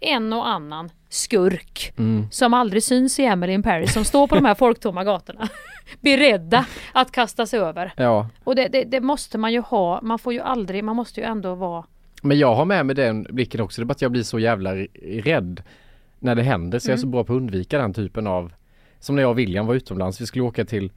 en 0.01 0.33
och 0.33 0.49
annan 0.49 0.91
skurk 1.09 1.93
Mm. 1.99 2.27
som 2.31 2.55
aldrig 2.55 2.83
syns 2.83 3.19
i 3.21 3.25
Emily 3.25 3.53
in 3.53 3.63
Paris 3.63 3.93
som 3.93 4.05
står 4.05 4.27
på 4.27 4.35
de 4.35 4.45
här 4.45 4.55
folktomma 4.55 5.05
gatorna. 5.05 5.49
Beredda 6.01 6.67
att 6.93 7.13
kasta 7.13 7.47
sig 7.47 7.61
över. 7.61 7.93
Ja, 7.97 8.29
Och 8.45 8.55
det, 8.55 8.69
det, 8.69 8.85
det 8.85 9.01
måste 9.01 9.39
man 9.39 9.53
ju 9.53 9.61
ha. 9.61 10.01
Man 10.03 10.19
får 10.19 10.33
ju 10.33 10.41
aldrig, 10.41 10.85
man 10.85 10.97
måste 10.97 11.21
ju 11.21 11.27
ändå 11.27 11.55
vara 11.55 11.85
men 12.23 12.39
jag 12.39 12.55
har 12.55 12.65
med 12.65 12.87
mig 12.87 12.97
den 12.97 13.27
blicken 13.31 13.61
också. 13.61 13.81
Det 13.81 13.85
är 13.85 13.87
bara 13.87 13.93
att 13.93 14.03
jag 14.03 14.13
blir 14.13 14.23
så 14.23 14.39
jävla 14.39 14.75
rädd 15.03 15.63
när 16.19 16.35
det 16.35 16.43
händer. 16.43 16.79
Så 16.79 16.89
jag 16.91 16.93
är 16.93 16.97
så 16.99 17.03
Mm. 17.07 17.11
bra 17.11 17.25
på 17.25 17.33
att 17.33 17.37
undvika 17.37 17.79
den 17.79 17.95
typen 17.95 18.27
av 18.27 18.53
Som 18.99 19.17
när 19.17 19.23
jag 19.23 19.31
och 19.31 19.39
William 19.39 19.67
var 19.67 19.75
utomlands. 19.75 20.21
Vi 20.21 20.27
skulle 20.27 20.43
åka 20.45 20.65
till 20.65 20.93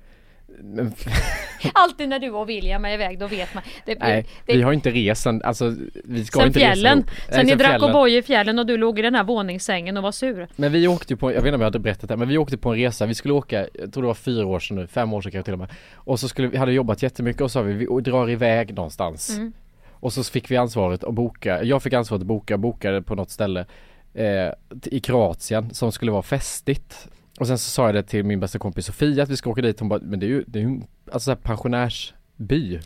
men, 0.61 0.93
Alltid 1.73 2.09
när 2.09 2.19
du 2.19 2.29
och 2.29 2.49
William 2.49 2.85
är 2.85 2.93
iväg 2.93 3.19
då 3.19 3.27
vet 3.27 3.53
man. 3.53 3.63
Det, 3.85 3.99
Nej, 3.99 4.25
det, 4.45 4.55
vi 4.55 4.61
har 4.61 4.73
inte 4.73 4.91
resan, 4.91 5.41
alltså 5.43 5.75
vi 6.03 6.25
ska 6.25 6.39
sen 6.39 6.47
inte 6.47 6.59
fjällen. 6.59 6.75
resa 6.75 6.93
ihop. 6.93 7.05
Nej, 7.29 7.37
Sen 7.37 7.45
ni 7.45 7.55
drack 7.55 7.71
fjällen. 7.71 7.95
O'boy 7.95 8.07
i 8.07 8.21
fjällen 8.21 8.59
och 8.59 8.65
du 8.65 8.77
låg 8.77 8.99
i 8.99 9.01
den 9.01 9.15
här 9.15 9.23
våningssängen 9.23 9.97
och 9.97 10.03
var 10.03 10.11
sur. 10.11 10.47
Men 10.55 10.71
vi 10.71 10.87
åkte 10.87 11.13
ju 11.13 11.17
på, 11.17 11.31
jag 11.31 11.41
vet 11.41 11.45
inte 11.45 11.55
om 11.55 11.61
jag 11.61 11.67
hade 11.67 11.79
berättat 11.79 12.09
det, 12.09 12.17
men 12.17 12.27
vi 12.27 12.37
åkte 12.37 12.57
på 12.57 12.69
en 12.69 12.75
resa, 12.75 13.05
vi 13.05 13.15
skulle 13.15 13.33
åka, 13.33 13.67
jag 13.73 13.93
tror 13.93 14.03
det 14.03 14.07
var 14.07 14.13
fyra 14.13 14.45
år 14.45 14.59
sedan 14.59 14.77
nu, 14.77 14.87
fem 14.87 15.13
år 15.13 15.21
sedan 15.21 15.31
kanske 15.31 15.45
till 15.45 15.53
och 15.53 15.59
med. 15.59 15.69
Och 15.93 16.19
så 16.19 16.27
skulle 16.27 16.47
vi, 16.47 16.57
hade 16.57 16.73
jobbat 16.73 17.03
jättemycket 17.03 17.41
och 17.41 17.51
så 17.51 17.59
sa 17.59 17.61
vi, 17.61 17.73
vi 17.73 18.01
drar 18.01 18.29
iväg 18.29 18.75
någonstans. 18.75 19.29
Mm. 19.29 19.53
Och 19.91 20.13
så 20.13 20.23
fick 20.23 20.51
vi 20.51 20.57
ansvaret 20.57 21.03
att 21.03 21.13
boka, 21.13 21.63
jag 21.63 21.83
fick 21.83 21.93
ansvaret 21.93 22.21
att 22.21 22.27
boka, 22.27 22.57
bokade 22.57 23.01
på 23.01 23.15
något 23.15 23.29
ställe 23.29 23.65
eh, 24.13 24.49
i 24.85 24.99
Kroatien 24.99 25.73
som 25.73 25.91
skulle 25.91 26.11
vara 26.11 26.21
festligt. 26.21 27.07
Och 27.39 27.47
sen 27.47 27.57
så 27.57 27.69
sa 27.69 27.85
jag 27.85 27.95
det 27.95 28.03
till 28.03 28.23
min 28.23 28.39
bästa 28.39 28.59
kompis 28.59 28.85
Sofia 28.85 29.23
att 29.23 29.29
vi 29.29 29.37
ska 29.37 29.49
åka 29.49 29.61
dit, 29.61 29.79
hon 29.79 29.89
bara, 29.89 29.99
men 30.03 30.19
det 30.19 30.25
är 30.25 30.27
ju, 30.27 30.43
det 30.47 30.59
är 30.59 30.63
ju 30.63 30.81
alltså 31.11 31.31
så 31.31 31.35
pensionärsby. 31.35 32.79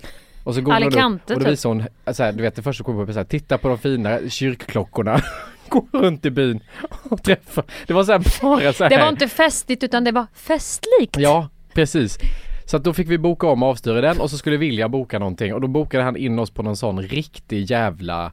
Och 0.43 0.55
så 0.55 0.61
googlade 0.61 0.85
hon 0.85 0.93
Alicante, 0.93 1.33
och 1.33 1.39
då 1.39 1.43
typ. 1.45 1.53
visade 1.53 1.75
hon, 1.75 2.13
så 2.13 2.23
här, 2.23 2.31
du 2.31 2.41
vet 2.41 2.55
det 2.55 2.61
första 2.61 2.83
kom 2.83 2.99
upp 2.99 3.09
så 3.09 3.19
här, 3.19 3.23
titta 3.23 3.57
på 3.57 3.67
de 3.67 3.77
fina 3.77 4.29
kyrkklockorna. 4.29 5.21
Gå 5.69 5.87
runt 5.91 6.25
i 6.25 6.29
byn 6.29 6.59
och 7.03 7.23
träffa. 7.23 7.63
Det 7.87 7.93
var 7.93 8.03
så 8.03 8.11
här 8.11 8.41
bara 8.41 8.73
så 8.73 8.83
här. 8.83 8.89
Det 8.89 8.97
var 8.97 9.09
inte 9.09 9.27
festligt 9.27 9.83
utan 9.83 10.03
det 10.03 10.11
var 10.11 10.27
festlikt. 10.33 11.17
Ja, 11.17 11.49
precis. 11.73 12.17
Så 12.65 12.77
att 12.77 12.83
då 12.83 12.93
fick 12.93 13.09
vi 13.09 13.17
boka 13.17 13.47
om 13.47 13.63
avstyra 13.63 14.01
den 14.01 14.19
och 14.19 14.29
så 14.29 14.37
skulle 14.37 14.57
William 14.57 14.91
boka 14.91 15.19
någonting 15.19 15.53
och 15.53 15.61
då 15.61 15.67
bokade 15.67 16.03
han 16.03 16.17
in 16.17 16.39
oss 16.39 16.51
på 16.51 16.63
någon 16.63 16.77
sån 16.77 17.01
riktig 17.01 17.71
jävla 17.71 18.31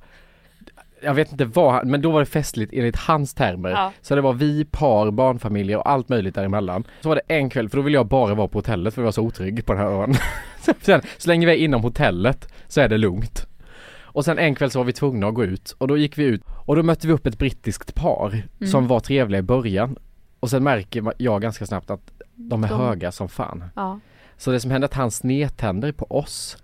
jag 1.04 1.14
vet 1.14 1.32
inte 1.32 1.44
vad, 1.44 1.86
men 1.86 2.02
då 2.02 2.10
var 2.10 2.20
det 2.20 2.26
festligt 2.26 2.72
enligt 2.72 2.96
hans 2.96 3.34
termer. 3.34 3.70
Ja. 3.70 3.92
Så 4.00 4.14
det 4.14 4.20
var 4.20 4.32
vi, 4.32 4.64
par, 4.64 5.10
barnfamiljer 5.10 5.76
och 5.78 5.88
allt 5.90 6.08
möjligt 6.08 6.34
däremellan. 6.34 6.84
Så 7.00 7.08
var 7.08 7.16
det 7.16 7.34
en 7.34 7.50
kväll, 7.50 7.68
för 7.68 7.76
då 7.76 7.82
ville 7.82 7.96
jag 7.98 8.06
bara 8.06 8.34
vara 8.34 8.48
på 8.48 8.58
hotellet 8.58 8.94
för 8.94 9.02
jag 9.02 9.04
var 9.04 9.12
så 9.12 9.22
otrygg 9.22 9.66
på 9.66 9.72
den 9.72 9.82
här 9.82 10.02
ön. 10.02 10.14
Sen, 10.80 11.00
så 11.18 11.28
länge 11.28 11.46
vi 11.46 11.52
är 11.52 11.56
inom 11.56 11.82
hotellet 11.82 12.52
så 12.68 12.80
är 12.80 12.88
det 12.88 12.98
lugnt. 12.98 13.46
Och 14.02 14.24
sen 14.24 14.38
en 14.38 14.54
kväll 14.54 14.70
så 14.70 14.78
var 14.78 14.84
vi 14.84 14.92
tvungna 14.92 15.26
att 15.26 15.34
gå 15.34 15.44
ut 15.44 15.74
och 15.78 15.88
då 15.88 15.96
gick 15.96 16.18
vi 16.18 16.24
ut 16.24 16.42
och 16.66 16.76
då 16.76 16.82
mötte 16.82 17.06
vi 17.06 17.12
upp 17.12 17.26
ett 17.26 17.38
brittiskt 17.38 17.94
par 17.94 18.28
Mm. 18.30 18.66
som 18.70 18.86
var 18.88 19.00
trevliga 19.00 19.38
i 19.38 19.42
början. 19.42 19.96
Och 20.40 20.50
sen 20.50 20.62
märker 20.64 21.12
jag 21.18 21.42
ganska 21.42 21.66
snabbt 21.66 21.90
att 21.90 22.12
de 22.34 22.64
är 22.64 22.68
De- 22.68 22.78
höga 22.78 23.12
som 23.12 23.28
fan. 23.28 23.64
Ja. 23.76 24.00
Så 24.36 24.50
det 24.50 24.60
som 24.60 24.70
hände 24.70 24.84
är 24.84 24.88
att 24.88 24.94
han 24.94 25.10
snedtänder 25.10 25.92
på 25.92 26.06
oss. 26.10 26.58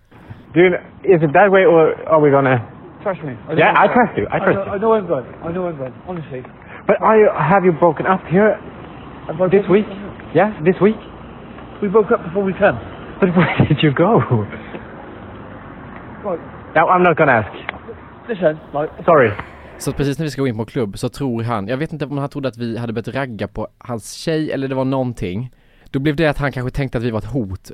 You, 0.57 0.67
is 1.05 1.23
it 1.23 1.33
that 1.33 1.51
way 1.51 1.67
or 1.67 2.09
are 2.09 2.21
we 2.25 2.31
gonna... 2.31 2.61
Trust 3.03 3.23
me. 3.25 3.33
I 3.49 3.53
Yeah, 3.57 3.73
I 3.73 3.87
trust 3.89 4.13
you. 4.19 4.27
I 4.31 4.39
trust 4.39 4.57
know, 4.57 4.65
you. 4.65 4.73
I 4.73 4.79
know 4.79 4.93
I'm 4.95 5.07
good. 5.07 5.25
I 5.47 5.53
know 5.53 5.67
I'm 5.69 5.77
good. 5.77 5.93
Honestly. 6.07 6.43
But 6.87 6.97
are 7.01 7.17
you, 7.21 7.29
have 7.53 7.65
you 7.65 7.73
broken 7.73 8.07
up 8.07 8.23
here 8.29 8.59
this 9.51 9.67
week? 9.71 9.89
Yeah, 10.35 10.53
this 10.65 10.79
week? 10.81 11.01
We 11.83 11.89
broke 11.89 12.11
up 12.13 12.23
before 12.25 12.45
we 12.45 12.53
came. 12.53 12.79
But 13.21 13.37
where 13.37 13.53
did 13.69 13.79
you 13.83 13.93
go? 13.93 14.11
Right. 16.25 16.41
No, 16.75 16.83
I'm 16.89 17.03
not 17.03 17.17
gonna 17.17 17.33
ask. 17.33 17.53
Listen, 18.29 18.59
like, 18.73 18.91
Sorry. 19.05 19.31
Så 19.79 19.93
precis 19.93 20.19
när 20.19 20.25
vi 20.25 20.31
ska 20.31 20.43
gå 20.43 20.49
in 20.49 20.57
på 20.57 20.65
klubb 20.65 20.99
så 20.99 21.09
tror 21.09 21.43
han, 21.43 21.69
jag 21.69 21.77
vet 21.77 21.93
inte 21.93 22.05
om 22.05 22.19
han 22.19 22.29
trodde 22.29 22.49
att 22.49 22.59
vi 22.59 22.79
hade 22.79 22.93
börjat 22.93 23.15
ragga 23.15 23.49
på 23.49 23.69
hans 23.79 24.13
tjej 24.13 24.53
eller 24.53 24.69
det 24.69 24.75
var 24.75 24.85
någonting. 24.85 25.51
Då 25.91 26.01
blev 26.01 26.17
det 26.17 26.27
att 26.27 26.39
han 26.39 26.53
kanske 26.53 26.71
tänkte 26.71 26.99
att 26.99 27.05
vi 27.05 27.11
var 27.11 27.19
ett 27.19 27.33
hot 27.33 27.71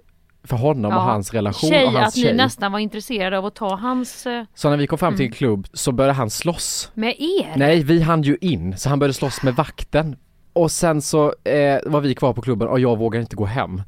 för 0.46 0.56
honom 0.56 0.92
och 0.96 1.02
hans 1.02 1.34
relation 1.34 1.70
tjej, 1.70 1.84
och 1.86 1.92
hans 1.92 2.06
att 2.08 2.14
tjej. 2.14 2.30
ni 2.32 2.36
nästan 2.36 2.72
var 2.72 2.78
intresserade 2.78 3.38
av 3.38 3.46
att 3.46 3.54
ta 3.54 3.76
hans 3.76 4.26
eh, 4.26 4.44
Så 4.54 4.70
när 4.70 4.76
vi 4.76 4.86
kom 4.86 4.98
fram 4.98 5.16
till 5.16 5.22
en 5.24 5.26
Mm. 5.26 5.36
klubb 5.36 5.66
så 5.72 5.92
började 5.92 6.12
han 6.14 6.30
slåss. 6.30 6.90
med 6.94 7.14
er. 7.18 7.52
Nej, 7.56 7.82
vi 7.82 8.00
hann 8.02 8.22
ju 8.22 8.36
in 8.40 8.76
så 8.76 8.88
han 8.88 8.98
började 8.98 9.14
slåss 9.14 9.42
med 9.42 9.54
vakten. 9.54 10.16
Och 10.52 10.70
sen 10.70 11.02
så 11.02 11.24
eh, 11.44 11.78
var 11.86 12.00
vi 12.00 12.14
kvar 12.14 12.32
på 12.32 12.42
klubben 12.42 12.68
och 12.68 12.80
jag 12.80 12.98
vågade 12.98 13.20
inte 13.22 13.36
gå 13.36 13.44
hem. 13.44 13.82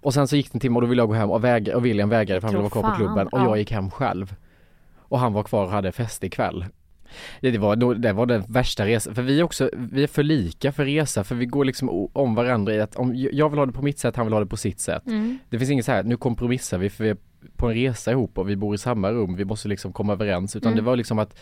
Och 0.00 0.14
sen 0.14 0.28
så 0.28 0.36
gick 0.36 0.52
det 0.52 0.56
en 0.56 0.60
timme 0.60 0.76
och 0.76 0.80
då 0.82 0.86
ville 0.88 1.02
jag 1.02 1.08
gå 1.08 1.14
hem 1.14 1.30
och, 1.30 1.44
väg- 1.44 1.68
och 1.74 1.84
William 1.84 2.08
vägrade 2.08 2.40
för 2.40 2.48
han 2.48 2.52
ville 2.54 2.62
vara 2.62 2.70
kvar 2.82 2.90
på 2.90 2.96
klubben 2.96 3.26
och 3.28 3.38
ja. 3.40 3.44
jag 3.44 3.58
gick 3.58 3.70
hem 3.72 3.90
själv. 3.90 4.34
Och 4.98 5.18
han 5.18 5.32
var 5.32 5.42
kvar 5.42 5.64
och 5.64 5.70
hade 5.70 5.92
fest 5.92 6.24
ikväll. 6.24 6.64
Det, 7.40 7.58
var, 7.58 7.94
det 7.94 8.12
var 8.12 8.26
den 8.26 8.44
värsta 8.48 8.86
resan, 8.86 9.14
för 9.14 9.22
vi 9.22 9.40
är 9.40 9.42
också, 9.42 9.70
vi 9.72 10.02
är 10.02 10.06
för 10.06 10.22
lika 10.22 10.72
för 10.72 10.84
resa 10.84 11.24
för 11.24 11.34
vi 11.34 11.46
går 11.46 11.64
liksom 11.64 12.08
om 12.12 12.34
varandra 12.34 12.74
i 12.74 12.80
att 12.80 12.96
om 12.96 13.12
jag 13.14 13.48
vill 13.48 13.58
ha 13.58 13.66
det 13.66 13.72
på 13.72 13.82
mitt 13.82 13.98
sätt, 13.98 14.16
han 14.16 14.26
vill 14.26 14.32
ha 14.32 14.40
det 14.40 14.46
på 14.46 14.56
sitt 14.56 14.80
sätt. 14.80 15.06
Mm. 15.06 15.38
Det 15.50 15.58
finns 15.58 15.70
inget 15.70 15.84
så 15.84 15.92
här, 15.92 16.02
nu 16.02 16.16
kompromissar 16.16 16.78
vi 16.78 16.90
för 16.90 17.04
vi 17.04 17.10
är 17.10 17.16
på 17.56 17.68
en 17.68 17.74
resa 17.74 18.10
ihop 18.10 18.38
och 18.38 18.48
vi 18.48 18.56
bor 18.56 18.74
i 18.74 18.78
samma 18.78 19.12
rum, 19.12 19.36
vi 19.36 19.44
måste 19.44 19.68
liksom 19.68 19.92
komma 19.92 20.12
överens 20.12 20.56
utan 20.56 20.72
Mm. 20.72 20.84
det 20.84 20.90
var 20.90 20.96
liksom 20.96 21.18
att 21.18 21.38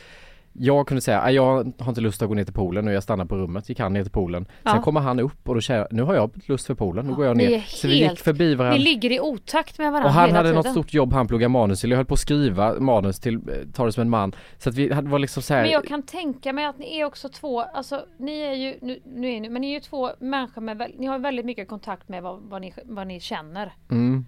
jag 0.52 0.86
kunde 0.86 1.00
säga, 1.00 1.20
"Ah, 1.22 1.30
jag 1.30 1.72
har 1.78 1.88
inte 1.88 2.00
lust 2.00 2.22
att 2.22 2.28
gå 2.28 2.34
ner 2.34 2.44
till 2.44 2.54
poolen 2.54 2.88
och 2.88 2.92
jag 2.94 3.02
stannar 3.02 3.24
på 3.24 3.36
rummet, 3.36 3.68
gick 3.68 3.80
han 3.80 3.92
ner 3.92 4.02
till 4.02 4.12
poolen. 4.12 4.44
Sen 4.44 4.52
Ja. 4.76 4.82
kommer 4.82 5.00
han 5.00 5.20
upp 5.20 5.48
och 5.48 5.54
då 5.54 5.60
säger 5.60 5.88
nu 5.90 6.02
har 6.02 6.14
jag 6.14 6.30
lust 6.46 6.66
för 6.66 6.74
poolen, 6.74 7.04
nu 7.06 7.10
Ja, 7.12 7.16
går 7.16 7.26
jag 7.26 7.36
ner. 7.36 7.64
Så 7.68 7.88
vi 7.88 8.08
gick 8.08 8.18
förbi 8.20 8.54
varandra. 8.54 8.78
Ni 8.78 8.84
ligger 8.84 9.12
i 9.12 9.20
otakt 9.20 9.78
med 9.78 9.92
varandra 9.92 10.08
Och 10.08 10.14
han 10.14 10.26
hela 10.26 10.36
hade 10.38 10.48
tiden. 10.48 10.56
något 10.64 10.70
stort 10.72 10.94
jobb 10.94 11.12
han 11.12 11.26
pluggade 11.28 11.48
manus 11.48 11.80
till, 11.80 11.90
jag 11.90 11.96
höll 11.96 12.06
på 12.06 12.14
att 12.14 12.20
skriva 12.20 12.80
manus 12.80 13.20
till 13.20 13.34
eh, 13.34 13.40
Ta 13.72 13.86
det 13.86 13.92
som 13.92 14.00
en 14.00 14.10
man. 14.10 14.32
Så 14.58 14.68
att 14.68 14.74
vi 14.74 14.92
hade, 14.92 15.08
var 15.10 15.18
liksom 15.18 15.42
så 15.42 15.54
här, 15.54 15.62
Men 15.62 15.70
jag 15.70 15.84
kan 15.84 16.02
tänka 16.02 16.52
mig 16.52 16.64
att 16.64 16.78
ni 16.78 16.98
är 17.00 17.04
också 17.04 17.28
två, 17.28 17.60
alltså 17.60 18.04
ni 18.18 18.40
är 18.40 18.52
ju, 18.54 18.74
nu, 18.82 19.00
nu 19.04 19.32
är 19.32 19.40
ni, 19.40 19.48
men 19.48 19.60
ni 19.62 19.68
är 19.70 19.74
ju 19.74 19.80
två 19.80 20.10
människor 20.20 20.60
med, 20.62 20.90
ni 20.98 21.06
har 21.06 21.18
väldigt 21.18 21.46
mycket 21.46 21.68
kontakt 21.68 22.08
med 22.08 22.22
vad, 22.22 22.40
vad, 22.42 22.60
ni, 22.60 22.74
vad 22.84 23.06
ni 23.06 23.20
känner. 23.20 23.72
mm, 23.90 24.26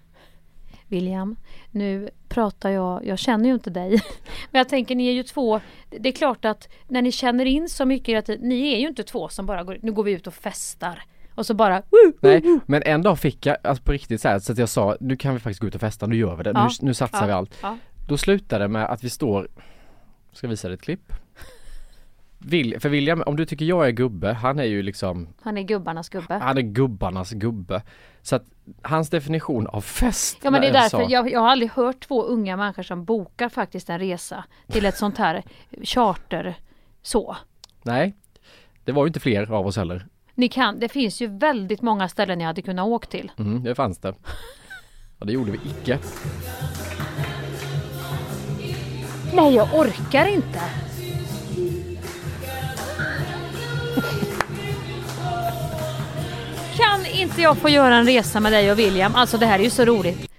William, 0.92 1.36
nu 1.70 2.10
pratar 2.28 2.70
jag, 2.70 3.06
jag 3.06 3.18
känner 3.18 3.48
ju 3.48 3.54
inte 3.54 3.70
dig. 3.70 3.90
Men 4.50 4.58
jag 4.58 4.68
tänker 4.68 4.94
ni 4.94 5.06
är 5.08 5.12
ju 5.12 5.22
två, 5.22 5.60
det 5.90 6.08
är 6.08 6.12
klart 6.12 6.44
att 6.44 6.68
när 6.88 7.02
ni 7.02 7.12
känner 7.12 7.44
in 7.44 7.68
så 7.68 7.84
mycket 7.84 8.26
tiden, 8.26 8.48
ni 8.48 8.72
är 8.74 8.78
ju 8.78 8.88
inte 8.88 9.02
två 9.02 9.28
som 9.28 9.46
bara 9.46 9.62
går, 9.64 9.78
nu 9.82 9.92
går 9.92 10.02
vi 10.04 10.12
ut 10.12 10.26
och 10.26 10.34
festar. 10.34 11.02
Och 11.34 11.46
så 11.46 11.54
bara, 11.54 11.82
woo, 11.90 12.12
Nej, 12.20 12.58
men 12.66 12.82
en 12.82 13.02
dag 13.02 13.18
fick 13.18 13.46
jag, 13.46 13.56
alltså 13.64 13.84
på 13.84 13.92
riktigt 13.92 14.20
så 14.20 14.28
här, 14.28 14.38
så 14.38 14.52
att 14.52 14.58
jag 14.58 14.68
sa, 14.68 14.96
nu 15.00 15.16
kan 15.16 15.34
vi 15.34 15.40
faktiskt 15.40 15.60
gå 15.60 15.66
ut 15.66 15.74
och 15.74 15.80
festa, 15.80 16.06
nu 16.06 16.16
gör 16.16 16.36
vi 16.36 16.42
det, 16.42 16.50
Ja. 16.54 16.64
nu, 16.80 16.86
nu 16.86 16.94
satsar 16.94 17.20
Ja. 17.20 17.26
vi 17.26 17.32
allt. 17.32 17.58
Ja. 17.62 17.76
Då 18.08 18.16
slutade 18.16 18.64
det 18.64 18.68
med 18.68 18.84
att 18.84 19.04
vi 19.04 19.10
står, 19.10 19.48
ska 20.32 20.48
visa 20.48 20.68
dig 20.68 20.74
ett 20.74 20.82
klipp? 20.82 21.12
Will, 22.44 22.80
för 22.80 22.88
William, 22.88 23.22
om 23.26 23.36
du 23.36 23.44
tycker 23.44 23.64
jag 23.64 23.86
är 23.86 23.90
gubbe, 23.90 24.32
han 24.32 24.58
är 24.58 24.64
ju 24.64 24.82
liksom, 24.82 25.28
han 25.42 25.58
är 25.58 25.62
gubbarnas 25.62 26.08
gubbe. 26.08 26.34
han 26.34 26.58
är 26.58 26.62
gubbarnas 26.62 27.30
gubbe. 27.30 27.82
Så 28.22 28.36
att 28.36 28.44
hans 28.82 29.10
definition 29.10 29.66
av 29.66 29.80
fest 29.80 30.38
Ja 30.42 30.50
men 30.50 30.60
det 30.60 30.68
är 30.68 30.72
därför, 30.72 31.06
jag, 31.08 31.32
jag 31.32 31.40
har 31.40 31.48
aldrig 31.48 31.70
hört 31.70 32.00
två 32.00 32.22
unga 32.22 32.56
människor 32.56 32.82
som 32.82 33.04
bokar 33.04 33.48
faktiskt 33.48 33.90
en 33.90 33.98
resa 33.98 34.44
till 34.68 34.84
ett 34.84 34.96
sånt 34.96 35.18
här 35.18 35.42
charter 35.82 36.54
så. 37.02 37.36
Nej, 37.82 38.14
det 38.84 38.92
var 38.92 39.04
ju 39.04 39.06
inte 39.06 39.20
fler 39.20 39.52
av 39.52 39.66
oss 39.66 39.76
heller. 39.76 40.06
Ni 40.34 40.48
kan, 40.48 40.78
det 40.80 40.88
finns 40.88 41.22
ju 41.22 41.26
väldigt 41.26 41.82
många 41.82 42.08
ställen 42.08 42.38
ni 42.38 42.44
hade 42.44 42.62
kunnat 42.62 42.86
åka 42.86 43.06
till. 43.06 43.32
Mm, 43.38 43.62
det 43.62 43.74
fanns 43.74 43.98
det. 43.98 44.14
Och 45.18 45.26
det 45.26 45.32
gjorde 45.32 45.52
vi 45.52 45.58
icke. 45.58 45.98
Nej 49.34 49.54
jag 49.54 49.74
orkar 49.74 50.26
inte! 50.26 50.60
Inte 57.22 57.42
jag 57.42 57.56
få 57.58 57.68
göra 57.68 57.94
en 57.96 58.06
resa 58.06 58.40
med 58.40 58.52
dig 58.52 58.72
och 58.72 58.78
William? 58.78 59.14
Alltså 59.14 59.38
det 59.38 59.46
här 59.46 59.58
är 59.58 59.62
ju 59.64 59.70
så 59.70 59.84
roligt. 59.84 60.30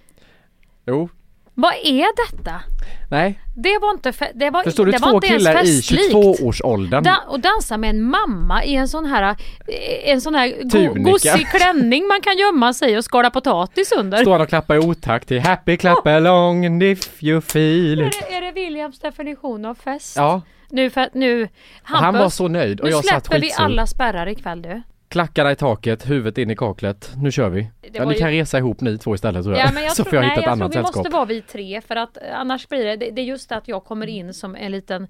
Jo, 0.88 1.10
Vad 1.54 1.74
är 1.84 2.32
detta? 2.32 2.62
nej. 3.10 3.40
Det 3.56 3.78
var 3.82 3.92
inte, 3.92 4.12
fe- 4.12 4.32
det 4.34 4.50
var, 4.50 4.64
Förstår 4.64 4.86
du 4.86 4.92
det 4.92 4.98
var 4.98 5.10
två 5.10 5.16
inte 5.16 5.28
ens 5.28 5.40
killar 5.48 5.64
i 5.64 5.68
festlikt. 5.78 6.14
22-årsåldern? 6.14 7.04
Da- 7.04 7.24
och 7.28 7.40
dansa 7.40 7.78
med 7.78 7.90
en 7.90 8.04
mamma 8.04 8.64
i 8.64 8.76
en 8.76 8.88
sån 8.88 9.06
här, 9.06 9.24
eh, 9.68 10.10
en 10.12 10.22
sån 10.22 10.36
här 10.36 10.48
go- 10.64 10.70
Tunika. 10.70 11.00
gosig 11.12 11.48
klänning 11.50 12.08
man 12.08 12.22
kan 12.22 12.38
gömma 12.38 12.74
sig 12.74 12.92
i 12.94 12.98
och 12.98 13.04
skala 13.06 13.30
potatis 13.30 13.92
under. 13.92 14.18
Står 14.22 14.32
han 14.32 14.42
och 14.42 14.50
klappar 14.50 14.76
i 14.76 14.80
otakt 14.80 15.28
till 15.28 15.40
Happy 15.42 15.78
clap 15.78 16.08
along 16.08 16.82
if 16.84 17.24
you 17.24 17.42
feel 17.42 18.02
Är 18.02 18.08
it. 18.08 18.26
det, 18.30 18.36
är 18.36 18.42
det 18.42 18.52
Williams 18.52 19.00
definition 19.00 19.66
av 19.66 19.76
fest? 19.76 20.16
Ja, 20.18 20.42
Nu 20.70 20.90
för 20.90 21.02
att 21.02 21.14
nu, 21.14 21.44
och 21.44 21.50
han 21.84 22.04
Hampus, 22.04 22.22
var 22.22 22.30
så 22.30 22.48
nöjd 22.48 22.80
och 22.80 22.86
nu 22.86 22.92
jag 22.92 23.06
satt 23.06 23.26
släpper 23.26 23.40
vi 23.42 23.48
skitsur. 23.48 23.64
alla 23.64 23.88
spärrar 23.88 24.28
ikväll 24.30 24.62
du. 24.62 24.82
Klackarna 25.14 25.52
i 25.52 25.56
taket, 25.56 26.10
huvudet 26.10 26.38
in 26.38 26.50
i 26.50 26.56
kaklet. 26.56 27.12
Nu 27.18 27.32
kör 27.32 27.50
vi. 27.50 27.70
Ja, 27.94 28.06
ni 28.06 28.14
ju- 28.14 28.20
kan 28.20 28.30
resa 28.30 28.58
ihop 28.58 28.82
ni 28.82 28.98
två 28.98 29.16
istället 29.16 29.44
tror 29.44 29.56
jag. 29.58 29.68
Ja, 29.68 29.72
men 29.74 29.84
jag 29.84 29.92
så 29.96 30.04
tror, 30.04 30.10
får 30.12 30.24
jag 30.24 30.30
hitta 30.30 30.42
ett 30.42 30.48
annat 30.48 30.58
tror 30.60 30.70
vi 30.70 30.74
sällskap. 30.74 30.96
måste 30.96 31.10
vara 31.10 31.26
vi 31.26 31.42
tre 31.42 31.82
för 31.82 31.96
att 31.96 32.18
annars 32.34 32.68
blir 32.68 32.86
det, 32.86 32.96
det, 32.96 33.12
det 33.12 33.22
är 33.22 33.26
just 33.26 33.50
det 33.50 33.56
att 33.56 33.68
jag 33.68 33.84
kommer 33.86 34.08
in 34.08 34.34
som 34.34 34.56
en 34.56 34.72
liten 34.72 35.08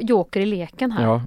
joker 0.00 0.40
i 0.40 0.46
leken 0.46 0.92
här. 0.92 1.04
Ja. 1.04 1.22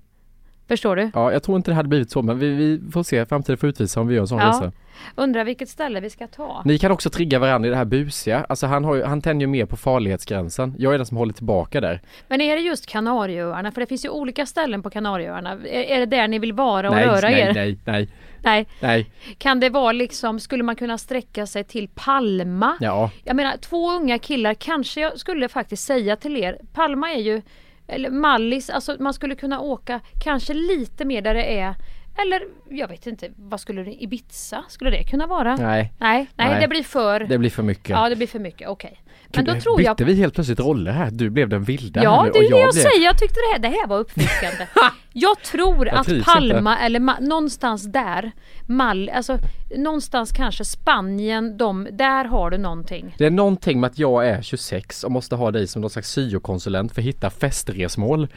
Förstår 0.70 0.96
du? 0.96 1.12
Ja, 1.14 1.32
jag 1.32 1.44
tror 1.44 1.58
inte 1.58 1.72
det 1.72 1.76
hade 1.76 1.90
blivit 1.90 2.12
så, 2.12 2.22
men 2.22 2.40
vi, 2.40 2.50
vi 2.54 2.92
får 2.92 3.04
se. 3.04 3.26
Framtiden 3.26 3.58
får 3.58 3.70
utvisa 3.70 4.02
om 4.02 4.08
vi 4.08 4.16
gör 4.16 4.22
en 4.22 4.28
sån 4.28 4.38
Ja. 4.40 4.48
resa. 4.50 4.72
Undrar 5.16 5.44
vilket 5.44 5.70
ställe 5.70 6.00
vi 6.00 6.10
ska 6.10 6.28
ta. 6.28 6.62
Ni 6.66 6.78
kan 6.80 6.92
också 6.92 7.10
trigga 7.10 7.40
varandra 7.40 7.68
i 7.68 7.70
det 7.70 7.76
här 7.78 7.86
busiga. 7.86 8.46
Alltså 8.50 8.68
han, 8.68 8.84
har 8.86 8.96
ju, 8.96 9.04
han 9.04 9.22
tänjer 9.22 9.48
ju 9.48 9.52
mer 9.52 9.66
på 9.66 9.78
farlighetsgränsen. 9.78 10.76
Jag 10.78 10.94
är 10.94 10.98
den 10.98 11.06
som 11.06 11.18
håller 11.18 11.34
tillbaka 11.34 11.82
där. 11.82 12.02
Men 12.28 12.42
är 12.42 12.56
det 12.56 12.62
just 12.62 12.86
Kanarieöarna? 12.86 13.72
För 13.72 13.82
det 13.82 13.88
finns 13.88 14.06
ju 14.06 14.10
olika 14.10 14.46
ställen 14.46 14.84
på 14.84 14.90
Kanarieöarna. 14.90 15.52
Är, 15.52 15.84
är 15.84 16.00
det 16.00 16.06
där 16.06 16.28
ni 16.28 16.40
vill 16.40 16.54
vara 16.54 16.90
och 16.90 16.96
nej, 16.96 17.06
röra 17.08 17.30
nej, 17.30 17.40
er? 17.40 17.54
nej, 17.54 17.78
nej, 17.86 18.08
Nej. 18.44 18.68
nej. 18.80 19.12
Kan 19.38 19.60
det 19.60 19.70
vara 19.70 19.92
liksom, 19.92 20.40
skulle 20.40 20.64
man 20.64 20.76
kunna 20.76 20.98
sträcka 20.98 21.46
sig 21.46 21.64
till 21.64 21.88
Palma? 21.96 22.78
Ja. 22.80 23.12
Jag 23.24 23.36
menar 23.36 23.58
två 23.58 23.92
unga 23.92 24.20
killar, 24.20 24.54
kanske 24.54 25.02
jag 25.02 25.20
skulle 25.20 25.48
faktiskt 25.48 25.84
säga 25.84 26.16
till 26.16 26.38
er, 26.38 26.58
Palma 26.74 27.12
är 27.12 27.20
ju, 27.20 27.42
eller 27.90 28.10
Mallis, 28.10 28.70
alltså 28.70 28.96
man 29.00 29.14
skulle 29.14 29.36
kunna 29.36 29.60
åka 29.60 30.00
kanske 30.24 30.54
lite 30.54 31.06
mer 31.06 31.22
där 31.22 31.34
det 31.34 31.60
är 31.60 31.76
eller 32.24 32.42
jag 32.70 32.88
vet 32.88 33.08
inte, 33.08 33.30
vad 33.36 33.60
skulle 33.60 33.84
det, 33.84 34.04
Ibiza? 34.04 34.64
Skulle 34.68 34.90
det 34.90 35.04
kunna 35.04 35.28
vara? 35.28 35.56
Nej. 35.56 35.94
Nej, 35.98 36.28
nej, 36.36 36.50
Nej. 36.50 36.62
det 36.62 36.68
blir 36.68 36.84
för... 36.84 37.20
Det 37.20 37.38
blir 37.38 37.50
för 37.50 37.64
mycket. 37.64 37.90
Ja, 37.90 38.10
det 38.10 38.16
blir 38.16 38.28
för 38.28 38.40
mycket, 38.40 38.70
okej. 38.70 39.02
Men 39.36 39.46
då 39.46 39.56
tror 39.62 39.78
bytte 39.78 39.96
jag... 39.98 40.06
vi 40.06 40.16
helt 40.16 40.34
plötsligt 40.34 40.60
roller 40.60 40.92
här? 40.92 41.12
Du 41.12 41.30
blev 41.30 41.50
den 41.50 41.64
vilda 41.64 42.04
Ja, 42.04 42.24
nu 42.24 42.32
det 42.32 42.40
är 42.40 42.42
det 42.42 42.58
jag 42.58 42.74
blev... 42.74 42.84
säger. 42.84 43.06
Jag 43.06 43.18
tyckte 43.18 43.36
det 43.36 43.52
här, 43.54 43.60
det 43.60 43.80
här 43.80 43.88
var 43.88 44.00
uppfriskande. 44.00 44.68
jag 45.14 45.42
tror 45.44 45.88
Jag 45.88 45.96
att 45.96 46.26
Palma 46.26 46.80
eller 46.80 47.00
Ma- 47.00 47.22
någonstans 47.22 47.84
där, 47.84 48.32
Mal, 48.66 49.10
alltså 49.10 49.38
någonstans 49.78 50.32
kanske 50.32 50.66
Spanien, 50.66 51.58
de, 51.58 51.88
där 51.92 52.26
har 52.26 52.50
du 52.52 52.58
någonting. 52.58 53.16
Det 53.18 53.26
är 53.26 53.32
någonting 53.32 53.80
med 53.80 53.88
att 53.88 54.00
jag 54.00 54.28
är 54.28 54.42
26 54.42 55.04
och 55.04 55.12
måste 55.12 55.36
ha 55.36 55.52
dig 55.52 55.68
som 55.68 55.82
någon 55.82 55.90
slags 55.90 56.12
syokonsulent 56.12 56.94
för 56.94 57.02
att 57.02 57.08
hitta 57.08 57.30
festresmål. 57.30 58.28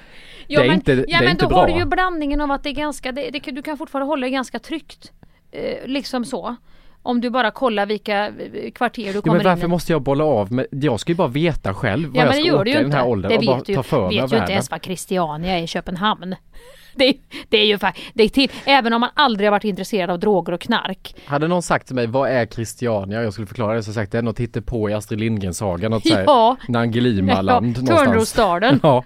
Ja, 0.47 0.61
det 0.61 0.67
är 0.67 0.69
men, 0.69 0.77
inte, 0.77 0.93
ja, 0.93 1.05
det 1.07 1.15
är 1.15 1.21
men 1.21 1.31
inte 1.31 1.45
då 1.45 1.49
bra. 1.49 1.59
har 1.59 1.67
du 1.67 1.75
ju 1.75 1.85
blandningen 1.85 2.41
av 2.41 2.51
att 2.51 2.63
det 2.63 2.69
är 2.69 2.75
ganska, 2.75 3.13
det, 3.13 3.31
det, 3.31 3.51
du 3.51 3.63
kan 3.63 3.79
fortfarande 3.79 4.07
hålla 4.07 4.27
det 4.27 4.31
ganska 4.31 4.59
tryggt. 4.59 5.13
Eh, 5.53 5.87
liksom 5.87 6.25
så. 6.25 6.57
Om 7.03 7.21
du 7.21 7.31
bara 7.31 7.51
kollar 7.51 7.87
vilka 7.87 8.27
eh, 8.27 8.71
kvarter 8.75 9.13
du 9.13 9.23
kommer 9.23 9.37
men 9.37 9.45
varför 9.45 9.61
in 9.63 9.67
i. 9.67 9.69
måste 9.69 9.93
jag 9.93 10.03
bolla 10.03 10.25
av 10.25 10.53
med, 10.53 10.67
jag 10.71 11.01
ska 11.01 11.13
ju 11.13 11.17
bara 11.17 11.29
veta 11.29 11.75
själv 11.75 12.09
vad 12.09 12.17
Ja 12.17 12.21
jag 12.21 12.27
men 12.27 12.35
ska 12.35 12.43
det 12.43 12.49
gör 12.49 12.61
åka 12.61 12.71
i 12.71 12.83
den 12.83 12.93
här 12.93 13.07
åldern 13.07 13.29
Det 13.31 13.39
och 13.39 13.45
bara 13.45 13.57
vet 13.57 13.67
du, 13.67 13.75
ta 13.75 13.83
för 13.83 14.07
mig 14.07 14.17
vet 14.17 14.25
av 14.25 14.33
ju 14.33 14.39
inte 14.39 14.53
ens 14.53 14.71
vad 14.71 14.85
Christiania 14.85 15.59
är 15.59 15.63
i 15.63 15.67
Köpenhamn. 15.67 16.35
Det, 16.95 17.15
det 17.49 17.57
är 17.59 17.65
ju 17.65 17.79
det 18.15 18.23
är 18.25 18.29
till, 18.29 18.51
även 18.65 18.93
om 18.93 19.01
man 19.01 19.11
aldrig 19.15 19.47
har 19.47 19.51
varit 19.51 19.65
intresserad 19.65 20.11
av 20.11 20.19
droger 20.19 20.53
och 20.53 20.61
knark. 20.61 21.15
Hade 21.27 21.49
någon 21.49 21.63
sagt 21.63 21.87
till 21.87 21.97
mig, 21.97 22.07
vad 22.07 22.31
är 22.31 22.47
Christiania? 22.47 23.23
Jag 23.23 23.33
skulle 23.33 23.47
förklara 23.47 23.75
det 23.75 23.83
så 23.83 23.93
sagt, 23.93 24.13
det 24.13 24.19
är 24.19 24.23
något 24.23 24.67
på 24.67 24.91
i 24.91 24.95
Astrid 24.95 25.21
Lindgren-sagan, 25.21 25.91
något 25.91 26.09
såhär 26.09 26.25
Ja. 26.27 26.57
Nangilimaland 26.69 27.79
Ja. 27.89 27.97
Törnrostaden. 27.97 28.81
Ja. 28.83 29.05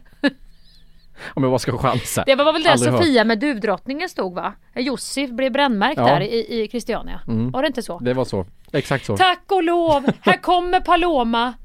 Om 1.34 1.42
jag 1.42 1.52
bara 1.52 1.58
ska 1.58 1.78
chansa. 1.78 2.22
Det 2.26 2.34
var 2.34 2.52
väl 2.52 2.62
där 2.62 2.70
Aldrig 2.70 2.92
hört. 2.92 3.00
Sofia 3.02 3.24
med 3.24 3.38
duvdrottningen 3.38 4.08
stod 4.08 4.34
va? 4.34 4.52
Josef 4.74 5.30
blev 5.30 5.52
brännmärkt 5.52 5.96
Ja. 6.00 6.04
där 6.06 6.20
i, 6.20 6.62
i 6.62 6.68
Christiania. 6.70 7.20
Mm. 7.28 7.50
Var 7.50 7.62
det 7.62 7.66
inte 7.68 7.82
så? 7.82 7.98
Det 7.98 8.14
var 8.14 8.24
så, 8.24 8.46
exakt 8.72 9.04
så. 9.04 9.16
Tack 9.16 9.42
och 9.52 9.62
lov! 9.62 10.06
Här 10.20 10.36
kommer 10.42 10.80
Paloma! 10.80 11.54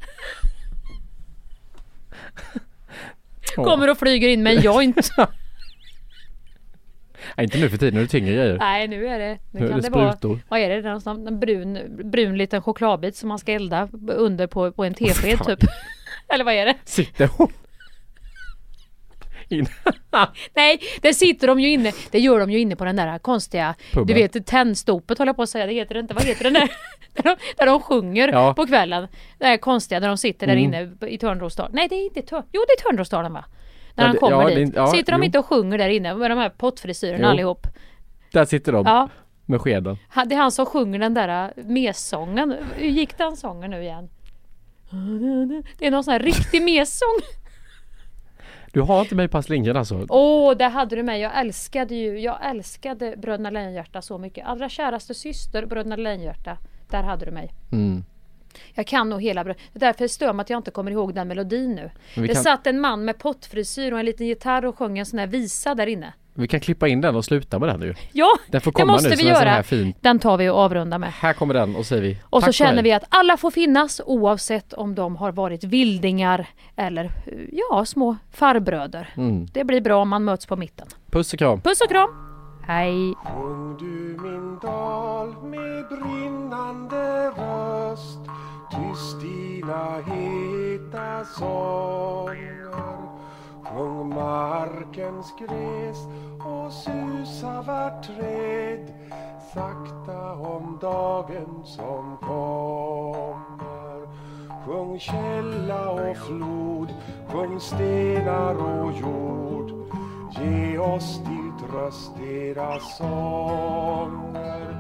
Kommer 3.55 3.89
och 3.89 3.97
flyger 3.97 4.27
in 4.29 4.43
med 4.43 4.57
en 4.57 4.61
joint. 4.63 5.09
Nej, 7.37 7.43
inte 7.43 7.57
nu 7.59 7.69
för 7.69 7.77
tiden, 7.77 7.93
nu 7.93 7.99
är 7.99 8.03
det 8.03 8.09
tyngre 8.11 8.33
grejer. 8.35 8.57
Nej 8.59 8.87
nu 8.87 9.07
är 9.07 9.19
det, 9.19 9.37
nu 9.51 9.59
Nu 9.59 9.65
är 9.65 9.69
kan 9.69 9.81
det 9.81 9.87
det, 9.89 9.95
vara, 9.95 10.11
sprutor. 10.13 10.39
vad 10.49 10.59
är 10.59 10.69
det, 10.69 10.81
någonstans, 10.81 11.27
en 11.27 11.39
brun, 11.39 11.79
brun 12.11 12.37
liten 12.37 12.61
chokladbit 12.61 13.15
som 13.15 13.29
man 13.29 13.39
ska 13.39 13.51
elda 13.51 13.87
under 14.07 14.47
på, 14.47 14.71
på 14.71 14.83
en 14.85 14.93
tesked 14.93 15.39
typ. 15.45 15.59
Eller 16.33 16.43
vad 16.43 16.53
är 16.53 16.65
det? 16.65 16.75
Sitter 16.85 17.29
hon 17.37 17.51
in? 19.51 19.67
Nej, 20.55 20.79
det 21.01 21.13
sitter 21.13 21.47
de 21.47 21.59
ju 21.59 21.69
inne, 21.69 21.91
det 22.11 22.19
gör 22.19 22.39
de 22.39 22.51
ju 22.51 22.59
inne 22.59 22.75
på 22.75 22.85
den 22.85 22.95
där 22.95 23.19
konstiga, 23.19 23.75
Puben. 23.91 24.07
du 24.07 24.13
vet 24.13 24.45
tändstopet 24.47 25.17
håller 25.17 25.29
jag 25.29 25.35
på 25.35 25.41
att 25.43 25.49
säga, 25.49 25.65
det 25.65 25.73
heter 25.73 25.93
det 25.93 25.99
inte, 25.99 26.13
vad 26.13 26.23
heter 26.23 26.43
den 26.43 26.53
där? 26.53 26.71
där, 27.13 27.23
de, 27.23 27.35
där 27.57 27.65
de 27.65 27.79
sjunger 27.81 28.27
Ja. 28.27 28.53
på 28.53 28.67
kvällen. 28.67 29.07
Det 29.39 29.45
där 29.45 29.57
konstiga 29.57 29.99
där 29.99 30.07
de 30.07 30.17
sitter 30.17 30.47
där 30.47 30.53
Mm. 30.53 30.65
inne 30.73 31.07
i 31.07 31.17
Törnrosdalen. 31.17 31.71
Nej 31.75 31.87
det 31.87 31.95
är 31.95 32.03
inte 32.05 32.21
Törn, 32.21 32.43
jo 32.51 32.61
det 32.67 32.73
är 32.73 32.89
Törnrosdalen 32.89 33.33
va? 33.33 33.45
När 33.95 34.03
Ja, 34.03 34.07
han 34.07 34.13
det- 34.15 34.19
kommer 34.19 34.41
ja, 34.41 34.47
det 34.47 34.53
är 34.53 34.65
dit. 34.65 34.73
ja, 34.75 34.87
sitter 34.87 35.11
de 35.11 35.21
jo. 35.21 35.25
inte 35.25 35.39
och 35.39 35.45
sjunger 35.45 35.77
där 35.77 35.89
inne 35.89 36.15
med 36.15 36.31
de 36.31 36.37
här 36.37 36.49
pottfrisyrerna 36.49 37.29
allihop? 37.29 37.67
Där 38.31 38.45
sitter 38.45 38.71
de 38.71 38.85
Ja. 38.85 39.09
med 39.45 39.61
skeden. 39.61 39.97
Det 40.25 40.35
är 40.35 40.39
han 40.39 40.51
som 40.51 40.65
sjunger 40.65 40.99
den 40.99 41.13
där 41.13 41.51
äh, 41.57 41.63
messången. 41.65 42.55
Hur 42.77 42.87
gick 42.87 43.17
den 43.17 43.37
sången 43.37 43.71
nu 43.71 43.81
igen? 43.83 44.09
Det 45.77 45.87
är 45.87 45.91
någon 45.91 46.03
sån 46.03 46.11
här 46.11 46.19
riktig 46.19 46.61
messång. 46.61 47.19
Du 48.73 48.81
har 48.81 49.01
inte 49.01 49.15
mig 49.15 49.27
på 49.27 49.41
Lindgren 49.47 49.77
alltså? 49.77 50.05
Åh, 50.09 50.57
där 50.57 50.69
hade 50.69 50.95
du 50.95 51.03
mig. 51.03 51.21
Jag 51.21 51.39
älskade 51.39 51.95
ju, 51.95 52.19
jag 52.19 52.49
älskade 52.49 53.15
Bröderna 53.17 53.49
Lejonhjärta 53.49 54.01
så 54.01 54.17
mycket. 54.17 54.45
Allra 54.47 54.69
käraste 54.69 55.13
syster, 55.13 55.65
Bröderna 55.65 55.95
Lejonhjärta. 55.95 56.57
Där 56.89 57.03
hade 57.03 57.25
du 57.25 57.31
mig. 57.31 57.51
Mm. 57.71 58.03
Jag 58.73 58.87
kan 58.87 59.09
nog 59.09 59.21
hela 59.21 59.43
Det 59.43 59.51
är 59.73 59.79
därför 59.79 60.07
stör 60.07 60.33
mig 60.33 60.41
att 60.43 60.49
jag 60.49 60.59
inte 60.59 60.71
kommer 60.71 60.91
ihåg 60.91 61.13
den 61.15 61.27
melodin 61.27 61.75
nu. 61.75 61.91
Det 62.15 62.27
kan- 62.27 62.43
satt 62.43 62.67
en 62.67 62.79
man 62.79 63.05
med 63.05 63.17
pottfrisyr 63.17 63.91
och 63.91 63.99
en 63.99 64.05
liten 64.05 64.27
gitarr 64.27 64.65
och 64.65 64.77
sjöng 64.77 64.99
en 64.99 65.05
sån 65.05 65.19
här 65.19 65.27
visa 65.27 65.75
där 65.75 65.87
inne. 65.87 66.13
Vi 66.33 66.47
kan 66.47 66.59
klippa 66.59 66.87
in 66.87 67.01
den 67.01 67.15
och 67.15 67.25
sluta 67.25 67.59
med 67.59 67.69
den 67.69 67.79
nu. 67.79 67.95
Ja, 68.11 68.27
Den 68.47 68.61
får 68.61 68.71
det 68.71 68.75
komma 68.75 68.91
måste 68.93 69.09
nu 69.09 69.15
vi 69.15 69.23
göra. 69.27 69.49
här 69.49 69.63
fin. 69.63 69.93
Den 70.01 70.19
tar 70.19 70.37
vi 70.37 70.49
och 70.49 70.57
avrundar 70.57 70.97
med. 70.97 71.11
Här 71.11 71.33
kommer 71.33 71.53
den 71.53 71.75
och 71.75 71.85
säger 71.85 72.01
vi 72.01 72.17
Och 72.23 72.43
så 72.43 72.51
känner 72.51 72.83
vi 72.83 72.91
att 72.91 73.03
alla 73.09 73.37
får 73.37 73.51
finnas 73.51 74.01
oavsett 74.05 74.73
om 74.73 74.95
de 74.95 75.15
har 75.15 75.31
varit 75.31 75.63
vildingar 75.63 76.47
eller 76.75 77.11
ja, 77.51 77.85
små 77.85 78.17
farbröder. 78.31 79.09
Mm. 79.17 79.45
Det 79.53 79.63
blir 79.63 79.81
bra 79.81 80.01
om 80.01 80.09
man 80.09 80.23
möts 80.23 80.45
på 80.45 80.55
mitten. 80.55 80.87
Puss 81.11 81.33
och 81.33 81.39
kram. 81.39 81.61
Puss 81.61 81.81
och 81.81 81.89
kram! 81.89 82.09
Hej! 82.67 83.13
Sjung 83.23 83.77
du 83.79 84.17
min 84.23 84.59
dal 84.61 85.27
med 85.43 85.85
brinnande 85.87 87.27
röst 87.29 88.19
Tyst 88.71 89.21
dina 89.21 89.95
heta 89.95 91.25
sånger 91.25 92.60
Sjung 93.81 94.09
markens 94.09 95.33
gräs 95.39 96.07
och 96.39 96.71
susa 96.71 97.61
vart 97.61 98.03
träd. 98.03 98.93
Sakta 99.53 100.33
om 100.33 100.77
dagen 100.81 101.61
som 101.63 102.17
kommer. 102.21 104.07
Sjung 104.65 104.99
källa 104.99 105.89
och 105.89 106.17
flod 106.17 106.93
Sjung 107.27 107.59
stenar 107.59 108.55
och 108.55 108.91
jord. 108.91 109.71
Ge 110.31 110.77
oss 110.77 111.19
till 111.25 111.67
tröst 111.67 112.19
era 112.19 112.79
sånger. 112.79 114.77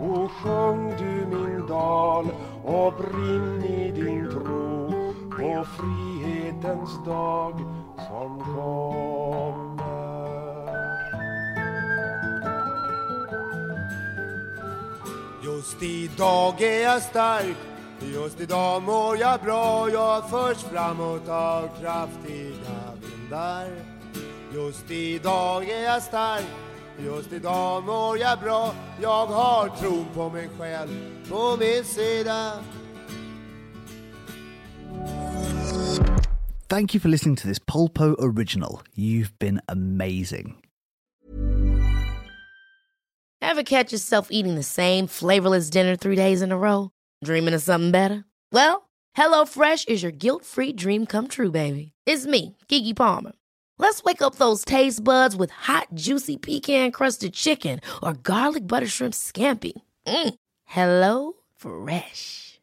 Och 0.00 0.30
sjung 0.30 0.92
du 0.98 1.26
min 1.36 1.66
dal 1.66 2.26
och 2.64 2.94
brinn 2.98 3.64
i 3.64 3.90
din 3.90 4.30
tro 4.30 4.90
på 5.30 5.64
frihetens 5.64 7.04
dag 7.06 7.79
som 8.08 8.40
kommer. 8.54 9.80
Just 15.44 15.82
idag 15.82 16.62
är 16.62 16.82
jag 16.82 17.02
stark, 17.02 17.56
just 18.00 18.40
idag 18.40 18.82
mår 18.82 19.18
jag 19.18 19.40
bra. 19.40 19.90
Jag 19.90 20.30
förs 20.30 20.56
framåt 20.56 21.28
av 21.28 21.68
kraftiga 21.80 22.80
vindar. 23.02 23.68
Just 24.54 24.90
idag 24.90 25.70
är 25.70 25.84
jag 25.84 26.02
stark, 26.02 26.46
just 26.98 27.32
idag 27.32 27.84
mår 27.84 28.18
jag 28.18 28.38
bra. 28.38 28.74
Jag 29.02 29.26
har 29.26 29.68
tron 29.68 30.06
på 30.14 30.28
mig 30.28 30.48
själv 30.58 30.90
på 31.28 31.56
min 31.60 31.84
sida. 31.84 32.52
Thank 36.70 36.94
you 36.94 37.00
for 37.00 37.08
listening 37.08 37.34
to 37.34 37.48
this 37.48 37.58
Polpo 37.58 38.14
original. 38.20 38.82
You've 38.94 39.36
been 39.40 39.60
amazing. 39.68 40.54
Ever 43.42 43.64
catch 43.64 43.90
yourself 43.90 44.28
eating 44.30 44.54
the 44.54 44.62
same 44.62 45.08
flavorless 45.08 45.68
dinner 45.68 45.96
three 45.96 46.14
days 46.14 46.42
in 46.42 46.52
a 46.52 46.56
row? 46.56 46.92
Dreaming 47.24 47.54
of 47.54 47.62
something 47.62 47.90
better? 47.90 48.24
Well, 48.52 48.88
HelloFresh 49.16 49.88
is 49.88 50.04
your 50.04 50.12
guilt-free 50.12 50.74
dream 50.74 51.06
come 51.06 51.26
true, 51.26 51.50
baby. 51.50 51.90
It's 52.06 52.24
me, 52.24 52.56
Kiki 52.68 52.94
Palmer. 52.94 53.32
Let's 53.78 54.04
wake 54.04 54.22
up 54.22 54.36
those 54.36 54.64
taste 54.64 55.02
buds 55.02 55.34
with 55.34 55.50
hot, 55.50 55.88
juicy 55.94 56.36
pecan-crusted 56.36 57.32
chicken 57.34 57.80
or 58.00 58.12
garlic 58.12 58.68
butter 58.68 58.86
shrimp 58.86 59.14
scampi. 59.14 59.72
Mm. 60.06 60.34
Hello 60.66 61.32
Fresh. 61.56 62.49